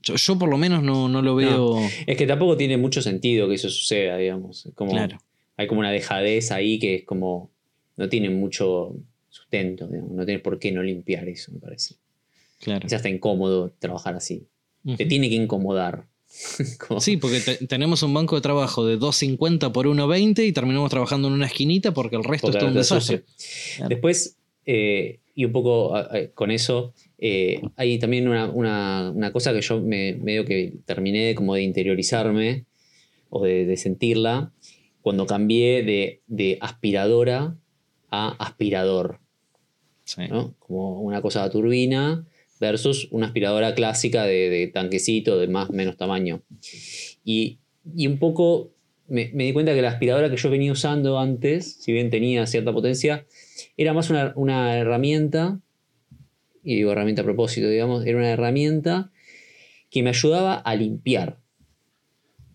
Yo, 0.02 0.16
yo 0.16 0.38
por 0.38 0.48
lo 0.48 0.58
menos 0.58 0.82
no, 0.82 1.08
no 1.08 1.22
lo 1.22 1.36
veo. 1.36 1.78
Es 2.06 2.16
que 2.16 2.26
tampoco 2.26 2.56
tiene 2.56 2.76
mucho 2.78 3.00
sentido 3.00 3.48
que 3.48 3.54
eso 3.54 3.70
suceda, 3.70 4.16
digamos. 4.16 4.68
Como, 4.74 4.90
Claro. 4.90 5.18
Hay 5.56 5.68
como 5.68 5.80
una 5.80 5.90
dejadez 5.92 6.50
ahí 6.50 6.78
que 6.80 6.96
es 6.96 7.04
como. 7.04 7.50
No 7.96 8.08
tiene 8.08 8.28
mucho 8.30 8.96
sustento, 9.28 9.86
digamos. 9.86 10.12
No 10.12 10.24
tienes 10.24 10.42
por 10.42 10.58
qué 10.58 10.72
no 10.72 10.82
limpiar 10.82 11.28
eso, 11.28 11.52
me 11.52 11.60
parece. 11.60 11.94
Claro. 12.58 12.86
Es 12.86 12.92
hasta 12.92 13.08
incómodo 13.08 13.70
trabajar 13.78 14.16
así. 14.16 14.48
Te 14.96 15.06
tiene 15.06 15.28
que 15.28 15.36
incomodar. 15.36 16.06
Sí, 17.00 17.16
porque 17.18 17.40
te- 17.40 17.66
tenemos 17.66 18.02
un 18.02 18.14
banco 18.14 18.36
de 18.36 18.42
trabajo 18.42 18.86
de 18.86 18.98
2.50 18.98 19.70
por 19.72 19.86
1.20 19.86 20.46
y 20.46 20.52
terminamos 20.52 20.90
trabajando 20.90 21.28
en 21.28 21.34
una 21.34 21.46
esquinita 21.46 21.92
porque 21.92 22.16
el 22.16 22.24
resto 22.24 22.46
porque 22.48 22.58
es 22.58 22.62
todo 22.64 22.72
un 22.72 22.78
está 22.78 22.94
desastre. 22.96 23.24
Claro. 23.76 23.88
Después, 23.90 24.36
eh, 24.66 25.20
y 25.34 25.44
un 25.44 25.52
poco 25.52 25.94
con 26.34 26.50
eso, 26.50 26.92
eh, 27.18 27.60
hay 27.76 27.98
también 27.98 28.28
una, 28.28 28.46
una- 28.50 29.10
una 29.14 29.32
cosa 29.32 29.52
que 29.52 29.60
yo 29.62 29.80
me 29.80 30.14
medio 30.14 30.44
que 30.44 30.74
terminé 30.84 31.26
de 31.26 31.34
como 31.34 31.54
de 31.54 31.62
interiorizarme 31.62 32.64
o 33.30 33.44
de, 33.44 33.64
de 33.66 33.76
sentirla 33.76 34.52
cuando 35.00 35.26
cambié 35.26 35.82
de, 35.82 36.20
de 36.26 36.58
aspiradora 36.60 37.56
a 38.10 38.28
aspirador. 38.38 39.18
Sí. 40.04 40.22
¿no? 40.28 40.54
Como 40.58 41.00
una 41.00 41.22
cosa 41.22 41.44
de 41.44 41.50
turbina 41.50 42.26
versus 42.62 43.08
una 43.10 43.26
aspiradora 43.26 43.74
clásica 43.74 44.24
de, 44.24 44.48
de 44.48 44.68
tanquecito 44.68 45.36
de 45.38 45.48
más 45.48 45.68
menos 45.70 45.96
tamaño. 45.96 46.42
Y, 47.24 47.58
y 47.94 48.06
un 48.06 48.18
poco 48.18 48.72
me, 49.08 49.30
me 49.34 49.44
di 49.44 49.52
cuenta 49.52 49.74
que 49.74 49.82
la 49.82 49.88
aspiradora 49.90 50.30
que 50.30 50.36
yo 50.36 50.48
venía 50.48 50.70
usando 50.72 51.18
antes, 51.18 51.74
si 51.82 51.92
bien 51.92 52.08
tenía 52.08 52.46
cierta 52.46 52.72
potencia, 52.72 53.26
era 53.76 53.92
más 53.92 54.08
una, 54.10 54.32
una 54.36 54.78
herramienta, 54.78 55.60
y 56.62 56.76
digo 56.76 56.92
herramienta 56.92 57.22
a 57.22 57.24
propósito, 57.24 57.68
digamos, 57.68 58.06
era 58.06 58.16
una 58.16 58.30
herramienta 58.30 59.10
que 59.90 60.02
me 60.04 60.10
ayudaba 60.10 60.54
a 60.54 60.74
limpiar. 60.76 61.38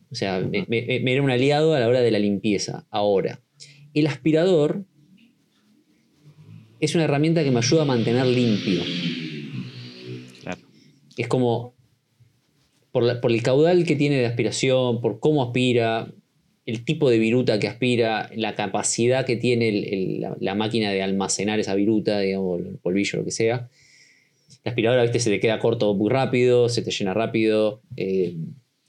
O 0.09 0.15
sea, 0.15 0.39
me, 0.39 0.65
me- 0.69 1.01
me 1.03 1.11
era 1.13 1.21
un 1.21 1.29
aliado 1.29 1.73
a 1.75 1.79
la 1.81 1.87
hora 1.89 1.99
de 2.01 2.11
la 2.11 2.19
limpieza. 2.19 2.87
Ahora, 2.89 3.41
el 3.93 4.07
aspirador 4.07 4.85
es 6.79 6.95
una 6.95 7.03
herramienta 7.03 7.43
que 7.43 7.51
me 7.51 7.57
ayuda 7.59 7.81
a 7.81 7.85
mantener 7.85 8.25
limpio. 8.25 8.81
Es 11.17 11.27
como, 11.27 11.73
por, 12.91 13.31
el 13.31 13.43
caudal 13.43 13.85
que 13.85 13.95
tiene 13.95 14.17
de 14.17 14.25
aspiración, 14.25 15.01
por 15.01 15.19
cómo 15.19 15.43
aspira, 15.43 16.13
el 16.65 16.83
tipo 16.83 17.09
de 17.09 17.17
viruta 17.17 17.59
que 17.59 17.67
aspira, 17.67 18.29
la 18.35 18.55
capacidad 18.55 19.25
que 19.25 19.35
tiene 19.35 20.27
la, 20.39 20.55
máquina 20.55 20.91
de 20.91 21.01
almacenar 21.01 21.59
esa 21.59 21.75
viruta, 21.75 22.19
digamos, 22.19 22.59
el 22.59 22.77
polvillo, 22.77 23.19
lo 23.19 23.25
que 23.25 23.31
sea. 23.31 23.69
La 24.63 24.71
aspiradora, 24.71 25.03
viste, 25.03 25.19
se 25.19 25.29
te 25.29 25.39
queda 25.39 25.59
corto 25.59 25.93
muy 25.93 26.09
rápido, 26.09 26.69
se 26.69 26.81
te 26.81 26.91
llena 26.91 27.13
rápido, 27.13 27.81
eh, 27.95 28.35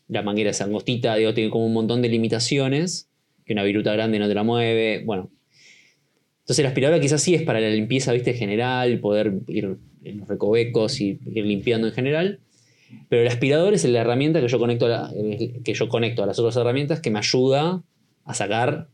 la 0.09 0.23
manguera 0.23 0.51
es 0.51 0.61
angostita, 0.61 1.15
digo, 1.17 1.35
tiene 1.35 1.51
como 1.51 1.67
un 1.67 1.73
montón 1.73 2.03
de 2.03 2.09
limitaciones 2.09 3.09
que 3.45 3.53
una 3.53 3.63
viruta 3.63 3.93
grande 3.93 4.19
no 4.19 4.29
te 4.29 4.35
la 4.35 4.43
mueve. 4.43 5.03
Bueno, 5.05 5.31
Entonces 6.49 6.63
la 6.63 6.71
aspiradora 6.71 6.99
quizás 6.99 7.23
sí 7.23 7.35
es 7.35 7.43
para 7.43 7.61
la 7.61 7.69
limpieza, 7.69 8.11
viste, 8.15 8.33
general, 8.33 9.01
poder 9.01 9.35
ir 9.49 9.77
en 10.03 10.21
los 10.21 10.29
recovecos 10.29 10.99
y 11.03 11.19
ir 11.27 11.45
limpiando 11.45 11.89
en 11.89 11.93
general. 11.93 12.41
Pero 13.11 13.21
el 13.21 13.29
aspirador 13.29 13.75
es 13.75 13.85
la 13.85 14.01
herramienta 14.01 14.41
que 14.41 14.49
yo 14.49 14.59
conecto 14.59 14.87
a, 14.87 14.89
la- 14.89 15.13
que 15.63 15.75
yo 15.75 15.89
conecto 15.91 16.23
a 16.23 16.27
las 16.27 16.39
otras 16.39 16.57
herramientas 16.57 17.01
que 17.03 17.11
me 17.11 17.19
ayuda 17.19 17.83
a 18.25 18.33
sacar, 18.33 18.89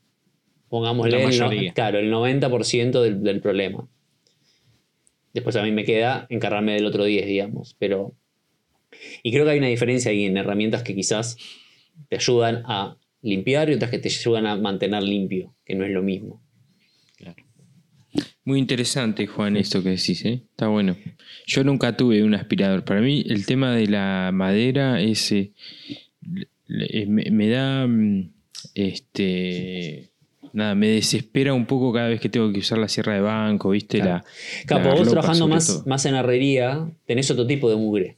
pongámosle, 0.68 1.12
el, 1.28 1.72
claro, 1.74 2.00
el 2.00 2.10
90% 2.10 3.02
del, 3.02 3.22
del 3.22 3.40
problema. 3.40 3.86
Después 5.32 5.54
a 5.54 5.62
mí 5.62 5.70
me 5.70 5.84
queda 5.84 6.26
encargarme 6.30 6.74
del 6.74 6.86
otro 6.86 7.04
10, 7.04 7.24
digamos. 7.26 7.76
Pero. 7.78 8.14
Y 9.22 9.30
creo 9.32 9.44
que 9.44 9.52
hay 9.52 9.58
una 9.58 9.68
diferencia 9.68 10.10
ahí 10.10 10.24
en 10.24 10.36
herramientas 10.36 10.82
que 10.82 10.94
quizás 10.96 11.36
te 12.08 12.16
ayudan 12.16 12.62
a 12.66 12.96
limpiar 13.22 13.70
y 13.70 13.74
otras 13.74 13.92
que 13.92 13.98
te 13.98 14.08
ayudan 14.08 14.46
a 14.46 14.56
mantener 14.56 15.04
limpio, 15.04 15.54
que 15.64 15.76
no 15.76 15.84
es 15.84 15.92
lo 15.92 16.02
mismo. 16.02 16.42
Muy 18.44 18.58
interesante, 18.58 19.26
Juan, 19.26 19.56
esto 19.56 19.82
que 19.82 19.90
decís, 19.90 20.24
¿eh? 20.24 20.42
Está 20.50 20.68
bueno. 20.68 20.96
Yo 21.46 21.64
nunca 21.64 21.96
tuve 21.96 22.22
un 22.22 22.34
aspirador. 22.34 22.84
Para 22.84 23.00
mí, 23.00 23.24
el 23.28 23.46
tema 23.46 23.72
de 23.74 23.86
la 23.86 24.30
madera 24.34 25.00
es. 25.00 25.32
eh, 25.32 25.52
me, 26.68 27.24
me 27.30 27.48
da. 27.48 27.86
mm, 27.86 28.30
Este. 28.74 30.10
Nada, 30.52 30.74
me 30.76 30.86
desespera 30.88 31.52
un 31.52 31.66
poco 31.66 31.92
cada 31.92 32.08
vez 32.08 32.20
que 32.20 32.28
tengo 32.28 32.52
que 32.52 32.60
usar 32.60 32.78
la 32.78 32.86
sierra 32.88 33.14
de 33.14 33.20
banco, 33.20 33.70
¿viste? 33.70 33.98
Claro. 33.98 34.24
La, 34.24 34.66
Claro, 34.66 34.84
la 34.90 34.94
vos 34.94 35.08
trabajando 35.10 35.48
más, 35.48 35.66
todo. 35.66 35.82
más 35.86 36.06
en 36.06 36.14
herrería, 36.14 36.88
tenés 37.06 37.28
otro 37.32 37.44
tipo 37.46 37.68
de 37.68 37.74
mugre. 37.76 38.16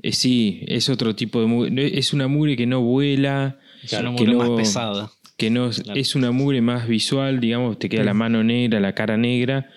Eh, 0.00 0.12
sí, 0.12 0.60
es 0.68 0.88
otro 0.88 1.16
tipo 1.16 1.40
de 1.40 1.46
mugre. 1.46 1.98
Es 1.98 2.12
una 2.12 2.28
mugre 2.28 2.56
que 2.56 2.66
no 2.66 2.80
vuela, 2.82 3.58
Es 3.82 3.90
Claro, 3.90 4.10
una 4.10 4.18
que 4.18 4.24
mugre 4.26 4.38
no- 4.38 4.50
más 4.56 4.62
pesada. 4.62 5.10
Que 5.38 5.48
no 5.50 5.68
es- 5.70 5.80
Claro. 5.82 5.98
es 5.98 6.14
una 6.14 6.30
mugre 6.32 6.60
más 6.60 6.86
visual, 6.86 7.40
digamos, 7.40 7.78
te 7.78 7.88
queda 7.88 8.04
la 8.04 8.12
mano 8.12 8.44
negra, 8.44 8.80
la 8.80 8.94
cara 8.94 9.16
negra, 9.16 9.70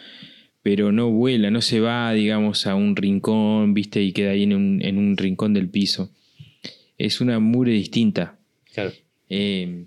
pero 0.63 0.91
no 0.91 1.09
vuela, 1.09 1.49
no 1.51 1.61
se 1.61 1.79
va, 1.79 2.11
digamos, 2.13 2.67
a 2.67 2.75
un 2.75 2.95
rincón, 2.95 3.73
viste, 3.73 4.01
y 4.01 4.11
queda 4.11 4.31
ahí 4.31 4.43
en 4.43 4.53
un, 4.55 4.79
en 4.83 4.97
un 4.97 5.15
rincón 5.17 5.53
del 5.53 5.69
piso. 5.69 6.11
Es 6.97 7.21
una 7.21 7.39
mugre 7.39 7.71
distinta. 7.71 8.37
Claro. 8.73 8.91
Eh, 9.29 9.85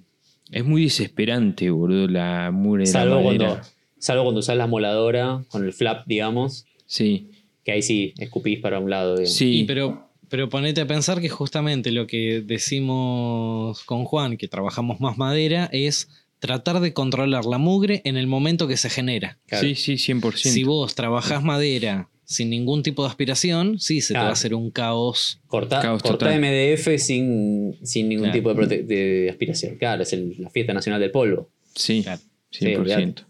es 0.51 0.65
muy 0.65 0.85
desesperante, 0.85 1.71
boludo, 1.71 2.09
la 2.09 2.51
mugre 2.53 2.83
de 2.83 2.87
Salvo 2.87 3.17
la 3.17 3.23
cuando, 3.23 3.61
salvo 3.99 4.23
cuando 4.25 4.39
usás 4.41 4.57
la 4.57 4.67
moladora 4.67 5.45
con 5.49 5.65
el 5.65 5.73
flap, 5.73 6.07
digamos, 6.07 6.67
Sí, 6.87 7.31
que 7.65 7.73
ahí 7.73 7.83
sí 7.83 8.15
escupís 8.19 8.59
para 8.61 8.79
un 8.79 8.91
lado. 8.91 9.15
digamos. 9.17 9.35
sí. 9.35 9.61
Y 9.61 9.65
pero, 9.65 10.11
pero 10.35 10.49
ponete 10.49 10.81
a 10.81 10.87
pensar 10.89 11.21
que 11.21 11.29
justamente 11.29 11.93
lo 11.93 12.09
que 12.09 12.43
decimos 12.45 13.85
con 13.85 14.05
Juan, 14.05 14.37
que 14.37 14.49
trabajamos 14.49 14.99
más 14.99 15.17
madera, 15.17 15.69
es 15.73 16.09
tratar 16.41 16.81
de 16.81 16.93
controlar 16.93 17.45
la 17.45 17.59
mugre 17.59 18.03
en 18.05 18.17
el 18.17 18.27
momento 18.27 18.67
que 18.67 18.77
se 18.77 18.91
genera. 18.91 19.39
Claro. 19.47 19.65
Sí, 19.65 19.77
sí, 19.77 19.95
100%. 19.95 20.33
Si 20.35 20.65
vos 20.65 20.97
trabajás 20.97 21.45
madera 21.45 22.09
sin 22.25 22.51
ningún 22.51 22.83
tipo 22.83 23.05
de 23.05 23.11
aspiración, 23.11 23.79
sí, 23.79 24.01
se 24.01 24.15
te 24.15 24.19
va 24.19 24.31
a 24.31 24.33
hacer 24.33 24.55
un 24.57 24.73
caos. 24.73 25.39
Cortá, 25.47 25.81
Caos. 25.81 26.03
MDF 26.03 26.99
sin, 26.99 27.77
sin 27.87 28.09
ningún 28.09 28.25
Claro. 28.31 28.39
tipo 28.39 28.55
de, 28.55 28.61
prote- 28.61 28.85
de 28.87 29.29
aspiración. 29.31 29.77
Claro, 29.77 30.03
es 30.03 30.13
el- 30.15 30.35
la 30.41 30.51
fiesta 30.51 30.75
nacional 30.75 31.01
del 31.01 31.13
polvo. 31.13 31.49
Sí, 31.77 32.03
Claro. 32.03 32.21
100%. 32.51 33.23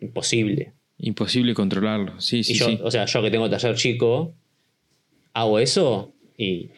Imposible. 0.00 0.72
Imposible 0.96 1.52
controlarlo. 1.52 2.18
Sí, 2.18 2.42
sí, 2.44 2.52
y 2.52 2.56
yo, 2.56 2.66
sí. 2.70 2.78
o 2.82 2.90
sea, 2.90 3.04
yo 3.04 3.20
que 3.22 3.30
tengo 3.30 3.50
taller 3.50 3.74
chico, 3.76 4.32
hago 5.34 5.58
eso 5.58 6.14
y 6.40 6.70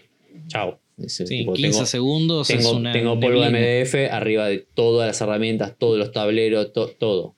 chao. 0.49 0.79
Ese 0.99 1.27
Sí, 1.27 1.39
tipo, 1.39 1.55
15 1.55 1.71
tengo, 1.73 1.87
segundos 1.87 2.51
es 2.51 2.59
tengo, 2.59 2.73
una 2.77 2.93
tengo 2.93 3.19
polvo 3.19 3.41
de. 3.41 3.51
MDF 3.85 4.13
arriba 4.13 4.47
de 4.47 4.59
todas 4.75 5.07
las 5.09 5.21
herramientas, 5.21 5.75
todos 5.79 5.99
los 5.99 6.13
tableros, 6.13 6.73
to- 6.73 6.89
todo. 6.99 7.35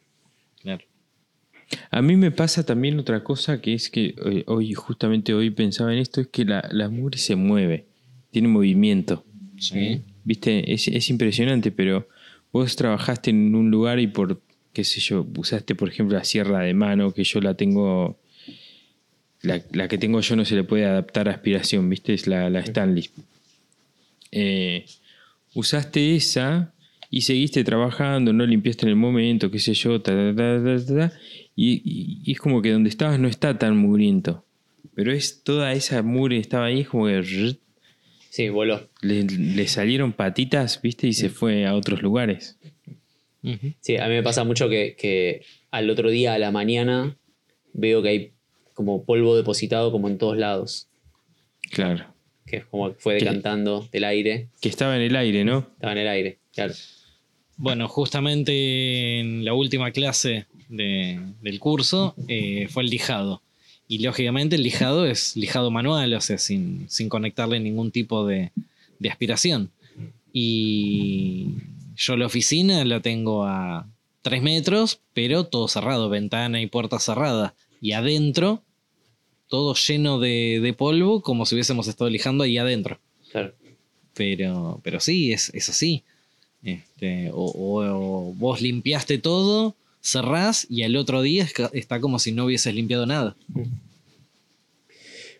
Claro. 0.60 0.84
A 1.90 2.02
mí 2.02 2.16
me 2.16 2.30
pasa 2.30 2.64
también 2.66 2.98
otra 2.98 3.22
cosa 3.24 3.60
que 3.60 3.74
es 3.74 3.90
que 3.90 4.14
eh, 4.26 4.44
hoy, 4.48 4.74
justamente 4.74 5.32
hoy 5.34 5.50
pensaba 5.50 5.92
en 5.92 5.98
esto, 6.00 6.20
es 6.20 6.26
que 6.28 6.44
la, 6.44 6.68
la 6.72 6.88
mugre 6.88 7.18
se 7.18 7.36
mueve, 7.36 7.86
tiene 8.30 8.48
movimiento. 8.48 9.24
Sí. 9.58 10.00
Viste, 10.24 10.72
es, 10.72 10.88
es 10.88 11.08
impresionante, 11.10 11.70
pero 11.70 12.08
vos 12.52 12.74
trabajaste 12.76 13.30
en 13.30 13.54
un 13.54 13.70
lugar 13.70 13.98
y 14.00 14.08
por, 14.08 14.40
qué 14.72 14.84
sé 14.84 15.00
yo, 15.00 15.26
usaste 15.36 15.74
por 15.74 15.88
ejemplo 15.88 16.16
la 16.18 16.24
sierra 16.24 16.60
de 16.60 16.74
mano, 16.74 17.12
que 17.12 17.24
yo 17.24 17.40
la 17.40 17.54
tengo, 17.54 18.18
la, 19.44 19.62
la 19.72 19.88
que 19.88 19.98
tengo 19.98 20.20
yo 20.20 20.36
no 20.36 20.44
se 20.44 20.54
le 20.56 20.64
puede 20.64 20.84
adaptar 20.84 21.28
a 21.28 21.32
aspiración, 21.32 21.88
viste, 21.88 22.14
es 22.14 22.26
la, 22.26 22.50
la 22.50 22.60
Stanley. 22.60 23.08
Eh, 24.32 24.84
usaste 25.54 26.16
esa 26.16 26.72
y 27.10 27.20
seguiste 27.22 27.62
trabajando, 27.62 28.32
no 28.32 28.44
limpiaste 28.44 28.86
en 28.86 28.90
el 28.90 28.96
momento, 28.96 29.50
qué 29.50 29.60
sé 29.60 29.74
yo, 29.74 30.00
ta, 30.00 30.12
y, 31.54 31.72
y- 31.74 32.20
y 32.24 32.32
es 32.32 32.38
como 32.38 32.60
que 32.60 32.72
donde 32.72 32.88
estabas 32.90 33.20
no 33.20 33.28
está 33.28 33.56
tan 33.58 33.76
mugriento. 33.76 34.44
Pero 34.94 35.12
es 35.12 35.42
toda 35.44 35.72
esa 35.72 36.02
mugre 36.02 36.36
que 36.36 36.40
estaba 36.42 36.66
ahí, 36.66 36.80
es 36.80 36.88
como 36.88 37.06
que 37.06 37.56
Sí, 38.30 38.48
voló. 38.48 38.88
le, 39.00 39.22
le 39.22 39.68
salieron 39.68 40.12
patitas, 40.12 40.80
viste, 40.82 41.06
y 41.06 41.12
se 41.12 41.28
fue 41.28 41.66
a 41.66 41.74
otros 41.74 42.02
lugares. 42.02 42.58
Sí, 43.80 43.96
a 43.96 44.08
mí 44.08 44.14
me 44.14 44.22
pasa 44.22 44.42
mucho 44.42 44.68
que, 44.68 44.96
que 44.98 45.42
al 45.70 45.88
otro 45.90 46.10
día, 46.10 46.34
a 46.34 46.38
la 46.38 46.50
mañana, 46.50 47.16
veo 47.74 48.02
que 48.02 48.08
hay 48.08 48.32
como 48.74 49.04
polvo 49.04 49.36
depositado 49.36 49.90
como 49.92 50.08
en 50.08 50.18
todos 50.18 50.36
lados. 50.36 50.88
Claro. 51.70 52.04
Que 52.46 52.58
es 52.58 52.64
como 52.66 52.92
fue 52.94 53.18
Que- 53.18 53.24
decantando 53.24 53.88
del 53.90 54.04
aire. 54.04 54.48
Que 54.60 54.68
estaba 54.68 54.96
en 54.96 55.02
el 55.02 55.16
aire, 55.16 55.44
¿no? 55.44 55.58
Estaba 55.74 55.92
en 55.92 55.98
el 55.98 56.08
aire, 56.08 56.38
claro. 56.52 56.74
Bueno, 57.56 57.88
justamente 57.88 59.20
en 59.20 59.44
la 59.44 59.54
última 59.54 59.90
clase 59.92 60.46
de- 60.68 61.20
del 61.40 61.60
curso 61.60 62.14
eh, 62.28 62.66
fue 62.68 62.82
el 62.82 62.90
lijado. 62.90 63.40
Y 63.86 63.98
lógicamente 63.98 64.56
el 64.56 64.62
lijado 64.62 65.06
es 65.06 65.36
lijado 65.36 65.70
manual, 65.70 66.12
o 66.14 66.20
sea, 66.20 66.38
sin, 66.38 66.86
sin 66.88 67.08
conectarle 67.08 67.60
ningún 67.60 67.90
tipo 67.92 68.26
de, 68.26 68.50
de 68.98 69.10
aspiración. 69.10 69.70
Y 70.32 71.46
yo 71.96 72.16
la 72.16 72.26
oficina 72.26 72.84
la 72.84 73.00
tengo 73.00 73.44
a 73.44 73.86
3 74.22 74.42
metros, 74.42 75.00
pero 75.12 75.44
todo 75.44 75.68
cerrado, 75.68 76.08
ventana 76.08 76.60
y 76.60 76.66
puerta 76.66 76.98
cerrada. 76.98 77.54
Y 77.80 77.92
adentro, 77.92 78.62
todo 79.48 79.74
lleno 79.74 80.18
de, 80.18 80.60
de 80.62 80.72
polvo, 80.72 81.20
como 81.22 81.44
si 81.46 81.54
hubiésemos 81.54 81.86
estado 81.88 82.10
lijando 82.10 82.44
ahí 82.44 82.58
adentro. 82.58 82.98
claro. 83.30 83.52
Pero, 84.16 84.80
pero 84.84 85.00
sí, 85.00 85.32
es, 85.32 85.50
es 85.54 85.68
así. 85.68 86.04
Este, 86.62 87.30
o, 87.32 87.44
o- 87.46 87.82
o 88.28 88.32
vos 88.34 88.60
limpiaste 88.62 89.18
todo, 89.18 89.74
cerrás 90.00 90.66
y 90.70 90.84
al 90.84 90.94
otro 90.96 91.20
día 91.20 91.48
está 91.72 92.00
como 92.00 92.20
si 92.20 92.30
no 92.30 92.44
hubieses 92.44 92.72
limpiado 92.74 93.06
nada. 93.06 93.34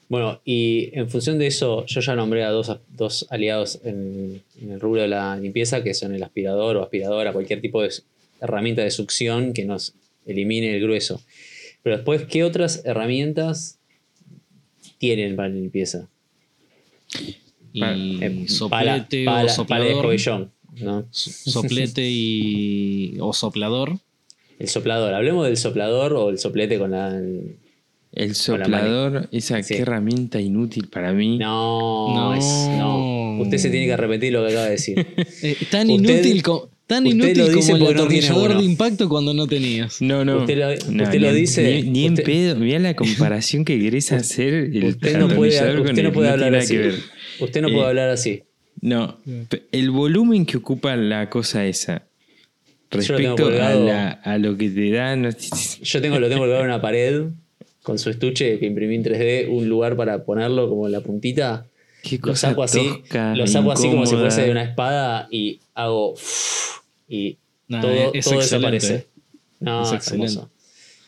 Bueno, 0.08 0.40
y 0.44 0.90
en 0.98 1.08
función 1.08 1.38
de 1.38 1.46
eso, 1.46 1.86
yo 1.86 2.00
ya 2.00 2.14
nombré 2.14 2.44
a 2.44 2.50
dos, 2.50 2.76
dos 2.90 3.26
aliados 3.30 3.80
en, 3.84 4.42
en 4.60 4.72
el 4.72 4.80
rubro 4.80 5.02
de 5.02 5.08
la 5.08 5.36
limpieza, 5.36 5.82
que 5.82 5.94
son 5.94 6.14
el 6.14 6.22
aspirador 6.22 6.76
o 6.76 6.82
aspiradora, 6.82 7.32
cualquier 7.32 7.60
tipo 7.60 7.80
de 7.82 7.90
herramienta 8.40 8.82
de 8.82 8.90
succión 8.90 9.54
que 9.54 9.64
nos 9.64 9.94
elimine 10.26 10.74
el 10.74 10.82
grueso. 10.82 11.22
Pero 11.84 11.96
después, 11.98 12.22
¿qué 12.24 12.42
otras 12.42 12.82
herramientas 12.84 13.78
tienen 14.98 15.36
para 15.36 15.50
la 15.50 15.54
limpieza? 15.54 16.08
Y 17.72 17.82
Eh, 18.22 18.44
soplete 18.48 19.24
pala- 19.24 19.46
pala- 19.46 19.66
pala 19.66 19.84
o 20.04 20.10
de 20.10 20.18
soplador. 20.18 21.06
soplete 21.12 22.08
y, 22.10 23.16
o 23.20 23.32
soplador. 23.32 23.98
El 24.58 24.68
soplador. 24.68 25.14
Hablemos 25.14 25.46
del 25.46 25.56
soplador 25.56 26.14
o 26.14 26.30
el 26.30 26.38
soplete 26.38 26.78
con 26.78 26.90
la. 26.92 27.08
el- 27.16 27.56
El 28.16 28.28
Con 28.28 28.60
la 28.60 28.64
soplador, 28.66 29.28
esa 29.32 29.60
Sí. 29.62 29.74
qué 29.74 29.80
herramienta 29.82 30.40
inútil 30.40 30.86
para 30.88 31.12
mí. 31.12 31.36
No, 31.36 32.14
No. 32.14 32.34
es- 32.34 32.68
no. 32.78 33.40
Usted 33.40 33.58
se 33.58 33.70
tiene 33.70 33.86
que 33.86 33.96
repetir 33.96 34.32
lo 34.32 34.42
que 34.46 34.52
acaba 34.52 34.66
de 34.66 34.70
decir. 34.70 34.94
Eh, 35.42 35.56
tan 35.70 35.90
Usted- 35.90 36.14
inútil, 36.14 36.42
co- 36.44 36.70
tan 36.86 37.06
usted 37.06 37.16
inútil 37.16 37.38
lo 37.38 37.48
dice 37.48 37.72
como 37.72 37.88
el 37.88 37.94
no 37.96 38.00
atornillador 38.02 38.50
uno. 38.50 38.60
de 38.60 38.66
impacto 38.66 39.08
cuando 39.08 39.32
no 39.34 39.46
tenías. 39.46 40.00
No, 40.02 40.24
no. 40.24 40.38
Usted 40.40 40.58
lo- 40.58 40.68
No, 40.92 41.04
usted 41.04 41.18
ni 41.18 41.18
lo 41.18 41.28
en- 41.30 41.34
dice- 41.36 41.82
Ni, 41.82 41.90
ni 41.90 42.04
en 42.06 42.14
pedo. 42.16 42.56
Mira 42.56 42.78
la 42.78 42.94
comparación 42.94 43.64
que 43.64 43.78
querés 43.78 44.12
hacer. 44.12 44.54
El 44.54 44.84
Usted 44.84 45.18
no 45.18 45.28
puede, 45.28 45.50
usted 45.80 46.02
no 46.02 46.10
no 46.10 46.18
hablar 46.30 46.38
tiene 46.40 46.56
así. 46.58 46.78
Usted 47.40 47.62
no 47.62 47.68
Eh, 47.68 47.72
puede 47.72 47.86
hablar 47.88 48.10
así. 48.10 48.42
No, 48.80 49.16
el 49.72 49.90
volumen 49.90 50.44
que 50.44 50.58
ocupa 50.58 50.94
la 50.96 51.30
cosa 51.30 51.64
esa 51.64 52.06
Yo 52.90 52.98
lo 52.98 53.16
tengo 53.16 53.36
respecto 53.36 53.46
a, 53.62 53.74
la- 53.74 54.10
a 54.10 54.36
lo 54.38 54.56
que 54.58 54.68
te 54.68 54.90
da. 54.90 55.16
no- 55.16 55.30
Yo 55.82 56.00
tengo, 56.02 56.18
lo 56.18 56.28
tengo 56.28 56.40
colgado 56.42 56.60
en 56.60 56.66
una 56.66 56.82
pared 56.82 57.22
con 57.82 57.98
su 57.98 58.10
estuche 58.10 58.58
que 58.58 58.66
imprimí 58.66 58.94
en 58.96 59.02
3D, 59.04 59.48
un 59.48 59.68
lugar 59.68 59.96
para 59.96 60.24
ponerlo 60.24 60.68
como 60.68 60.86
en 60.86 60.92
la 60.92 61.00
puntita. 61.00 61.66
Qué 62.04 62.16
Lo 62.16 62.22
cosa 62.22 62.50
saco 62.50 62.62
así, 62.62 62.86
tosca, 62.86 63.34
lo 63.34 63.46
saco 63.46 63.72
así 63.72 63.88
como 63.88 64.04
si 64.04 64.14
fuese 64.14 64.42
de 64.42 64.50
una 64.50 64.62
espada 64.62 65.26
y 65.30 65.60
hago 65.74 66.14
y 67.08 67.38
Nah, 67.68 67.80
todo, 67.80 68.14
es 68.14 68.24
todo 68.24 68.38
desaparece. 68.38 69.06
No, 69.60 69.82
Es 69.82 69.92
excelente. 69.92 70.42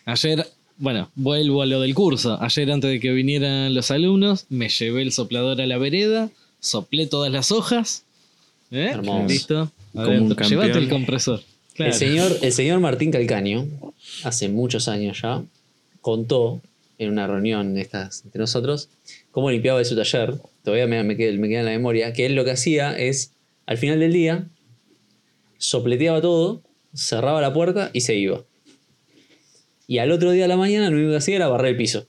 Ayer, 0.05 0.47
bueno, 0.79 1.11
vuelvo 1.15 1.63
a 1.63 1.67
lo 1.67 1.81
del 1.81 1.95
curso. 1.95 2.41
Ayer 2.41 2.71
antes 2.71 2.91
de 2.91 3.01
que 3.01 3.13
vinieran 3.13 3.75
los 3.75 3.91
alumnos, 3.91 4.47
me 4.49 4.69
llevé 4.69 5.03
el 5.03 5.13
soplador 5.13 5.61
a 5.61 5.67
la 5.67 5.79
vereda, 5.79 6.31
soplé 6.61 7.07
todas 7.07 7.31
las 7.31 7.53
hojas. 7.53 8.05
¿eh? 8.71 8.91
Hermoso. 8.93 9.29
Listo. 9.29 9.73
Llévate 9.95 10.79
el 10.79 10.89
compresor. 10.89 11.43
Claro. 11.75 11.93
El, 11.93 11.99
señor, 11.99 12.39
el 12.41 12.53
señor 12.53 12.81
Martín 12.81 13.11
Calcaño, 13.11 13.67
hace 14.25 14.49
muchos 14.49 14.89
años 14.89 15.21
ya, 15.23 15.43
contó 16.01 16.63
en 16.99 17.11
una 17.11 17.27
reunión 17.27 17.75
de 17.75 17.83
estas 17.83 18.23
entre 18.25 18.41
nosotros 18.41 18.89
cómo 19.37 19.51
limpiaba 19.51 19.79
de 19.79 19.85
su 19.85 19.95
taller. 19.95 20.33
Todavía 20.65 20.87
me, 20.87 21.05
me, 21.05 21.15
queda, 21.15 21.37
me 21.39 21.47
queda 21.47 21.59
en 21.61 21.67
la 21.67 21.73
memoria. 21.73 22.15
Que 22.15 22.25
él 22.25 22.35
lo 22.35 22.43
que 22.47 22.53
hacía 22.53 22.97
es, 22.97 23.33
al 23.67 23.77
final 23.77 24.01
del 24.01 24.15
día, 24.15 24.47
sopleteaba 25.59 26.23
todo, 26.23 26.63
cerraba 26.95 27.43
la 27.43 27.53
puerta 27.53 27.91
y 27.93 28.01
se 28.01 28.15
iba. 28.17 28.43
Y 29.87 29.99
al 29.99 30.11
otro 30.11 30.31
día 30.31 30.45
de 30.45 30.49
la 30.49 30.57
mañana 30.57 30.89
lo 30.89 30.97
único 30.97 31.11
que 31.11 31.17
hacía 31.19 31.37
era 31.37 31.49
barrer 31.49 31.73
el 31.73 31.77
piso. 31.77 32.07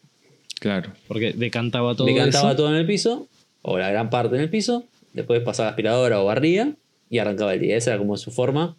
Claro. 0.61 0.93
Porque 1.09 1.33
decantaba 1.33 1.95
todo 1.95 2.07
Decantaba 2.07 2.51
eso. 2.51 2.57
todo 2.57 2.69
en 2.69 2.75
el 2.75 2.87
piso, 2.87 3.27
o 3.61 3.77
la 3.77 3.89
gran 3.91 4.09
parte 4.09 4.37
en 4.37 4.41
el 4.43 4.49
piso, 4.49 4.85
después 5.11 5.41
pasaba 5.41 5.67
aspiradora 5.69 6.21
o 6.21 6.25
barría 6.25 6.75
y 7.09 7.17
arrancaba 7.17 7.53
el 7.53 7.59
día. 7.59 7.75
Esa 7.75 7.91
era 7.91 7.99
como 7.99 8.15
su 8.15 8.31
forma. 8.31 8.77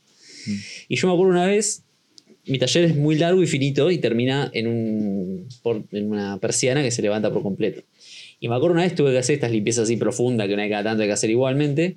Y 0.88 0.96
yo 0.96 1.06
me 1.06 1.12
acuerdo 1.12 1.32
una 1.32 1.44
vez, 1.44 1.82
mi 2.46 2.58
taller 2.58 2.84
es 2.84 2.96
muy 2.96 3.16
largo 3.16 3.42
y 3.42 3.46
finito 3.46 3.90
y 3.90 3.98
termina 3.98 4.50
en, 4.54 4.66
un, 4.68 5.48
por- 5.62 5.82
en 5.92 6.10
una 6.10 6.38
persiana 6.38 6.82
que 6.82 6.90
se 6.90 7.02
levanta 7.02 7.30
por 7.30 7.42
completo. 7.42 7.82
Y 8.40 8.48
me 8.48 8.54
acuerdo 8.54 8.74
una 8.74 8.82
vez 8.84 8.94
tuve 8.94 9.12
que 9.12 9.18
hacer 9.18 9.34
estas 9.34 9.50
limpiezas 9.50 9.84
así 9.84 9.96
profundas 9.96 10.46
que 10.46 10.54
una 10.54 10.62
vez 10.62 10.70
cada 10.70 10.84
tanto 10.84 11.02
hay 11.02 11.08
que 11.08 11.12
hacer 11.14 11.30
igualmente. 11.30 11.96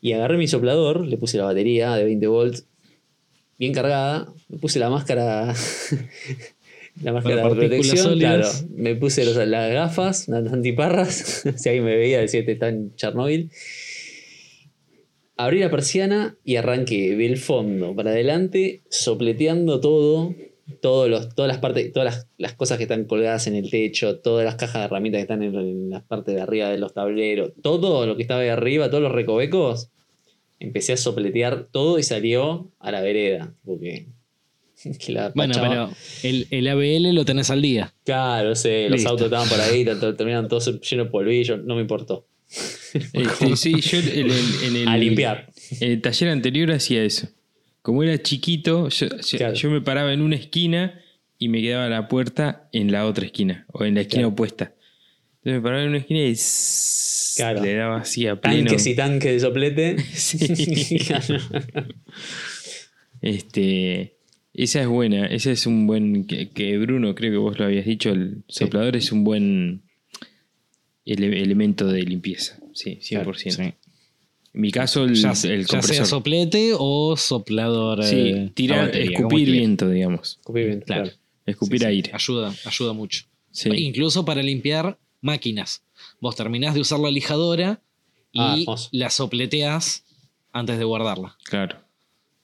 Y 0.00 0.12
agarré 0.12 0.36
mi 0.38 0.48
soplador, 0.48 1.06
le 1.06 1.16
puse 1.18 1.36
la 1.38 1.44
batería 1.44 1.94
de 1.94 2.04
20 2.04 2.26
volts 2.26 2.66
bien 3.58 3.72
cargada, 3.72 4.32
me 4.48 4.58
puse 4.58 4.78
la 4.80 4.90
máscara 4.90 5.54
la 7.02 7.12
máscara 7.12 7.36
de 7.36 7.42
protección, 7.68 8.18
claro, 8.18 8.42
me 8.76 8.96
puse 8.96 9.24
los- 9.24 9.36
las 9.36 9.72
gafas, 9.72 10.28
las 10.28 10.52
antiparras, 10.52 11.44
si 11.56 11.68
alguien 11.68 11.84
me 11.84 11.96
veía 11.96 12.20
decía 12.20 12.40
este 12.40 12.52
está 12.52 12.68
en 12.68 12.94
Chernobyl. 12.96 13.50
Abrí 15.36 15.60
la 15.60 15.70
persiana 15.70 16.36
y 16.44 16.56
arranqué 16.56 17.16
del 17.16 17.36
fondo 17.38 17.94
para 17.96 18.10
adelante, 18.10 18.80
sopleteando 18.90 19.80
todo, 19.80 20.34
todos 20.80 21.08
los, 21.10 21.34
todas 21.34 21.48
las 21.48 21.58
partes, 21.58 21.92
todas 21.92 22.14
las, 22.14 22.26
las 22.38 22.54
cosas 22.54 22.78
que 22.78 22.84
están 22.84 23.04
colgadas 23.04 23.46
en 23.46 23.54
el 23.56 23.70
techo, 23.70 24.18
todas 24.18 24.44
las 24.44 24.54
cajas 24.56 24.80
de 24.82 24.84
herramientas 24.86 25.18
que 25.18 25.22
están 25.22 25.42
en, 25.42 25.54
en 25.56 25.90
las 25.90 26.02
partes 26.02 26.34
de 26.34 26.40
arriba 26.40 26.70
de 26.70 26.78
los 26.78 26.94
tableros, 26.94 27.52
todo 27.62 28.06
lo 28.06 28.16
que 28.16 28.22
estaba 28.22 28.40
ahí 28.40 28.48
arriba, 28.48 28.88
todos 28.90 29.02
los 29.02 29.12
recovecos, 29.12 29.90
empecé 30.60 30.92
a 30.92 30.96
sopletear 30.96 31.68
todo 31.70 31.98
y 31.98 32.02
salió 32.04 32.70
a 32.78 32.92
la 32.92 33.00
vereda. 33.00 33.54
Porque 33.64 34.06
la 35.08 35.30
Bueno, 35.34 35.54
pero 35.60 35.90
el, 36.22 36.46
el 36.50 36.68
ABL 36.68 37.12
lo 37.14 37.24
tenés 37.24 37.50
al 37.50 37.60
día. 37.62 37.92
Claro, 38.04 38.54
sé, 38.54 38.84
los 38.88 38.98
Listo. 38.98 39.10
autos 39.10 39.24
estaban 39.26 39.48
por 39.48 39.60
ahí, 39.60 39.84
terminaron 39.84 40.48
todos 40.48 40.66
llenos 40.80 41.06
de 41.06 41.10
polvillo, 41.10 41.56
no 41.58 41.74
me 41.74 41.82
importó. 41.82 42.26
Este, 42.94 43.56
sí, 43.56 43.80
yo 43.80 43.98
en 43.98 44.30
el, 44.30 44.32
en 44.66 44.76
el- 44.76 44.88
A 44.88 44.96
limpiar. 44.98 45.50
En 45.80 45.92
el 45.92 46.02
taller 46.02 46.28
anterior 46.28 46.70
hacía 46.72 47.02
eso. 47.02 47.26
Como 47.82 48.02
era 48.04 48.20
chiquito, 48.22 48.88
yo, 48.88 49.08
yo- 49.08 49.38
Claro. 49.38 49.54
yo 49.54 49.70
me 49.70 49.80
paraba 49.80 50.12
en 50.12 50.22
una 50.22 50.36
esquina 50.36 51.00
y 51.38 51.48
me 51.48 51.60
quedaba 51.60 51.88
la 51.88 52.08
puerta 52.08 52.68
en 52.72 52.92
la 52.92 53.04
otra 53.06 53.26
esquina, 53.26 53.66
o 53.72 53.84
en 53.84 53.94
la 53.96 54.02
esquina 54.02 54.20
Claro. 54.22 54.28
opuesta. 54.32 54.74
Entonces 55.38 55.54
me 55.54 55.60
paraba 55.60 55.82
en 55.82 55.88
una 55.88 55.98
esquina 55.98 56.20
y 56.20 56.34
Claro. 57.36 57.62
le 57.64 57.74
daba 57.74 57.96
así 57.98 58.26
a 58.28 58.40
pleno. 58.40 58.66
Tanques 58.68 58.86
y 58.86 58.94
tanques 58.94 59.32
de 59.32 59.40
soplete. 59.40 59.96
Sí. 60.14 60.98
Claro. 60.98 61.38
Este, 63.20 64.16
esa 64.54 64.80
es 64.82 64.86
buena, 64.88 65.26
ese 65.26 65.52
es 65.52 65.66
un 65.66 65.86
buen, 65.86 66.24
que, 66.26 66.50
que 66.50 66.76
Bruno 66.78 67.14
creo 67.14 67.30
que 67.32 67.36
vos 67.38 67.58
lo 67.58 67.64
habías 67.64 67.86
dicho, 67.86 68.10
el 68.10 68.44
Sí. 68.48 68.64
soplador 68.64 68.96
es 68.96 69.12
un 69.12 69.24
buen 69.24 69.82
ele- 71.04 71.40
elemento 71.42 71.86
de 71.86 72.02
limpieza, 72.02 72.58
sí, 72.74 72.98
100%. 73.00 73.50
Sí. 73.56 73.74
En 74.54 74.60
mi 74.60 74.70
caso 74.70 75.04
el, 75.04 75.14
Ya, 75.14 75.32
el 75.44 75.66
ya 75.66 75.82
sea 75.82 76.04
soplete 76.04 76.72
o 76.78 77.16
soplador. 77.16 78.04
sí, 78.04 78.16
eh, 78.16 78.50
tirar, 78.54 78.86
batería, 78.86 79.16
como 79.16 79.28
escupir 79.28 79.50
viento, 79.50 79.88
digamos. 79.88 80.36
Escupí 80.40 80.64
bien, 80.64 80.80
Claro. 80.82 81.02
claro. 81.04 81.18
Escupir 81.46 81.78
Sí, 81.80 81.84
sí. 81.84 81.88
aire. 81.88 82.10
Ayuda, 82.14 82.54
ayuda 82.64 82.92
mucho. 82.92 83.24
Sí. 83.50 83.70
Incluso 83.74 84.24
para 84.24 84.42
limpiar 84.42 84.98
máquinas. 85.20 85.82
Vos 86.20 86.36
terminás 86.36 86.74
de 86.74 86.80
usar 86.80 86.98
la 87.00 87.10
lijadora 87.10 87.80
y 88.30 88.40
Ah, 88.40 88.56
la 88.92 89.10
sopleteás 89.10 90.04
antes 90.52 90.78
de 90.78 90.84
guardarla. 90.84 91.36
Claro. 91.44 91.78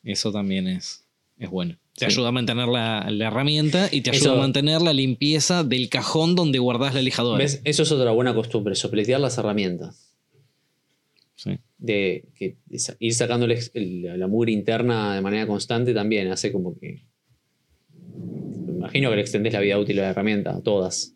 Eso 0.03 0.33
también 0.33 0.67
es, 0.67 1.05
es 1.39 1.51
bueno. 1.51 1.77
Te 1.95 2.07
Sí. 2.07 2.13
ayuda 2.13 2.29
a 2.29 2.33
mantener 2.33 2.69
la, 2.69 3.07
la 3.11 3.27
herramienta 3.27 3.89
y 3.91 4.01
te 4.03 4.11
ayuda 4.11 4.31
Eso- 4.31 4.35
a 4.35 4.39
mantener 4.39 4.81
la 4.83 4.93
limpieza 4.93 5.65
del 5.65 5.89
cajón 5.89 6.35
donde 6.37 6.59
guardás 6.59 6.95
la 6.95 7.03
lijadora. 7.03 7.39
¿Ves? 7.39 7.61
Eso 7.65 7.83
es 7.83 7.93
otra 7.93 8.13
buena 8.13 8.35
costumbre, 8.35 8.75
sopletear 8.77 9.21
las 9.21 9.37
herramientas. 9.39 10.08
Sí. 11.41 11.57
De, 11.79 12.25
que, 12.35 12.57
de 12.67 12.79
ir 12.99 13.15
sacando 13.15 13.47
el 13.47 13.57
el- 13.75 14.19
la 14.19 14.27
mugre 14.27 14.51
interna 14.51 15.15
de 15.15 15.21
manera 15.21 15.47
constante 15.47 15.95
también 15.95 16.27
hace 16.33 16.51
como 16.51 16.77
que. 16.77 17.05
Me 18.67 18.73
imagino 18.73 19.11
que 19.11 19.17
le 19.17 19.23
extendés 19.23 19.53
la 19.53 19.61
vida 19.61 19.79
útil 19.79 19.95
de 19.97 20.03
la 20.03 20.11
herramienta, 20.11 20.57
a 20.57 20.61
todas. 20.61 21.15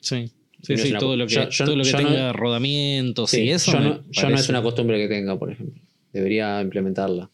Sí, 0.00 0.32
sí, 0.62 0.72
No 0.74 0.78
sí, 0.78 0.92
todo 0.98 1.16
lo 1.16 1.26
que, 1.28 1.34
yo- 1.34 1.48
yo- 1.48 1.64
todo 1.64 1.76
lo 1.76 1.84
que 1.84 1.92
no- 1.92 1.98
tenga 1.98 2.32
rodamientos 2.32 3.30
Sí, 3.30 3.42
y 3.42 3.50
eso. 3.50 3.72
yo, 3.72 3.80
no, 3.80 4.04
yo 4.10 4.28
no 4.30 4.34
es 4.34 4.48
una 4.48 4.60
costumbre 4.62 4.98
que 4.98 5.06
tenga, 5.08 5.38
por 5.38 5.52
ejemplo. 5.52 5.80
Debería 6.12 6.60
implementarla. 6.60 7.30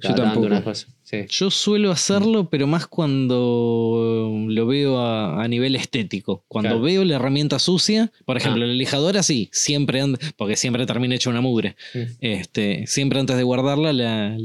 Tanto, 0.00 0.22
tampoco. 0.22 0.46
una 0.46 0.62
cosa. 0.62 0.86
Sí. 1.02 1.18
Yo 1.30 1.50
suelo 1.50 1.90
hacerlo, 1.90 2.50
pero 2.50 2.66
más 2.66 2.86
cuando 2.86 4.30
lo 4.46 4.66
veo 4.66 4.98
a, 4.98 5.42
a 5.42 5.48
nivel 5.48 5.74
estético. 5.74 6.44
Cuando 6.48 6.68
Claro. 6.70 6.82
veo 6.82 7.04
la 7.04 7.16
herramienta 7.16 7.58
sucia, 7.58 8.12
por 8.26 8.36
ejemplo, 8.36 8.64
Ah. 8.64 8.68
la 8.68 8.74
lijadora 8.74 9.22
sí, 9.22 9.48
siempre 9.52 10.02
porque 10.36 10.56
siempre 10.56 10.86
termina 10.86 11.14
hecha 11.14 11.30
una 11.30 11.40
mugre. 11.40 11.76
Este, 12.20 12.86
siempre 12.86 13.20
antes 13.20 13.36
de 13.36 13.42
guardarla, 13.42 13.92
la, 13.92 14.36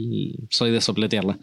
soy 0.49 0.71
de 0.71 0.81
sopletearla. 0.81 1.38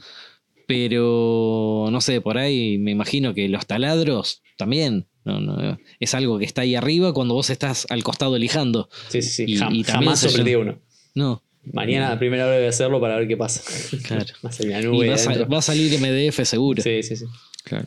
Pero 0.67 1.89
no 1.91 2.01
sé, 2.01 2.21
por 2.21 2.39
ahí 2.39 2.79
me 2.79 2.91
imagino 2.93 3.35
que 3.35 3.49
los 3.49 3.67
taladros 3.67 4.43
también. 4.57 5.07
No, 5.25 5.39
no, 5.41 5.79
es 6.01 6.15
algo 6.15 6.39
que 6.39 6.45
está 6.45 6.63
ahí 6.63 6.75
arriba 6.75 7.13
cuando 7.13 7.35
vos 7.35 7.51
estás 7.51 7.87
al 7.91 8.03
costado 8.03 8.37
lijando. 8.39 8.89
Sí, 9.09 9.23
sí, 9.23 9.31
sí. 9.31 9.45
Y- 9.53 9.57
Jam- 9.59 9.73
y 9.75 9.85
también 9.85 9.85
jamás 9.85 10.21
sopleteé 10.21 10.57
uno. 10.57 10.79
No, 11.15 11.43
Mañana 11.73 12.13
a 12.13 12.19
primera 12.19 12.47
hora 12.47 12.57
voy 12.57 12.67
a 12.67 12.71
hacerlo 12.71 13.01
para 13.01 13.17
ver 13.17 13.29
qué 13.29 13.37
pasa. 13.37 13.63
Claro. 14.03 14.25
La 14.43 14.81
y 14.81 15.09
va, 15.09 15.15
a 15.15 15.45
va 15.47 15.63
salir 15.63 15.93
MDF 16.01 16.45
seguro. 16.45 16.83
Sí, 16.83 17.03
sí, 17.03 17.17
sí. 17.17 17.27
Claro. 17.65 17.87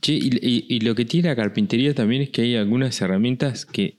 Che, 0.00 0.12
y, 0.12 0.30
y- 0.42 0.66
y 0.68 0.80
lo 0.80 0.94
que 0.94 1.04
tiene 1.06 1.28
la 1.28 1.36
carpintería 1.36 1.94
también 1.94 2.22
es 2.22 2.30
que 2.30 2.42
hay 2.42 2.56
algunas 2.56 3.00
herramientas 3.00 3.64
que, 3.64 3.96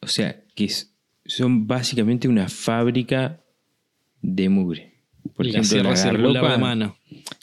o 0.00 0.08
sea, 0.08 0.40
que 0.56 0.68
son 1.24 1.66
básicamente 1.68 2.26
una 2.26 2.48
fábrica 2.48 3.40
de 4.20 4.48
mugre. 4.48 4.92
Por 5.36 5.46
Y 5.46 5.50
ejemplo, 5.50 5.84
la 5.84 5.94
garlopa, 5.94 6.58
mano. 6.58 6.96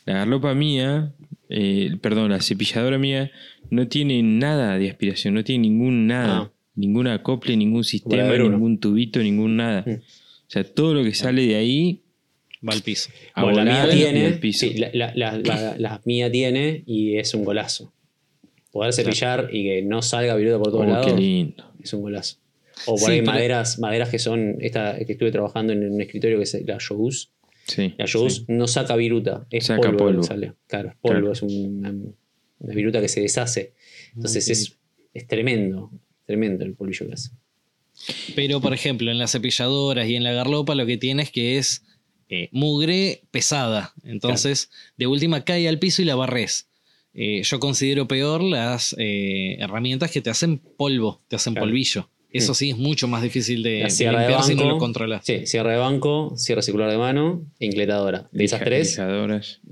la 0.05 0.13
garlopa 0.13 0.53
mía, 0.53 1.13
eh, 1.47 1.95
perdón, 2.01 2.31
la 2.31 2.41
cepilladora 2.41 2.97
mía, 2.97 3.31
no 3.69 3.87
tiene 3.87 4.21
nada 4.21 4.77
de 4.77 4.89
aspiración, 4.89 5.33
no 5.33 5.43
tiene 5.45 5.61
ningún 5.69 6.07
nada, 6.07 6.37
Ah. 6.39 6.51
ningún 6.75 7.07
acople, 7.07 7.55
ningún 7.55 7.85
sistema, 7.85 8.35
ningún 8.37 8.79
tubito, 8.79 9.19
ningún 9.23 9.55
nada. 9.55 9.83
Mm. 9.87 10.01
O 10.49 10.51
sea, 10.51 10.63
todo 10.63 10.93
lo 10.95 11.03
que 11.03 11.13
sale 11.13 11.45
de 11.45 11.55
ahí 11.55 12.01
Va 12.67 12.73
al 12.73 12.81
piso. 12.81 13.09
a 13.35 13.43
Bueno, 13.43 13.63
la 13.63 13.85
mía 13.85 13.89
tiene. 13.89 14.31
piso. 14.33 14.65
sí, 14.67 14.73
la, 14.77 14.89
la- 14.93 15.13
la- 15.15 15.37
la- 15.37 15.77
la 15.77 16.01
mía 16.05 16.31
tiene 16.31 16.83
y 16.85 17.17
es 17.17 17.33
un 17.35 17.45
golazo. 17.45 17.93
Poder 18.71 18.93
cepillar 18.93 19.49
y 19.53 19.63
que 19.63 19.81
no 19.83 20.01
salga 20.01 20.35
viruta 20.35 20.57
por 20.57 20.71
todos 20.71 20.85
Oh, 20.85 20.89
lados 20.89 21.05
qué 21.13 21.17
lindo. 21.19 21.71
es 21.81 21.93
un 21.93 22.01
golazo. 22.01 22.37
O 22.85 22.95
por 22.95 22.99
Sí, 23.09 23.11
ahí 23.11 23.21
maderas, 23.21 23.79
maderas 23.79 24.09
que 24.09 24.19
son. 24.19 24.57
Esta 24.59 24.97
que 25.05 25.13
estuve 25.13 25.31
trabajando 25.31 25.73
en 25.73 25.89
un 25.91 26.01
escritorio 26.01 26.37
que 26.37 26.43
es 26.43 26.57
la 26.65 26.77
Shogus. 26.79 27.31
Sí. 27.67 27.93
La 27.97 28.05
Shogus 28.05 28.45
no 28.47 28.67
saca 28.67 28.95
viruta, 28.95 29.45
es 29.51 29.65
Saca 29.67 29.81
polvo. 29.81 29.97
polvo. 29.97 30.23
sale. 30.23 30.53
Claro, 30.67 30.89
es 30.89 30.95
polvo, 30.95 31.19
Claro. 31.19 31.31
es 31.33 31.41
una, 31.43 31.91
una 31.91 32.73
viruta 32.73 32.99
que 33.01 33.07
se 33.07 33.21
deshace. 33.21 33.73
Entonces 34.15 34.49
es, 34.49 34.77
es 35.13 35.27
tremendo, 35.27 35.91
tremendo 36.25 36.63
el 36.65 36.73
polvillo 36.73 37.05
que 37.07 37.13
hace. 37.13 37.29
Pero, 38.35 38.61
por 38.61 38.73
ejemplo, 38.73 39.11
en 39.11 39.17
las 39.17 39.31
cepilladoras 39.31 40.07
y 40.07 40.15
en 40.15 40.23
la 40.23 40.31
garlopa 40.31 40.75
lo 40.75 40.85
que 40.85 40.97
tienes 40.97 41.31
que 41.31 41.57
es 41.57 41.83
eh, 42.29 42.49
mugre 42.51 43.23
pesada. 43.31 43.93
Entonces, 44.03 44.69
de 44.97 45.07
última 45.07 45.43
cae 45.43 45.67
al 45.67 45.79
piso 45.79 46.01
y 46.01 46.05
la 46.05 46.15
barres. 46.15 46.67
Eh, 47.13 47.41
yo 47.43 47.59
considero 47.59 48.07
peor 48.07 48.43
las 48.43 48.95
eh, 48.99 49.57
herramientas 49.59 50.11
que 50.11 50.21
te 50.21 50.29
hacen 50.29 50.59
polvo, 50.77 51.21
te 51.27 51.35
hacen 51.35 51.53
Claro. 51.53 51.65
polvillo. 51.65 52.09
Eso 52.31 52.53
sí 52.53 52.69
es 52.69 52.77
mucho 52.77 53.07
más 53.07 53.23
difícil 53.23 53.63
de, 53.63 53.71
de 53.85 53.89
sierra 53.89 54.19
de 54.21 54.27
limpiar 54.27 54.43
si 54.45 54.53
no 54.53 54.61
banco. 54.61 54.73
lo 54.75 54.77
controlas. 54.77 55.25
Sí, 55.25 55.47
cierre 55.47 55.71
de 55.71 55.77
banco, 55.79 56.33
cierre 56.37 56.61
circular 56.61 56.91
de 56.91 56.99
mano 56.99 57.41
e 57.59 57.65
incletadora. 57.65 58.29
De 58.31 58.43
esas 58.43 58.59
tres. 58.63 58.99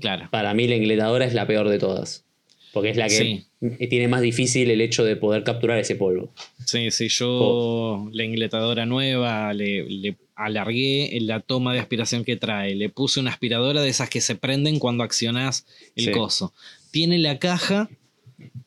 Claro. 0.00 0.28
para 0.32 0.52
mí 0.54 0.66
la 0.66 0.74
incletadora 0.74 1.24
es 1.24 1.34
la 1.34 1.46
peor 1.46 1.68
de 1.68 1.78
todas. 1.78 2.24
Porque 2.72 2.90
es 2.90 2.96
la 2.96 3.08
que 3.08 3.44
Sí. 3.60 3.86
tiene 3.88 4.08
más 4.08 4.20
difícil 4.20 4.70
el 4.70 4.80
hecho 4.80 5.04
de 5.04 5.16
poder 5.16 5.42
capturar 5.44 5.78
ese 5.78 5.96
polvo. 5.96 6.30
Sí, 6.64 6.90
sí, 6.90 7.08
yo 7.08 7.28
Oh. 7.30 8.10
la 8.12 8.24
ingletadora 8.24 8.86
nueva 8.86 9.52
le, 9.54 9.84
le 9.88 10.16
alargué 10.34 11.16
la 11.22 11.40
toma 11.40 11.72
de 11.74 11.80
aspiración 11.80 12.24
que 12.24 12.36
trae. 12.36 12.74
Le 12.74 12.88
puse 12.88 13.18
una 13.20 13.30
aspiradora 13.30 13.82
de 13.82 13.88
esas 13.88 14.08
que 14.10 14.20
se 14.20 14.36
prenden 14.36 14.78
cuando 14.78 15.02
accionás 15.04 15.66
el 15.96 16.04
Sí. 16.06 16.10
coso. 16.12 16.52
Tiene 16.90 17.18
la 17.18 17.38
caja 17.38 17.88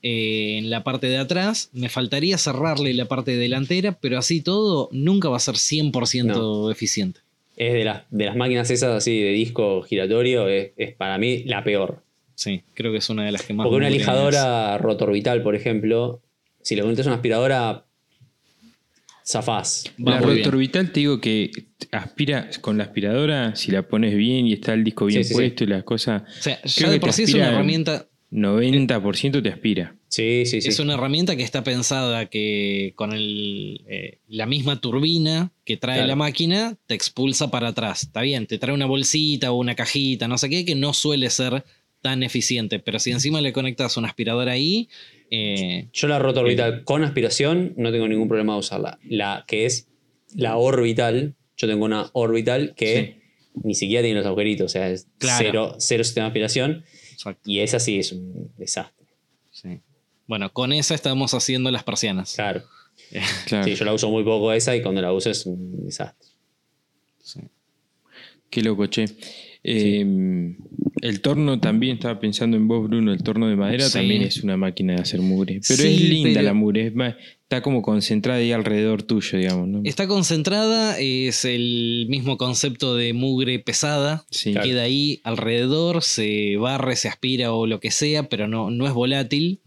eh, 0.03 0.57
en 0.57 0.69
la 0.69 0.83
parte 0.83 1.07
de 1.07 1.17
atrás. 1.17 1.69
Me 1.73 1.87
faltaría 1.87 2.37
cerrarle 2.37 2.93
la 2.93 3.05
parte 3.05 3.37
delantera, 3.37 3.93
pero 4.01 4.17
así 4.17 4.41
todo 4.41 4.89
nunca 4.91 5.29
va 5.29 5.37
a 5.37 5.39
ser 5.39 5.55
100% 5.57 6.71
eficiente. 6.71 7.19
es 7.57 7.73
de 7.73 7.83
las, 7.83 8.03
de 8.09 8.25
las 8.25 8.35
máquinas 8.35 8.71
esas 8.71 8.89
así 8.95 9.19
de 9.19 9.29
disco 9.31 9.83
giratorio, 9.83 10.47
es, 10.47 10.71
es 10.77 10.95
para 10.95 11.17
mí 11.19 11.43
la 11.45 11.63
peor. 11.63 12.01
Sí, 12.41 12.63
creo 12.73 12.91
que 12.91 12.97
es 12.97 13.09
una 13.11 13.23
de 13.23 13.31
las 13.31 13.43
que 13.43 13.53
más. 13.53 13.65
Porque 13.65 13.77
una 13.77 13.89
lijadora 13.91 14.75
rotorbital, 14.79 15.43
por 15.43 15.53
ejemplo, 15.55 16.21
si 16.63 16.75
le 16.75 16.81
conectas 16.81 17.05
una 17.05 17.15
aspiradora, 17.17 17.85
zafás. 19.23 19.83
Va 19.99 20.13
la 20.15 20.21
rotorbital 20.21 20.91
te 20.91 21.01
digo 21.01 21.21
que 21.21 21.51
aspira 21.91 22.49
con 22.61 22.77
la 22.79 22.85
aspiradora, 22.85 23.55
si 23.55 23.69
la 23.71 23.87
pones 23.87 24.15
bien 24.15 24.47
y 24.47 24.53
está 24.53 24.73
el 24.73 24.83
disco 24.83 25.05
bien 25.05 25.23
Sí, 25.23 25.29
sí, 25.29 25.33
sí. 25.35 25.39
puesto 25.39 25.63
y 25.63 25.67
las 25.67 25.83
cosas. 25.83 26.23
O 26.23 26.41
sea, 26.41 26.59
ya 26.63 26.71
Creo 26.75 26.89
de 26.89 26.95
que 26.95 27.01
por 27.01 27.13
sí 27.13 27.23
es 27.23 27.33
una 27.35 27.49
herramienta. 27.49 28.07
90% 28.31 29.43
te 29.43 29.49
aspira. 29.49 29.93
Sí, 30.07 30.45
sí, 30.45 30.61
sí. 30.61 30.69
Es 30.69 30.79
una 30.79 30.93
herramienta 30.93 31.35
que 31.35 31.43
está 31.43 31.63
pensada 31.65 32.27
que 32.27 32.93
con 32.95 33.11
el, 33.11 33.81
eh, 33.87 34.19
la 34.29 34.45
misma 34.45 34.79
turbina 34.79 35.51
que 35.65 35.75
trae 35.77 35.97
Claro. 35.97 36.07
la 36.07 36.15
máquina 36.15 36.77
te 36.87 36.95
expulsa 36.95 37.51
para 37.51 37.67
atrás. 37.69 38.03
Está 38.03 38.21
bien, 38.21 38.47
te 38.47 38.57
trae 38.57 38.73
una 38.73 38.85
bolsita 38.85 39.51
o 39.51 39.57
una 39.57 39.75
cajita, 39.75 40.27
no 40.29 40.37
sé 40.37 40.49
qué, 40.49 40.63
que 40.65 40.75
no 40.75 40.93
suele 40.93 41.29
ser 41.29 41.65
tan 42.01 42.23
eficiente. 42.23 42.79
Pero 42.79 42.99
si 42.99 43.11
encima 43.11 43.41
le 43.41 43.53
conectas 43.53 43.97
una 43.97 44.07
aspiradora 44.07 44.53
ahí, 44.53 44.89
eh, 45.29 45.87
Yo 45.93 46.07
la 46.07 46.19
rotorbital 46.19 46.83
con 46.83 47.03
aspiración 47.03 47.73
no 47.77 47.91
tengo 47.91 48.07
ningún 48.07 48.27
problema 48.27 48.53
de 48.53 48.59
usarla. 48.59 48.99
La 49.07 49.45
que 49.47 49.65
es 49.65 49.87
la 50.35 50.57
orbital, 50.57 51.35
yo 51.57 51.67
tengo 51.67 51.85
una 51.85 52.09
orbital 52.13 52.73
que 52.75 53.21
ni 53.63 53.75
siquiera 53.75 54.01
tiene 54.03 54.19
los 54.19 54.25
agujeritos, 54.27 54.65
o 54.65 54.69
sea, 54.69 54.89
es 54.89 55.07
Claro. 55.17 55.37
cero, 55.45 55.75
cero 55.79 56.03
sistema 56.03 56.25
de 56.25 56.27
aspiración. 56.29 56.83
exacto, 57.13 57.41
Y 57.49 57.59
esa 57.59 57.79
sí 57.79 57.99
es 57.99 58.11
un 58.11 58.51
desastre. 58.57 59.07
sí. 59.51 59.79
Bueno, 60.27 60.53
con 60.53 60.71
esa 60.71 60.95
estamos 60.95 61.33
haciendo 61.33 61.71
las 61.71 61.83
persianas. 61.83 62.33
Claro. 62.35 62.63
Claro. 63.47 63.63
Sí, 63.65 63.75
yo 63.75 63.83
la 63.85 63.93
uso 63.93 64.09
muy 64.09 64.23
poco 64.23 64.53
esa 64.53 64.75
y 64.75 64.81
cuando 64.81 65.01
la 65.01 65.11
uso 65.11 65.29
es 65.29 65.45
un 65.45 65.85
desastre. 65.85 66.29
Sí. 67.21 67.39
Qué 68.49 68.61
loco, 68.61 68.85
che. 68.87 69.05
Eh, 69.63 70.55
el 71.01 71.21
torno 71.21 71.59
también, 71.59 71.95
estaba 71.97 72.19
pensando 72.19 72.57
en 72.57 72.67
vos, 72.67 72.87
Bruno, 72.87 73.11
el 73.13 73.21
torno 73.23 73.47
de 73.47 73.55
madera 73.55 73.85
Sí. 73.85 73.93
también 73.93 74.21
es 74.23 74.43
una 74.43 74.57
máquina 74.57 74.95
de 74.95 75.01
hacer 75.01 75.19
mugre. 75.21 75.61
Pero 75.67 75.81
Sí, 75.83 75.87
es 75.87 76.01
linda 76.01 76.29
pero- 76.39 76.45
la 76.45 76.53
mugre, 76.53 76.87
es 76.87 76.95
más- 76.95 77.15
está 77.43 77.61
como 77.61 77.81
concentrada 77.81 78.39
ahí 78.39 78.51
alrededor 78.51 79.03
tuyo, 79.03 79.37
digamos, 79.37 79.67
¿no? 79.67 79.81
Está 79.83 80.07
concentrada, 80.07 80.97
es 80.99 81.45
el 81.45 82.05
mismo 82.09 82.37
concepto 82.37 82.95
de 82.95 83.13
mugre 83.13 83.59
pesada. 83.59 84.25
Sí. 84.31 84.51
Claro. 84.53 84.67
Queda 84.67 84.83
ahí 84.83 85.19
alrededor, 85.23 86.01
se 86.01 86.57
barre, 86.57 86.95
se 86.95 87.07
aspira 87.07 87.51
o 87.53 87.67
lo 87.67 87.79
que 87.79 87.91
sea, 87.91 88.29
pero 88.29 88.47
no, 88.47 88.71
no 88.71 88.87
es 88.87 88.93
volátil. 88.93 89.59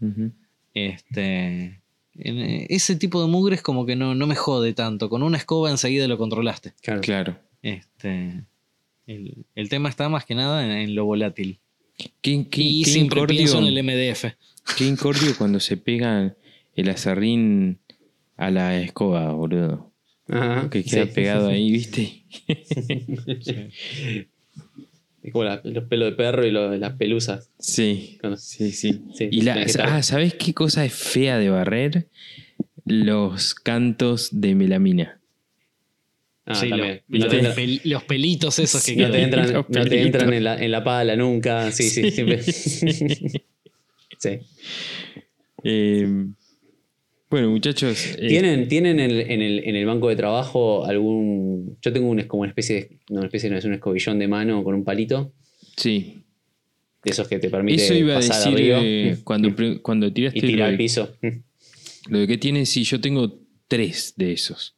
Este, 0.73 1.79
eh, 2.19 2.67
ese 2.69 2.95
tipo 2.95 3.21
de 3.21 3.27
mugre 3.29 3.55
es 3.55 3.61
como 3.61 3.85
que 3.85 3.95
no, 3.95 4.15
no 4.15 4.27
me 4.27 4.35
jode 4.35 4.73
tanto. 4.73 5.09
Con 5.09 5.23
una 5.23 5.37
escoba 5.37 5.69
enseguida 5.71 6.07
lo 6.07 6.17
controlaste. 6.17 6.73
Claro. 6.81 7.01
Claro. 7.01 7.39
Este, 7.61 8.43
el, 9.07 9.45
el 9.55 9.69
tema 9.69 9.89
está 9.89 10.09
más 10.09 10.25
que 10.25 10.35
nada 10.35 10.65
en, 10.65 10.71
en 10.71 10.95
lo 10.95 11.05
volátil. 11.05 11.59
Qué, 12.21 12.47
qué- 12.49 12.61
y 12.61 12.83
qué 12.83 12.89
siempre 12.91 13.19
incordio- 13.21 13.37
pienso 13.37 13.59
en 13.59 13.65
el 13.65 13.83
MDF. 13.83 14.25
qué 14.77 14.85
incordio 14.85 15.33
cuando 15.37 15.59
se 15.59 15.77
pega 15.77 16.35
el 16.75 16.89
acerrín 16.89 17.79
a 18.37 18.51
la 18.51 18.79
escoba, 18.81 19.31
boludo. 19.31 19.91
Ajá, 20.27 20.69
Que 20.69 20.83
queda 20.83 21.05
sí. 21.05 21.11
pegado 21.13 21.49
ahí, 21.49 21.71
¿viste? 21.71 22.23
Es 25.23 25.31
como 25.31 25.43
la- 25.43 25.59
los 25.63 25.85
pelos 25.85 26.11
de 26.11 26.15
perro 26.15 26.45
y 26.45 26.51
lo- 26.51 26.75
las 26.77 26.93
pelusas. 26.93 27.49
Sí. 27.57 28.17
Cuando- 28.21 28.37
Sí, 28.37 28.71
sí. 28.71 29.01
Sí, 29.15 29.27
y 29.31 29.41
la, 29.41 29.65
ah, 29.83 30.03
¿sabés 30.03 30.35
qué 30.35 30.53
cosa 30.53 30.85
es 30.85 30.93
fea 30.93 31.39
de 31.39 31.49
barrer? 31.49 32.09
Los 32.85 33.55
cantos 33.55 34.29
de 34.39 34.53
melamina. 34.53 35.19
Ah, 36.47 36.53
Sí, 36.55 36.67
los, 36.67 36.77
también. 36.79 37.01
los 37.07 37.19
No 37.21 37.27
te, 37.27 37.37
entra- 37.39 37.55
pel- 37.55 37.81
los 37.85 38.03
pelitos 38.03 38.59
esos 38.59 38.83
que 38.85 38.91
Sí. 38.93 38.97
no 38.97 39.05
te 39.07 39.11
quedan. 39.13 39.23
entran, 39.23 39.45
Los 39.53 39.65
no 39.69 39.83
te 39.83 39.89
pelitos. 39.89 40.05
entran 40.05 40.33
en, 40.33 40.43
la, 40.43 40.63
en 40.63 40.71
la 40.71 40.83
pala 40.83 41.15
nunca. 41.15 41.71
Sí, 41.71 41.83
sí, 41.89 42.11
siempre. 42.11 42.41
sí. 44.19 44.39
Eh, 45.63 46.07
bueno, 47.29 47.49
muchachos. 47.49 48.15
eh, 48.19 48.27
¿Tienen, 48.27 48.67
tienen 48.67 48.99
en, 48.99 49.11
el, 49.11 49.21
en 49.21 49.41
el- 49.41 49.63
en 49.67 49.75
el 49.75 49.85
banco 49.85 50.09
de 50.09 50.15
trabajo 50.15 50.85
algún. 50.85 51.77
Yo 51.81 51.91
tengo 51.91 52.07
un, 52.09 52.19
es 52.19 52.27
como 52.27 52.41
una 52.41 52.49
especie 52.51 52.75
de. 52.75 52.89
No, 53.09 53.17
una 53.17 53.25
especie 53.25 53.49
no, 53.49 53.57
es 53.57 53.65
un 53.65 53.73
escobillón 53.73 54.19
de 54.19 54.27
mano 54.27 54.63
con 54.63 54.75
un 54.75 54.83
palito. 54.83 55.33
Sí. 55.75 56.21
De 57.03 57.11
esos 57.11 57.27
que 57.27 57.37
te 57.39 57.49
permite 57.49 57.83
Eso 57.83 57.93
iba 57.93 58.13
a 58.15 58.19
decir 58.19 58.53
eh, 58.57 59.17
cuando, 59.23 59.53
cuando 59.81 60.11
tiraste 60.11 60.39
y 60.39 60.41
tirar 60.41 60.57
lo, 60.59 60.65
al 60.65 60.71
de, 60.71 60.77
piso. 60.77 61.15
lo 62.09 62.19
de 62.19 62.27
que 62.27 62.37
tiene, 62.37 62.65
sí, 62.65 62.83
yo 62.83 62.99
tengo 63.01 63.39
tres 63.67 64.13
de 64.15 64.31
esos. 64.33 64.74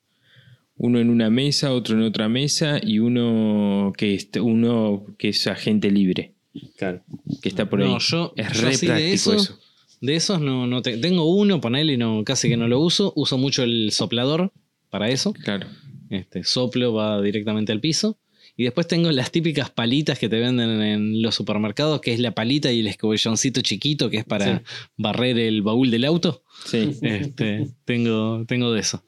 Uno 0.77 0.99
en 0.99 1.09
una 1.09 1.29
mesa, 1.29 1.73
otro 1.73 1.95
en 1.97 2.03
otra 2.03 2.29
mesa 2.29 2.79
y 2.81 2.99
uno 2.99 3.93
que, 3.97 4.13
est- 4.13 4.37
uno 4.37 5.05
que 5.17 5.29
es 5.29 5.47
agente 5.47 5.89
libre, 5.91 6.33
Claro. 6.77 7.01
que 7.41 7.49
está 7.49 7.67
por 7.69 7.79
No, 7.79 7.95
ahí. 7.95 7.97
yo- 7.99 8.33
es 8.35 8.51
yo 8.53 8.61
re 8.61 8.77
de 8.77 8.85
práctico 8.87 9.13
eso- 9.13 9.33
eso. 9.33 9.59
De 10.01 10.15
esos 10.15 10.39
no, 10.39 10.67
no 10.67 10.83
te- 10.83 10.97
tengo 10.97 11.25
uno, 11.25 11.59
ponele 11.59 11.93
y 11.93 11.97
no, 11.97 12.23
casi 12.23 12.47
que 12.49 12.57
no 12.57 12.67
lo 12.67 12.79
uso. 12.79 13.13
Uso 13.15 13.39
mucho 13.39 13.63
el 13.63 13.91
soplador 13.91 14.51
para 14.91 15.09
eso. 15.09 15.33
Claro. 15.33 15.65
Este, 16.11 16.43
soplo 16.43 16.93
va 16.93 17.19
directamente 17.23 17.71
al 17.71 17.79
piso. 17.79 18.19
Y 18.55 18.63
después 18.63 18.87
tengo 18.87 19.11
las 19.11 19.31
típicas 19.31 19.69
palitas 19.71 20.17
que 20.19 20.29
te 20.29 20.39
venden 20.39 20.81
en 20.81 21.21
los 21.21 21.33
supermercados, 21.35 22.01
que 22.01 22.13
es 22.13 22.19
la 22.19 22.31
palita 22.35 22.71
y 22.71 22.79
el 22.81 22.87
escobilloncito 22.87 23.61
chiquito, 23.61 24.09
que 24.11 24.17
es 24.17 24.23
para 24.25 24.57
Sí. 24.59 24.63
barrer 24.97 25.37
el 25.39 25.61
baúl 25.63 25.89
del 25.91 26.05
auto. 26.05 26.43
Sí. 26.65 26.91
Este, 27.01 27.67
tengo, 27.85 28.45
tengo 28.47 28.71
de 28.73 28.79
eso. 28.81 29.03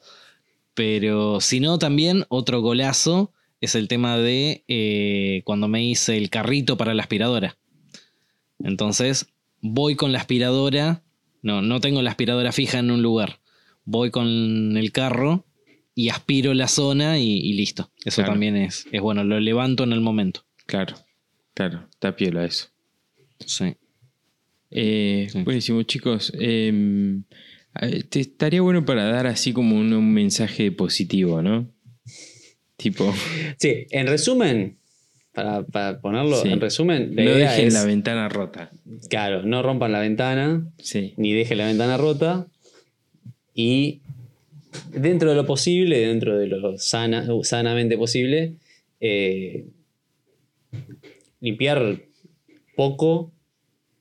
Pero 0.80 1.42
si 1.42 1.60
no, 1.60 1.78
también 1.78 2.24
otro 2.30 2.62
golazo 2.62 3.34
es 3.60 3.74
el 3.74 3.86
tema 3.86 4.16
de 4.16 4.64
eh, 4.66 5.42
cuando 5.44 5.68
me 5.68 5.84
hice 5.84 6.16
el 6.16 6.30
carrito 6.30 6.78
para 6.78 6.94
la 6.94 7.02
aspiradora. 7.02 7.58
Entonces, 8.64 9.26
voy 9.60 9.94
con 9.94 10.12
la 10.12 10.20
aspiradora. 10.20 11.02
No, 11.42 11.60
no 11.60 11.80
tengo 11.80 12.00
la 12.00 12.08
aspiradora 12.08 12.50
fija 12.52 12.78
en 12.78 12.90
un 12.90 13.02
lugar. 13.02 13.40
Voy 13.84 14.10
con 14.10 14.74
el 14.78 14.90
carro 14.90 15.44
y 15.94 16.08
aspiro 16.08 16.54
la 16.54 16.66
zona 16.66 17.18
y, 17.18 17.26
y 17.28 17.52
listo. 17.52 17.90
Eso 18.06 18.22
Claro. 18.22 18.32
también 18.32 18.56
es, 18.56 18.86
es 18.90 19.02
bueno, 19.02 19.22
lo 19.22 19.38
levanto 19.38 19.84
en 19.84 19.92
el 19.92 20.00
momento. 20.00 20.46
Claro. 20.64 20.94
Claro. 21.52 21.86
Está 21.90 22.16
piola 22.16 22.46
eso. 22.46 22.68
Sí. 23.44 23.74
Eh, 24.70 25.28
Sí. 25.30 25.42
Buenísimo, 25.42 25.82
chicos. 25.82 26.32
Eh, 26.38 26.72
eh, 26.72 27.20
te 28.08 28.20
estaría 28.20 28.60
bueno 28.62 28.84
para 28.84 29.04
dar 29.04 29.26
así 29.26 29.52
como 29.52 29.76
un, 29.76 29.92
un 29.92 30.12
mensaje 30.12 30.72
positivo, 30.72 31.42
¿no? 31.42 31.68
Tipo, 32.76 33.12
Sí, 33.58 33.86
en 33.90 34.06
resumen, 34.06 34.78
para, 35.32 35.62
para 35.64 36.00
ponerlo, 36.00 36.40
Sí. 36.42 36.48
en 36.48 36.60
resumen, 36.60 37.14
la 37.14 37.22
no 37.24 37.30
idea 37.30 37.50
dejen 37.52 37.68
es. 37.68 37.74
la 37.74 37.84
ventana 37.84 38.28
rota. 38.28 38.70
Claro, 39.08 39.42
no 39.44 39.62
rompan 39.62 39.92
la 39.92 40.00
ventana, 40.00 40.66
Sí. 40.78 41.14
ni 41.16 41.32
dejen 41.32 41.58
la 41.58 41.66
ventana 41.66 41.96
rota. 41.96 42.46
Y 43.54 44.00
dentro 44.92 45.28
de 45.30 45.36
lo 45.36 45.46
posible, 45.46 45.98
dentro 45.98 46.38
de 46.38 46.46
lo 46.46 46.78
sana, 46.78 47.26
sanamente 47.42 47.96
posible, 47.98 48.54
eh, 49.00 49.66
limpiar 51.40 52.00
poco 52.76 53.32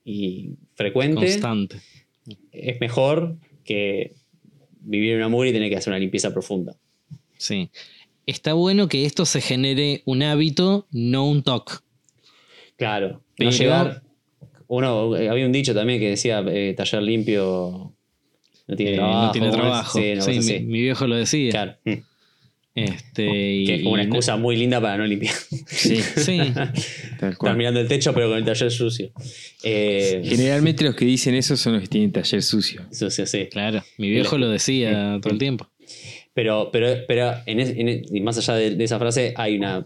y 0.05 0.51
frecuente 0.76 1.15
Constante. 1.22 1.78
es 2.51 2.80
mejor 2.80 3.36
que 3.70 4.15
vivir 4.82 5.11
en 5.11 5.17
una 5.17 5.30
mugre 5.30 5.49
y 5.49 5.53
tener 5.53 5.70
que 5.70 5.78
hacer 5.78 5.91
una 5.91 5.99
limpieza 5.99 6.34
profunda. 6.34 6.76
Sí. 7.38 7.70
Está 8.26 8.53
bueno 8.53 8.88
que 8.89 9.05
esto 9.05 9.26
se 9.26 9.41
genere 9.41 10.01
un 10.05 10.24
hábito, 10.24 10.88
no 10.91 11.28
un 11.30 11.43
TOC. 11.43 11.84
Claro, 12.76 13.22
Pero- 13.38 13.51
no 13.51 13.55
llegar. 13.55 14.03
Uno, 14.67 15.15
eh, 15.17 15.30
había 15.30 15.45
un 15.45 15.51
dicho 15.51 15.74
también 15.74 15.99
que 15.99 16.09
decía 16.09 16.43
eh, 16.47 16.74
taller 16.78 17.01
limpio 17.03 17.93
no 18.67 18.76
tiene 18.76 18.93
Eh, 18.93 18.95
trabajo. 18.95 19.26
no 19.26 19.32
tiene 19.32 19.51
trabajo. 19.51 19.99
Sí, 19.99 20.11
una 20.11 20.22
Sí, 20.22 20.39
mi, 20.39 20.59
mi 20.65 20.82
viejo 20.82 21.07
lo 21.07 21.15
decía. 21.15 21.51
Claro. 21.51 21.76
Este, 22.86 23.23
Que 23.25 23.75
es 23.75 23.82
como 23.84 23.93
una 23.93 24.03
no- 24.03 24.09
excusa 24.09 24.36
muy 24.38 24.55
linda 24.55 24.80
para 24.82 24.97
no 24.97 25.05
limpiar. 25.05 25.34
Sí, 25.67 25.97
Sí, 26.01 26.39
cual. 27.38 27.57
mirando 27.57 27.80
el 27.80 27.88
techo, 27.88 28.13
pero 28.13 28.30
con 28.30 28.38
el 28.38 28.45
taller 28.45 28.71
sucio. 28.71 29.11
Eh, 29.63 30.21
Generalmente 30.25 30.84
los 30.84 30.95
que 30.95 31.05
dicen 31.05 31.36
eso 31.36 31.55
son 31.57 31.73
los 31.73 31.82
que 31.84 31.88
tienen 31.88 32.11
taller 32.11 32.41
sucio. 32.41 32.82
sucio, 32.91 33.25
sí. 33.25 33.47
claro. 33.51 33.84
Mi 33.97 34.09
viejo 34.09 34.38
lo 34.38 34.49
decía 34.49 35.19
todo 35.21 35.34
el 35.34 35.39
tiempo. 35.39 35.67
Pero, 36.34 36.69
pero, 36.71 36.88
pero 37.07 37.34
en 37.45 37.59
es- 37.59 37.69
en 37.77 37.89
es- 37.89 38.11
y 38.11 38.21
más 38.21 38.38
allá 38.38 38.53
de, 38.55 38.71
de 38.75 38.84
esa 38.84 38.97
frase, 38.99 39.34
hay 39.36 39.57
una, 39.57 39.86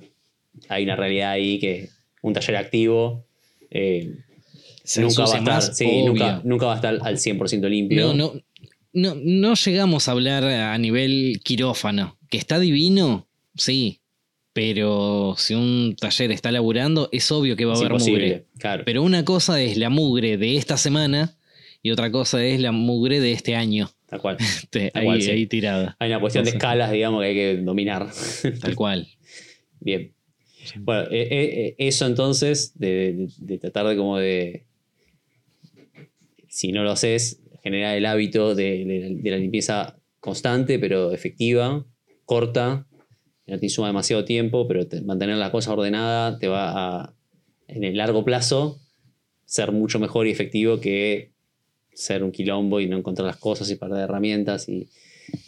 hay 0.69 0.83
una 0.83 0.95
realidad 0.95 1.31
ahí 1.31 1.59
que 1.59 1.89
un 2.21 2.33
taller 2.33 2.57
activo 2.57 3.25
eh, 3.71 4.11
nunca, 4.97 5.23
va 5.25 5.33
a 5.33 5.37
estar, 5.39 5.61
sí, 5.73 6.03
nunca, 6.05 6.41
nunca 6.43 6.65
va 6.67 6.73
a 6.73 6.75
estar 6.75 6.99
al 7.01 7.17
100% 7.17 7.67
limpio. 7.69 8.13
No, 8.13 8.13
no, 8.13 8.33
no, 8.93 9.15
no 9.23 9.53
llegamos 9.55 10.07
a 10.07 10.11
hablar 10.11 10.43
a 10.43 10.77
nivel 10.77 11.39
quirófano. 11.43 12.17
Que 12.33 12.39
está 12.39 12.57
divino, 12.59 13.27
sí. 13.55 13.99
Pero 14.53 15.35
si 15.37 15.53
un 15.53 15.95
taller 15.99 16.31
está 16.31 16.51
laburando, 16.51 17.09
es 17.11 17.31
obvio 17.31 17.55
que 17.55 17.65
va 17.65 17.73
a 17.73 17.75
es 17.75 17.81
haber 17.81 17.91
imposible. 17.91 18.25
mugre. 18.27 18.45
Claro. 18.57 18.83
Pero 18.87 19.03
una 19.03 19.23
cosa 19.23 19.61
es 19.61 19.77
la 19.77 19.91
mugre 19.91 20.37
de 20.37 20.57
esta 20.57 20.77
semana 20.77 21.37
y 21.83 21.91
otra 21.91 22.09
cosa 22.11 22.43
es 22.43 22.59
la 22.59 22.71
mugre 22.71 23.19
de 23.19 23.33
este 23.33 23.55
año. 23.55 23.91
Tal 24.07 24.19
cual. 24.19 24.37
Este, 24.63 24.89
Tal 24.89 25.01
ahí, 25.01 25.05
cual, 25.05 25.21
sí. 25.21 25.29
ahí 25.29 25.45
tirada. 25.45 25.95
Hay 25.99 26.09
una 26.09 26.19
cuestión 26.19 26.43
de 26.45 26.49
escalas, 26.49 26.91
digamos, 26.91 27.21
que 27.21 27.27
hay 27.27 27.35
que 27.35 27.57
dominar. 27.57 28.09
Tal 28.61 28.73
cual. 28.75 29.07
Bien. 29.79 30.11
Bueno, 30.79 31.03
eh, 31.11 31.27
eh, 31.29 31.65
eh, 31.67 31.75
eso 31.77 32.07
entonces, 32.07 32.71
de, 32.79 33.13
de- 33.13 33.29
de 33.37 33.57
tratar 33.59 33.85
de 33.87 33.95
como 33.95 34.17
de, 34.17 34.65
si 36.47 36.71
no 36.71 36.83
lo 36.83 36.89
haces, 36.91 37.41
generar 37.63 37.95
el 37.95 38.05
hábito 38.07 38.55
de 38.55 39.19
la 39.23 39.37
limpieza 39.37 39.97
constante, 40.19 40.79
pero 40.79 41.11
efectiva, 41.11 41.85
corta, 42.25 42.87
no 43.47 43.59
te 43.59 43.65
insuma 43.65 43.87
demasiado 43.87 44.25
tiempo, 44.25 44.67
pero 44.67 44.87
te- 44.87 45.01
mantener 45.01 45.37
la 45.37 45.51
cosa 45.51 45.73
ordenada 45.73 46.39
te 46.39 46.47
va 46.47 46.71
a, 47.01 47.15
en 47.67 47.83
el 47.83 47.97
largo 47.97 48.23
plazo, 48.23 48.79
ser 49.45 49.71
mucho 49.71 49.99
mejor 49.99 50.27
y 50.27 50.31
efectivo 50.31 50.79
que 50.79 51.31
ser 51.93 52.23
un 52.23 52.31
quilombo 52.31 52.79
y 52.79 52.87
no 52.87 52.97
encontrar 52.97 53.27
las 53.27 53.37
cosas 53.37 53.69
y 53.69 53.75
perder 53.75 54.05
herramientas 54.05 54.67
y 54.67 54.89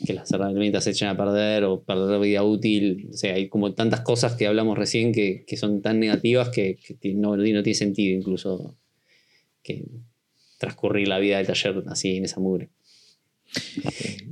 que 0.05 0.13
las 0.13 0.31
herramientas 0.31 0.83
se 0.83 0.91
echen 0.91 1.07
a 1.07 1.17
perder 1.17 1.63
o 1.63 1.83
perder 1.83 2.19
vida 2.19 2.43
útil. 2.43 3.09
O 3.11 3.13
sea, 3.13 3.33
hay 3.35 3.49
como 3.49 3.73
tantas 3.73 4.01
cosas 4.01 4.35
que 4.35 4.47
hablamos 4.47 4.77
recién 4.77 5.11
que, 5.11 5.43
que 5.47 5.57
son 5.57 5.81
tan 5.81 5.99
negativas 5.99 6.49
que, 6.49 6.77
no, 7.15 7.35
no 7.35 7.43
tiene 7.43 7.73
sentido 7.73 8.17
incluso 8.17 8.77
que 9.63 9.85
transcurrir 10.59 11.07
la 11.07 11.19
vida 11.19 11.37
del 11.37 11.47
taller 11.47 11.83
así 11.87 12.15
en 12.15 12.25
esa 12.25 12.39
mugre. 12.39 12.69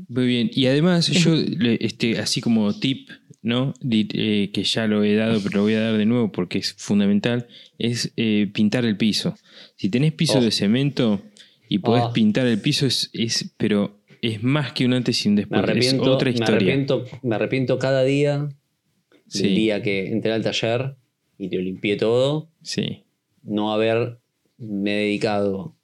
Muy 0.07 0.27
bien. 0.27 0.49
Y 0.53 0.65
además, 0.67 1.07
yo, 1.07 1.33
este, 1.79 2.19
así 2.19 2.41
como 2.41 2.77
tip, 2.79 3.09
¿no? 3.41 3.73
Eh, 3.89 4.51
que 4.53 4.63
ya 4.63 4.87
lo 4.87 5.03
he 5.03 5.15
dado, 5.15 5.41
pero 5.41 5.57
lo 5.57 5.63
voy 5.63 5.73
a 5.73 5.81
dar 5.81 5.97
de 5.97 6.05
nuevo 6.05 6.31
porque 6.31 6.59
es 6.59 6.73
fundamental, 6.73 7.47
es 7.77 8.13
eh, 8.17 8.49
pintar 8.53 8.85
el 8.85 8.95
piso. 8.97 9.35
Si 9.75 9.89
tenés 9.89 10.13
piso 10.13 10.39
Oh. 10.39 10.41
de 10.41 10.51
cemento 10.51 11.21
y 11.69 11.79
podés 11.79 12.03
Oh. 12.05 12.13
pintar 12.13 12.47
el 12.47 12.59
piso, 12.61 12.85
es, 12.85 13.09
es, 13.13 13.53
pero 13.57 13.99
es 14.21 14.41
más 14.43 14.71
que 14.73 14.85
un 14.85 14.93
antes 14.93 15.25
y 15.25 15.29
un 15.29 15.35
Me 15.35 15.41
después. 15.41 15.59
arrepiento, 15.61 16.03
es 16.03 16.09
otra 16.09 16.25
me 16.29 16.33
historia. 16.35 16.55
arrepiento, 16.55 17.05
me 17.23 17.35
arrepiento 17.35 17.79
cada 17.79 18.03
día 18.03 18.49
Sí. 19.27 19.43
del 19.43 19.55
día 19.55 19.81
que 19.81 20.07
entré 20.11 20.31
al 20.31 20.43
taller 20.43 20.95
y 21.37 21.49
lo 21.53 21.61
limpié 21.61 21.97
todo, 21.97 22.49
Sí. 22.61 23.03
no 23.41 23.73
haberme 23.73 24.17
dedicado 24.59 25.75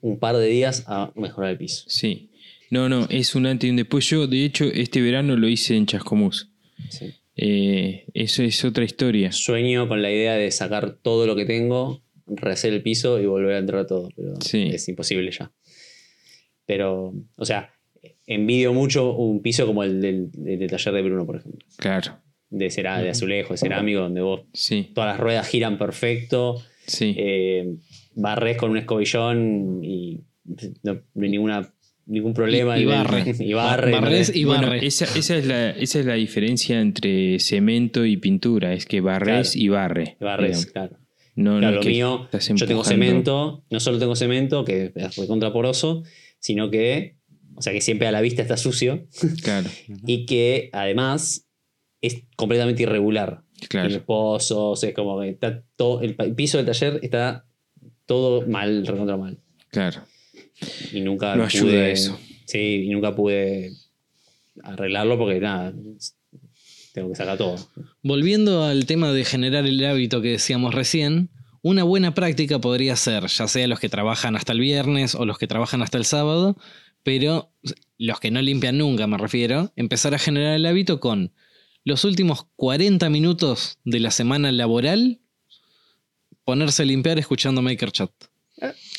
un 0.00 0.18
par 0.18 0.36
de 0.36 0.46
días 0.48 0.84
a 0.86 1.12
mejorar 1.14 1.52
el 1.52 1.58
piso. 1.58 1.84
Sí. 1.88 2.30
No, 2.74 2.88
no, 2.88 3.06
es 3.08 3.34
un 3.34 3.46
antes 3.46 3.68
y 3.68 3.70
un 3.70 3.76
después. 3.76 4.08
Yo, 4.10 4.26
de 4.26 4.44
hecho, 4.44 4.64
este 4.64 5.00
verano 5.00 5.36
lo 5.36 5.48
hice 5.48 5.76
en 5.76 5.86
Chascomús. 5.86 6.50
Sí. 6.90 7.06
Eh, 7.36 8.04
eso 8.14 8.42
es 8.42 8.64
otra 8.64 8.84
historia. 8.84 9.30
Sueño 9.32 9.86
con 9.88 10.02
la 10.02 10.10
idea 10.10 10.34
de 10.34 10.50
sacar 10.50 10.96
todo 11.02 11.26
lo 11.26 11.36
que 11.36 11.44
tengo, 11.44 12.02
rehacer 12.26 12.72
el 12.72 12.82
piso 12.82 13.20
y 13.20 13.26
volver 13.26 13.54
a 13.54 13.58
entrar 13.58 13.86
todo, 13.86 14.08
pero 14.16 14.34
Sí. 14.40 14.70
es 14.72 14.88
imposible 14.88 15.30
ya. 15.30 15.52
Pero, 16.66 17.12
o 17.36 17.44
sea, 17.44 17.70
envidio 18.26 18.72
mucho 18.72 19.12
un 19.14 19.42
piso 19.42 19.66
como 19.66 19.84
el 19.84 20.00
del, 20.00 20.30
del 20.32 20.68
taller 20.70 20.94
de 20.94 21.02
Bruno, 21.02 21.26
por 21.26 21.36
ejemplo. 21.36 21.64
Claro. 21.76 22.18
De, 22.50 22.70
cera, 22.70 23.00
de 23.00 23.10
azulejo, 23.10 23.54
de 23.54 23.58
cerámico, 23.58 24.00
donde 24.00 24.20
vos 24.20 24.42
Sí, 24.52 24.90
todas 24.94 25.12
las 25.12 25.20
ruedas 25.20 25.48
giran 25.48 25.76
perfecto, 25.78 26.60
sí. 26.86 27.14
eh, 27.16 27.76
barres 28.14 28.56
con 28.56 28.70
un 28.70 28.78
escobillón 28.78 29.80
y 29.84 30.20
no, 30.82 31.00
no 31.14 31.24
hay 31.24 31.30
ninguna, 31.30 31.72
ningún 32.06 32.34
problema. 32.34 32.78
Y- 32.78 32.84
barre. 32.84 33.24
y 33.38 33.52
barre. 33.52 33.92
Barres 33.92 34.34
y 34.34 34.44
Bueno, 34.44 34.68
barre. 34.68 34.86
esa, 34.86 35.04
esa 35.18 35.36
es 35.36 35.46
la, 35.46 35.70
esa 35.70 36.00
es 36.00 36.06
la 36.06 36.14
diferencia 36.14 36.80
entre 36.80 37.38
cemento 37.40 38.04
y 38.04 38.16
pintura, 38.16 38.72
es 38.74 38.86
que 38.86 39.00
barres 39.00 39.52
Claro. 39.52 39.64
y 39.64 39.68
barre. 39.68 40.16
Barres, 40.20 40.66
claro. 40.66 40.96
No, 41.36 41.58
Claro, 41.58 41.70
no 41.70 41.72
lo 41.72 41.80
que 41.80 41.88
mío, 41.88 42.28
yo 42.56 42.66
tengo 42.66 42.84
cemento, 42.84 43.64
no 43.68 43.80
solo 43.80 43.98
tengo 43.98 44.14
cemento, 44.14 44.64
que 44.64 44.92
es 44.94 45.16
recontraporoso, 45.16 46.04
sino 46.38 46.70
que, 46.70 47.16
o 47.56 47.62
sea, 47.62 47.72
que 47.72 47.80
siempre 47.80 48.06
a 48.06 48.12
la 48.12 48.20
vista 48.20 48.40
está 48.42 48.56
sucio 48.56 49.06
Claro, 49.42 49.68
y 50.06 50.26
que 50.26 50.70
además 50.72 51.48
es 52.00 52.22
completamente 52.36 52.82
irregular. 52.84 53.42
Tiene 53.68 53.88
claro. 53.88 54.04
pozos, 54.04 54.84
es 54.84 54.94
como 54.94 55.20
que 55.20 55.30
está 55.30 55.62
todo, 55.76 56.02
el 56.02 56.14
piso 56.36 56.58
del 56.58 56.66
taller 56.66 57.00
está 57.02 57.46
todo 58.06 58.46
mal, 58.46 58.86
recontra 58.86 59.16
mal. 59.16 59.38
Claro. 59.70 60.02
Y 60.92 61.00
nunca 61.00 61.36
No 61.36 61.44
ayuda 61.44 61.64
pude, 61.64 61.92
eso. 61.92 62.18
Sí, 62.46 62.84
y 62.86 62.90
nunca 62.90 63.14
pude 63.14 63.72
arreglarlo 64.62 65.18
porque 65.18 65.40
nada, 65.40 65.72
tengo 66.92 67.08
que 67.10 67.16
sacar 67.16 67.36
todo. 67.36 67.56
Volviendo 68.02 68.64
al 68.64 68.86
tema 68.86 69.12
de 69.12 69.24
generar 69.24 69.66
el 69.66 69.84
hábito 69.84 70.22
que 70.22 70.28
decíamos 70.30 70.74
recién, 70.74 71.30
una 71.62 71.82
buena 71.82 72.14
práctica 72.14 72.60
podría 72.60 72.94
ser, 72.94 73.26
ya 73.26 73.48
sea 73.48 73.66
los 73.66 73.80
que 73.80 73.88
trabajan 73.88 74.36
hasta 74.36 74.52
el 74.52 74.60
viernes 74.60 75.14
o 75.14 75.24
los 75.24 75.38
que 75.38 75.46
trabajan 75.46 75.82
hasta 75.82 75.98
el 75.98 76.04
sábado, 76.04 76.56
pero 77.02 77.52
los 77.98 78.20
que 78.20 78.30
no 78.30 78.42
limpian 78.42 78.78
nunca, 78.78 79.06
me 79.06 79.18
refiero, 79.18 79.72
empezar 79.74 80.14
a 80.14 80.18
generar 80.18 80.54
el 80.54 80.66
hábito 80.66 81.00
con 81.00 81.32
los 81.84 82.04
últimos 82.04 82.46
40 82.56 83.08
minutos 83.10 83.78
de 83.84 84.00
la 84.00 84.10
semana 84.10 84.52
laboral, 84.52 85.20
ponerse 86.44 86.82
a 86.82 86.86
limpiar 86.86 87.18
escuchando 87.18 87.62
Maker 87.62 87.92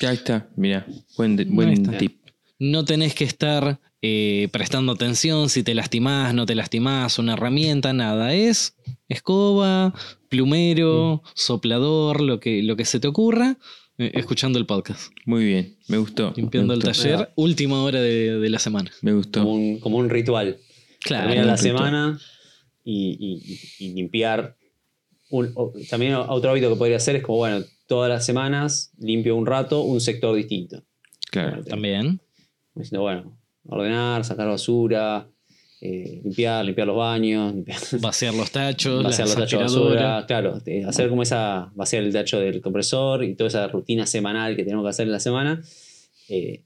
Ya 0.01 0.11
está, 0.13 0.49
mira, 0.55 0.85
buen, 1.17 1.35
de- 1.35 1.45
buen 1.45 1.69
Ahí 1.69 1.75
está. 1.75 1.97
tip. 1.97 2.19
No 2.59 2.85
tenés 2.85 3.13
que 3.15 3.23
estar 3.25 3.79
eh, 4.01 4.47
prestando 4.51 4.91
atención 4.93 5.49
si 5.49 5.63
te 5.63 5.73
lastimás, 5.73 6.33
no 6.33 6.45
te 6.45 6.55
lastimás, 6.55 7.17
una 7.19 7.33
herramienta, 7.33 7.91
nada. 7.93 8.33
Es 8.33 8.75
escoba, 9.09 9.93
plumero, 10.29 11.23
soplador, 11.33 12.21
lo 12.21 12.39
que, 12.39 12.61
lo 12.63 12.75
que 12.75 12.85
se 12.85 12.99
te 12.99 13.07
ocurra, 13.07 13.57
eh, 13.97 14.11
escuchando 14.15 14.59
el 14.59 14.65
podcast. 14.65 15.11
Muy 15.25 15.45
bien, 15.45 15.77
me 15.87 15.97
gustó. 15.97 16.33
Limpiando 16.35 16.73
me 16.73 16.77
el 16.77 16.83
taller, 16.83 17.31
última 17.35 17.81
hora 17.83 17.99
de, 18.01 18.39
de 18.39 18.49
la 18.49 18.59
semana. 18.59 18.91
Me 19.01 19.13
gustó. 19.13 19.41
Como 19.41 19.53
un, 19.55 19.79
como 19.79 19.97
un 19.97 20.09
ritual. 20.09 20.57
Claro. 21.01 21.29
Termina 21.29 21.45
la 21.45 21.55
ritual. 21.55 21.77
semana 21.77 22.19
y, 22.83 23.17
y- 23.79 23.85
y 23.85 23.93
limpiar. 23.93 24.55
Un- 25.35 25.51
o- 25.55 25.73
también 25.89 26.13
otro 26.15 26.51
hábito 26.51 26.69
que 26.69 26.75
podría 26.77 26.97
hacer 26.97 27.15
es 27.17 27.23
como, 27.23 27.39
bueno, 27.39 27.63
todas 27.87 28.09
las 28.09 28.25
semanas 28.25 28.91
limpio 28.99 29.35
un 29.35 29.45
rato 29.45 29.81
un 29.81 29.99
sector 29.99 30.35
distinto. 30.35 30.83
Claro. 31.31 31.63
También. 31.63 32.21
Diciendo, 32.73 33.01
bueno, 33.01 33.37
ordenar, 33.67 34.23
sacar 34.23 34.47
basura, 34.47 35.27
eh, 35.81 36.21
limpiar, 36.23 36.63
limpiar 36.65 36.87
los 36.87 36.95
baños, 36.97 37.53
limpiar, 37.53 37.79
Vaciar 38.01 38.33
los 38.33 38.49
tachos, 38.51 39.03
vaciar 39.03 39.27
los 39.27 39.35
tachos 39.37 39.59
de 39.59 39.63
basura. 39.65 40.25
Claro, 40.27 40.61
eh, 40.65 40.83
hacer 40.85 41.09
como 41.09 41.21
esa, 41.23 41.71
vaciar 41.75 42.03
el 42.03 42.13
tacho 42.13 42.39
del 42.39 42.61
compresor 42.61 43.23
y 43.23 43.35
toda 43.35 43.49
esa 43.49 43.67
rutina 43.67 44.05
semanal 44.07 44.55
que 44.55 44.63
tenemos 44.63 44.83
que 44.85 44.89
hacer 44.89 45.05
en 45.07 45.11
la 45.11 45.19
semana. 45.19 45.61
eh, 46.29 46.63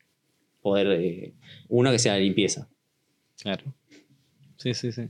poder, 0.62 0.88
eh, 1.02 1.34
uno 1.70 1.92
que 1.92 2.00
sea 2.00 2.14
la 2.14 2.20
limpieza. 2.20 2.70
Claro. 3.42 3.64
Sí, 4.58 4.74
sí, 4.74 4.92
sí. 4.92 5.04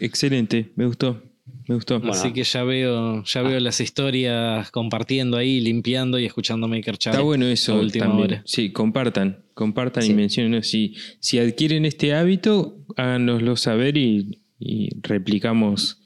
Excelente, 0.00 0.72
me 0.76 0.86
gustó. 0.86 1.22
Me 1.68 1.74
gustó. 1.74 1.98
Bueno. 1.98 2.12
Así 2.12 2.32
que 2.32 2.42
ya 2.42 2.62
veo, 2.64 3.22
ya 3.24 3.42
veo 3.42 3.60
las 3.60 3.80
historias 3.80 4.70
compartiendo 4.70 5.36
ahí, 5.36 5.60
limpiando 5.60 6.18
y 6.18 6.24
escuchando 6.24 6.68
Maker 6.68 6.96
Chat. 6.96 7.14
Está 7.14 7.22
bueno 7.24 7.46
eso 7.46 7.74
a 7.74 7.80
última 7.80 8.06
también. 8.06 8.30
hora. 8.30 8.42
Sí, 8.46 8.70
compartan, 8.72 9.44
compartan 9.54 10.02
Sí. 10.02 10.12
y 10.12 10.14
mencionen. 10.14 10.62
Si, 10.62 10.94
si 11.20 11.38
adquieren 11.38 11.84
este 11.84 12.14
hábito, 12.14 12.78
háganoslo 12.96 13.56
saber 13.56 13.96
y, 13.98 14.42
y 14.58 14.88
replicamos 15.02 16.00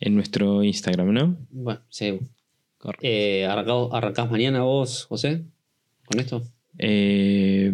en 0.00 0.14
nuestro 0.14 0.62
Instagram, 0.62 1.12
¿no? 1.12 1.38
Bueno, 1.50 1.80
sí. 1.88 2.18
Correcto. 2.76 3.06
Eh, 3.06 3.46
¿arrancás, 3.46 3.74
arrancás 3.92 4.30
mañana 4.30 4.62
vos, 4.62 5.06
José? 5.06 5.44
¿Con 6.04 6.20
esto? 6.20 6.42
Eh, 6.78 7.72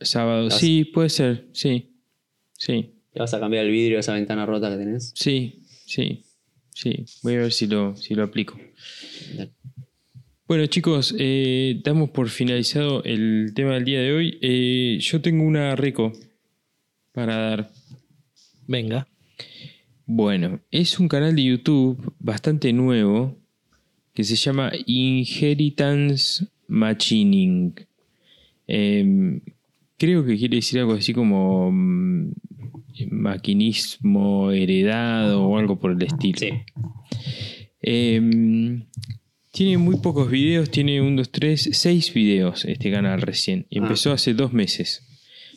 sábado, 0.00 0.50
sí, 0.50 0.84
puede 0.84 1.08
ser, 1.08 1.48
sí, 1.52 1.90
sí, 2.52 2.94
¿Le 3.12 3.20
vas 3.20 3.34
a 3.34 3.40
cambiar 3.40 3.64
el 3.64 3.72
vidrio 3.72 3.96
de 3.96 4.00
esa 4.00 4.12
ventana 4.14 4.46
rota 4.46 4.70
que 4.70 4.76
tenés? 4.76 5.12
sí, 5.16 5.62
sí, 5.88 6.22
sí. 6.74 7.04
Voy 7.22 7.34
a 7.34 7.38
ver 7.38 7.52
si 7.52 7.66
lo, 7.66 7.96
si 7.96 8.14
lo 8.14 8.22
aplico. 8.22 8.58
Dale. 9.34 9.52
Bueno 10.46 10.64
chicos, 10.66 11.14
eh, 11.18 11.78
damos 11.84 12.08
por 12.08 12.30
finalizado 12.30 13.04
el 13.04 13.52
tema 13.54 13.74
del 13.74 13.84
día 13.84 14.00
de 14.00 14.12
hoy. 14.14 14.38
Eh, 14.40 14.98
yo 14.98 15.20
tengo 15.20 15.44
una 15.44 15.76
reco 15.76 16.12
para 17.12 17.36
dar. 17.36 17.70
Venga. 18.66 19.06
Bueno, 20.06 20.60
es 20.70 20.98
un 20.98 21.08
canal 21.08 21.36
de 21.36 21.44
YouTube 21.44 22.14
bastante 22.18 22.72
nuevo 22.72 23.36
que 24.14 24.24
se 24.24 24.36
llama 24.36 24.72
Inheritance 24.86 26.46
Machining. 26.66 27.74
Em, 28.66 29.40
creo 29.98 30.24
que 30.24 30.36
quiere 30.38 30.56
decir 30.56 30.78
algo 30.80 30.94
así 30.94 31.12
como 31.12 31.70
mm, 31.72 32.32
maquinismo 33.10 34.50
heredado 34.52 35.44
o 35.44 35.58
algo 35.58 35.78
por 35.78 35.92
el 35.92 36.02
estilo. 36.02 36.38
Sí. 36.38 36.50
Em, 37.80 38.84
tiene 39.52 39.78
muy 39.78 39.96
pocos 39.96 40.30
videos, 40.30 40.70
tiene 40.70 41.00
un, 41.00 41.16
dos, 41.16 41.30
tres, 41.30 41.68
seis 41.72 42.12
videos 42.12 42.64
este 42.64 42.90
canal 42.90 43.20
recién. 43.20 43.66
Y 43.70 43.78
Ah. 43.78 43.82
empezó 43.82 44.12
hace 44.12 44.34
dos 44.34 44.52
meses. 44.52 45.04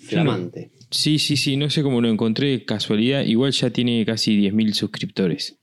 Flamante. 0.03 0.71
Sí, 0.89 1.19
sí, 1.19 1.37
sí, 1.37 1.55
no 1.55 1.69
sé 1.69 1.83
cómo 1.83 2.01
lo 2.01 2.09
encontré, 2.09 2.65
casualidad, 2.65 3.23
igual 3.23 3.51
ya 3.53 3.69
tiene 3.69 4.05
casi 4.05 4.35
10.000 4.37 4.73
suscriptores. 4.73 5.57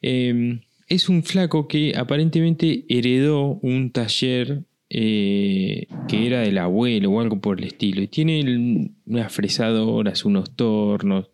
Eh, 0.00 0.60
es 0.86 1.08
un 1.08 1.24
flaco 1.24 1.66
que 1.66 1.92
aparentemente 1.96 2.84
heredó 2.88 3.58
un 3.62 3.90
taller 3.90 4.62
eh, 4.90 5.86
que 6.08 6.26
era 6.26 6.40
del 6.40 6.58
abuelo 6.58 7.10
o 7.10 7.20
algo 7.20 7.40
por 7.40 7.58
el 7.58 7.66
estilo. 7.66 8.02
Y 8.02 8.08
tiene 8.08 8.90
unas 9.06 9.32
fresadoras, 9.32 10.24
unos 10.24 10.50
tornos, 10.56 11.30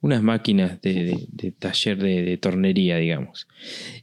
unas 0.00 0.22
máquinas 0.22 0.82
de, 0.82 1.54
taller 1.58 1.98
de, 1.98 2.36
tornería, 2.36 2.96
digamos. 2.98 3.48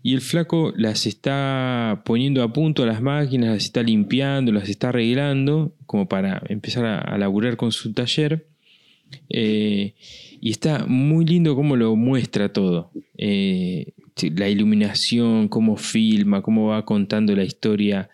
Y 0.01 0.13
el 0.13 0.22
flaco 0.22 0.74
las 0.76 1.05
está 1.05 2.01
poniendo 2.05 2.43
a 2.43 2.53
punto 2.53 2.86
las 2.86 3.01
máquinas, 3.01 3.51
las 3.51 3.65
está 3.65 3.84
limpiando, 3.84 4.51
las 4.51 4.69
está 4.69 4.89
arreglando, 4.89 5.76
como 5.86 6.07
para 6.07 6.41
empezar 6.49 6.86
a, 6.86 6.99
a 6.99 7.17
laburar 7.17 7.57
con 7.57 7.72
su 7.72 7.93
taller. 7.93 8.47
Eh, 9.30 9.93
y 10.39 10.49
está 10.49 10.86
muy 10.88 11.26
lindo 11.26 11.55
cómo 11.55 11.76
lo 11.76 11.95
muestra 11.95 12.51
todo. 12.51 12.91
Eh, 13.17 13.93
la 14.36 14.49
iluminación, 14.49 15.47
cómo 15.47 15.78
filma, 15.78 16.41
cómo 16.41 16.67
va 16.67 16.86
contando 16.86 17.36
la 17.36 17.43
historia 17.43 18.09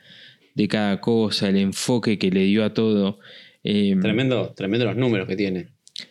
de 0.57 0.67
cada 0.67 0.99
cosa, 0.99 1.49
el 1.49 1.57
enfoque 1.57 2.17
que 2.17 2.31
le 2.31 2.45
dio 2.45 2.65
a 2.65 2.73
todo. 2.73 3.19
Eh, 3.63 3.95
Tremendo, 4.01 4.53
tremendo 4.55 4.85
los 4.85 4.97
números 4.97 5.27
que 5.27 5.35
tiene. 5.35 5.67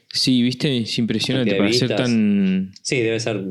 Sí, 0.08 0.40
viste, 0.40 0.78
es 0.78 0.98
impresionante 0.98 1.56
para 1.56 1.72
ser 1.72 1.96
tan. 1.96 2.72
Sí, 2.80 3.00
debe 3.00 3.18
ser. 3.18 3.44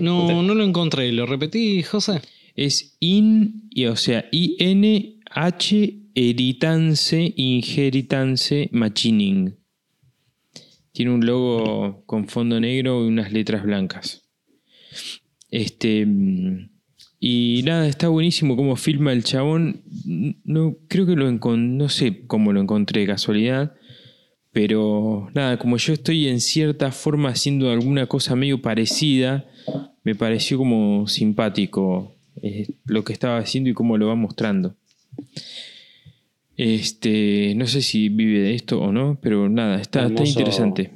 No, 0.00 0.42
no 0.42 0.54
lo 0.54 0.64
encontré. 0.64 1.10
¿Lo 1.12 1.26
repetí, 1.26 1.82
José? 1.82 2.20
Es 2.54 2.96
in, 3.00 3.68
y, 3.70 3.86
o 3.86 3.96
sea, 3.96 4.28
I-N-H 4.30 5.98
Heritance 6.14 7.32
Inheritance 7.36 8.68
Machining. 8.72 9.56
Tiene 10.92 11.12
un 11.12 11.26
logo 11.26 12.04
con 12.06 12.28
fondo 12.28 12.60
negro 12.60 13.04
y 13.04 13.08
unas 13.08 13.32
letras 13.32 13.64
blancas. 13.64 14.28
Este. 15.50 16.06
Y 17.22 17.60
nada, 17.66 17.86
está 17.86 18.08
buenísimo 18.08 18.56
cómo 18.56 18.76
filma 18.76 19.12
el 19.12 19.22
chabón. 19.24 19.82
No, 20.44 20.76
creo 20.88 21.04
que 21.04 21.16
lo 21.16 21.30
encon- 21.30 21.76
no 21.76 21.90
sé 21.90 22.26
cómo 22.26 22.52
lo 22.54 22.60
encontré 22.62 23.02
de 23.02 23.06
casualidad. 23.08 23.74
Pero 24.52 25.28
nada, 25.34 25.58
como 25.58 25.76
yo 25.76 25.92
estoy 25.92 26.26
en 26.28 26.40
cierta 26.40 26.90
forma 26.90 27.28
haciendo 27.28 27.70
alguna 27.70 28.06
cosa 28.06 28.34
medio 28.34 28.60
parecida, 28.62 29.46
me 30.02 30.14
pareció 30.14 30.56
como 30.58 31.06
simpático 31.06 32.16
eh, 32.42 32.66
lo 32.86 33.04
que 33.04 33.12
estaba 33.12 33.38
haciendo 33.38 33.70
y 33.70 33.74
cómo 33.74 33.96
lo 33.98 34.08
va 34.08 34.14
mostrando. 34.16 34.74
Este, 36.56 37.54
no 37.56 37.66
sé 37.66 37.80
si 37.82 38.08
vive 38.08 38.40
de 38.40 38.54
esto 38.54 38.80
o 38.80 38.92
no, 38.92 39.18
pero 39.22 39.48
nada, 39.48 39.80
está, 39.80 40.06
está 40.06 40.24
interesante. 40.24 40.90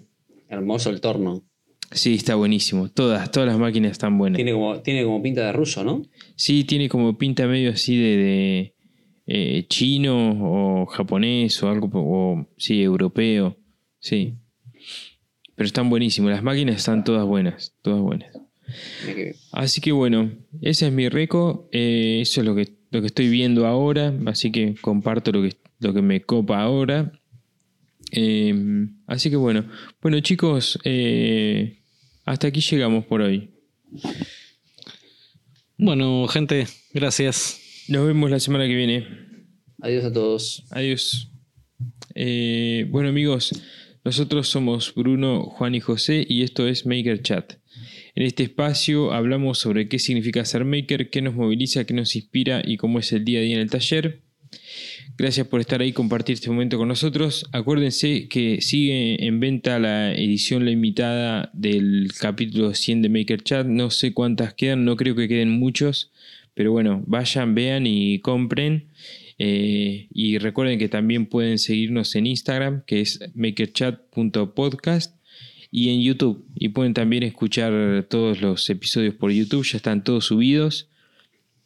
Hermoso 0.49 0.91
el 0.91 1.01
torno. 1.01 1.43
Sí, 1.91 2.14
está 2.14 2.35
buenísimo. 2.35 2.89
Todas, 2.91 3.30
todas 3.30 3.49
las 3.49 3.59
máquinas 3.59 3.93
están 3.93 4.18
buenas. 4.18 4.37
Tiene 4.37 4.53
como, 4.53 4.80
tiene 4.80 5.05
como 5.05 5.22
pinta 5.22 5.47
de 5.47 5.53
ruso, 5.53 5.85
¿no? 5.85 6.03
Sí, 6.37 6.64
tiene 6.64 6.89
como 6.89 7.16
pinta 7.16 7.47
medio 7.47 7.70
así 7.70 7.97
de, 7.97 8.16
de, 8.16 8.74
eh, 9.26 9.66
chino 9.68 10.82
o 10.82 10.87
japonés 10.87 11.62
o 11.62 11.68
algo, 11.68 11.89
o 11.95 12.47
sí, 12.57 12.82
europeo. 12.82 13.57
Sí. 14.01 14.35
Pero 15.55 15.66
están 15.66 15.89
buenísimos. 15.89 16.30
Las 16.30 16.43
máquinas 16.43 16.76
están 16.76 17.05
todas 17.05 17.24
buenas, 17.26 17.76
todas 17.82 18.01
buenas. 18.01 18.37
Así 19.53 19.80
que 19.80 19.93
bueno, 19.93 20.32
ese 20.62 20.87
es 20.89 20.93
mi 20.93 21.09
reco. 21.09 21.68
eh, 21.70 22.18
eso 22.22 22.41
es 22.41 22.47
lo 22.47 22.55
que, 22.55 22.74
lo 22.91 23.01
que 23.01 23.07
estoy 23.07 23.28
viendo 23.28 23.66
ahora. 23.66 24.12
Así 24.26 24.51
que 24.51 24.74
comparto 24.80 25.30
lo 25.32 25.43
que, 25.43 25.57
lo 25.78 25.95
que 25.95 26.03
me 26.03 26.22
copa 26.22 26.61
ahora. 26.61 27.12
Eh, 28.13 28.55
así 29.07 29.31
que 29.31 29.37
bueno. 29.37 29.69
Bueno, 30.01 30.21
chicos, 30.21 30.79
eh, 30.85 31.83
hasta 32.25 32.49
aquí 32.49 32.61
llegamos 32.61 33.05
por 33.07 33.21
hoy. 33.21 33.51
Bueno, 35.77 36.27
gente, 36.29 36.67
gracias. 36.93 37.61
Nos 37.89 38.07
vemos 38.07 38.31
la 38.31 38.41
semana 38.41 38.67
que 38.67 38.75
viene. 38.75 39.07
Adiós 39.81 40.05
a 40.05 40.13
todos. 40.13 40.65
Adiós. 40.71 41.31
Eh, 42.15 42.87
bueno 42.91 43.09
amigos, 43.09 43.53
nosotros 44.05 44.49
somos 44.49 44.95
Bruno, 44.95 45.43
Juan 45.43 45.75
y 45.75 45.81
José 45.81 46.25
y 46.29 46.43
esto 46.43 46.69
es 46.69 46.87
Maker 46.87 47.23
Chat. 47.23 47.55
En 48.15 48.23
este 48.23 48.45
espacio 48.45 49.13
hablamos 49.13 49.59
sobre 49.59 49.89
qué 49.89 49.99
significa 49.99 50.45
ser 50.45 50.65
maker, 50.65 51.11
qué 51.11 51.21
nos 51.21 51.35
moviliza, 51.35 51.85
qué 51.85 51.95
nos 51.95 52.15
inspira 52.15 52.63
y 52.65 52.77
cómo 52.77 53.01
es 53.01 53.13
el 53.13 53.25
día 53.25 53.41
a 53.41 53.43
día 53.43 53.57
en 53.57 53.63
el 53.63 53.71
taller. 53.71 54.24
Gracias 55.17 55.47
por 55.47 55.61
estar 55.61 55.81
ahí 55.81 55.93
compartir 55.93 56.35
este 56.35 56.51
momento 56.51 56.77
con 56.77 56.89
nosotros. 56.89 57.47
Acuérdense 57.53 58.29
que 58.29 58.61
sigue 58.61 59.25
en 59.25 59.39
venta 59.39 59.79
la 59.79 60.13
edición 60.13 60.65
limitada 60.65 61.51
del 61.53 62.11
capítulo 62.19 62.75
100 62.75 63.03
de 63.03 63.09
Maker 63.09 63.43
Chat. 63.43 63.67
No 63.67 63.91
sé 63.91 64.13
cuántas 64.13 64.55
quedan, 64.55 64.85
no 64.85 64.97
creo 64.97 65.15
que 65.15 65.29
queden 65.29 65.51
muchos, 65.51 66.11
pero 66.55 66.73
bueno, 66.73 67.03
vayan, 67.07 67.55
vean 67.55 67.87
y 67.87 68.19
compren. 68.21 68.89
Eh, 69.39 70.09
y 70.13 70.39
recuerden 70.39 70.79
que 70.79 70.89
también 70.89 71.27
pueden 71.27 71.59
seguirnos 71.59 72.15
en 72.15 72.27
Instagram, 72.27 72.83
que 72.87 73.01
es 73.01 73.21
makerchat.podcast, 73.35 75.17
y 75.71 75.91
en 75.91 76.03
YouTube. 76.03 76.45
Y 76.55 76.69
pueden 76.69 76.95
también 76.95 77.25
escuchar 77.25 78.07
todos 78.09 78.41
los 78.41 78.71
episodios 78.71 79.15
por 79.15 79.33
YouTube, 79.33 79.65
ya 79.65 79.77
están 79.77 80.05
todos 80.05 80.27
subidos. 80.27 80.89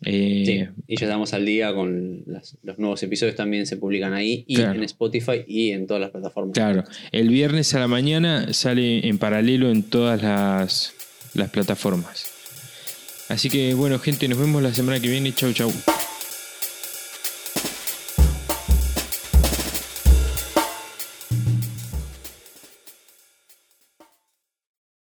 Eh, 0.04 0.44
Sí, 0.46 0.80
y 0.86 0.96
ya 0.96 1.06
estamos 1.06 1.34
al 1.34 1.44
día 1.44 1.74
con 1.74 2.22
las- 2.26 2.56
los 2.62 2.78
nuevos 2.78 3.02
episodios 3.02 3.34
también 3.34 3.66
se 3.66 3.76
publican 3.76 4.12
ahí 4.14 4.44
y 4.46 4.54
Claro. 4.56 4.74
en 4.74 4.84
Spotify 4.84 5.44
y 5.46 5.72
en 5.72 5.86
todas 5.88 6.00
las 6.00 6.10
plataformas. 6.10 6.54
Claro, 6.54 6.84
el 7.10 7.28
viernes 7.28 7.74
a 7.74 7.80
la 7.80 7.88
mañana 7.88 8.52
sale 8.52 9.06
en 9.08 9.18
paralelo 9.18 9.70
en 9.70 9.82
todas 9.82 10.22
las, 10.22 10.92
las 11.34 11.50
plataformas. 11.50 12.26
Así 13.28 13.50
que 13.50 13.74
bueno, 13.74 13.98
gente, 13.98 14.26
nos 14.28 14.38
vemos 14.38 14.62
la 14.62 14.72
semana 14.72 15.00
que 15.00 15.08
viene. 15.08 15.34
Chau, 15.34 15.52
chau. 15.52 15.70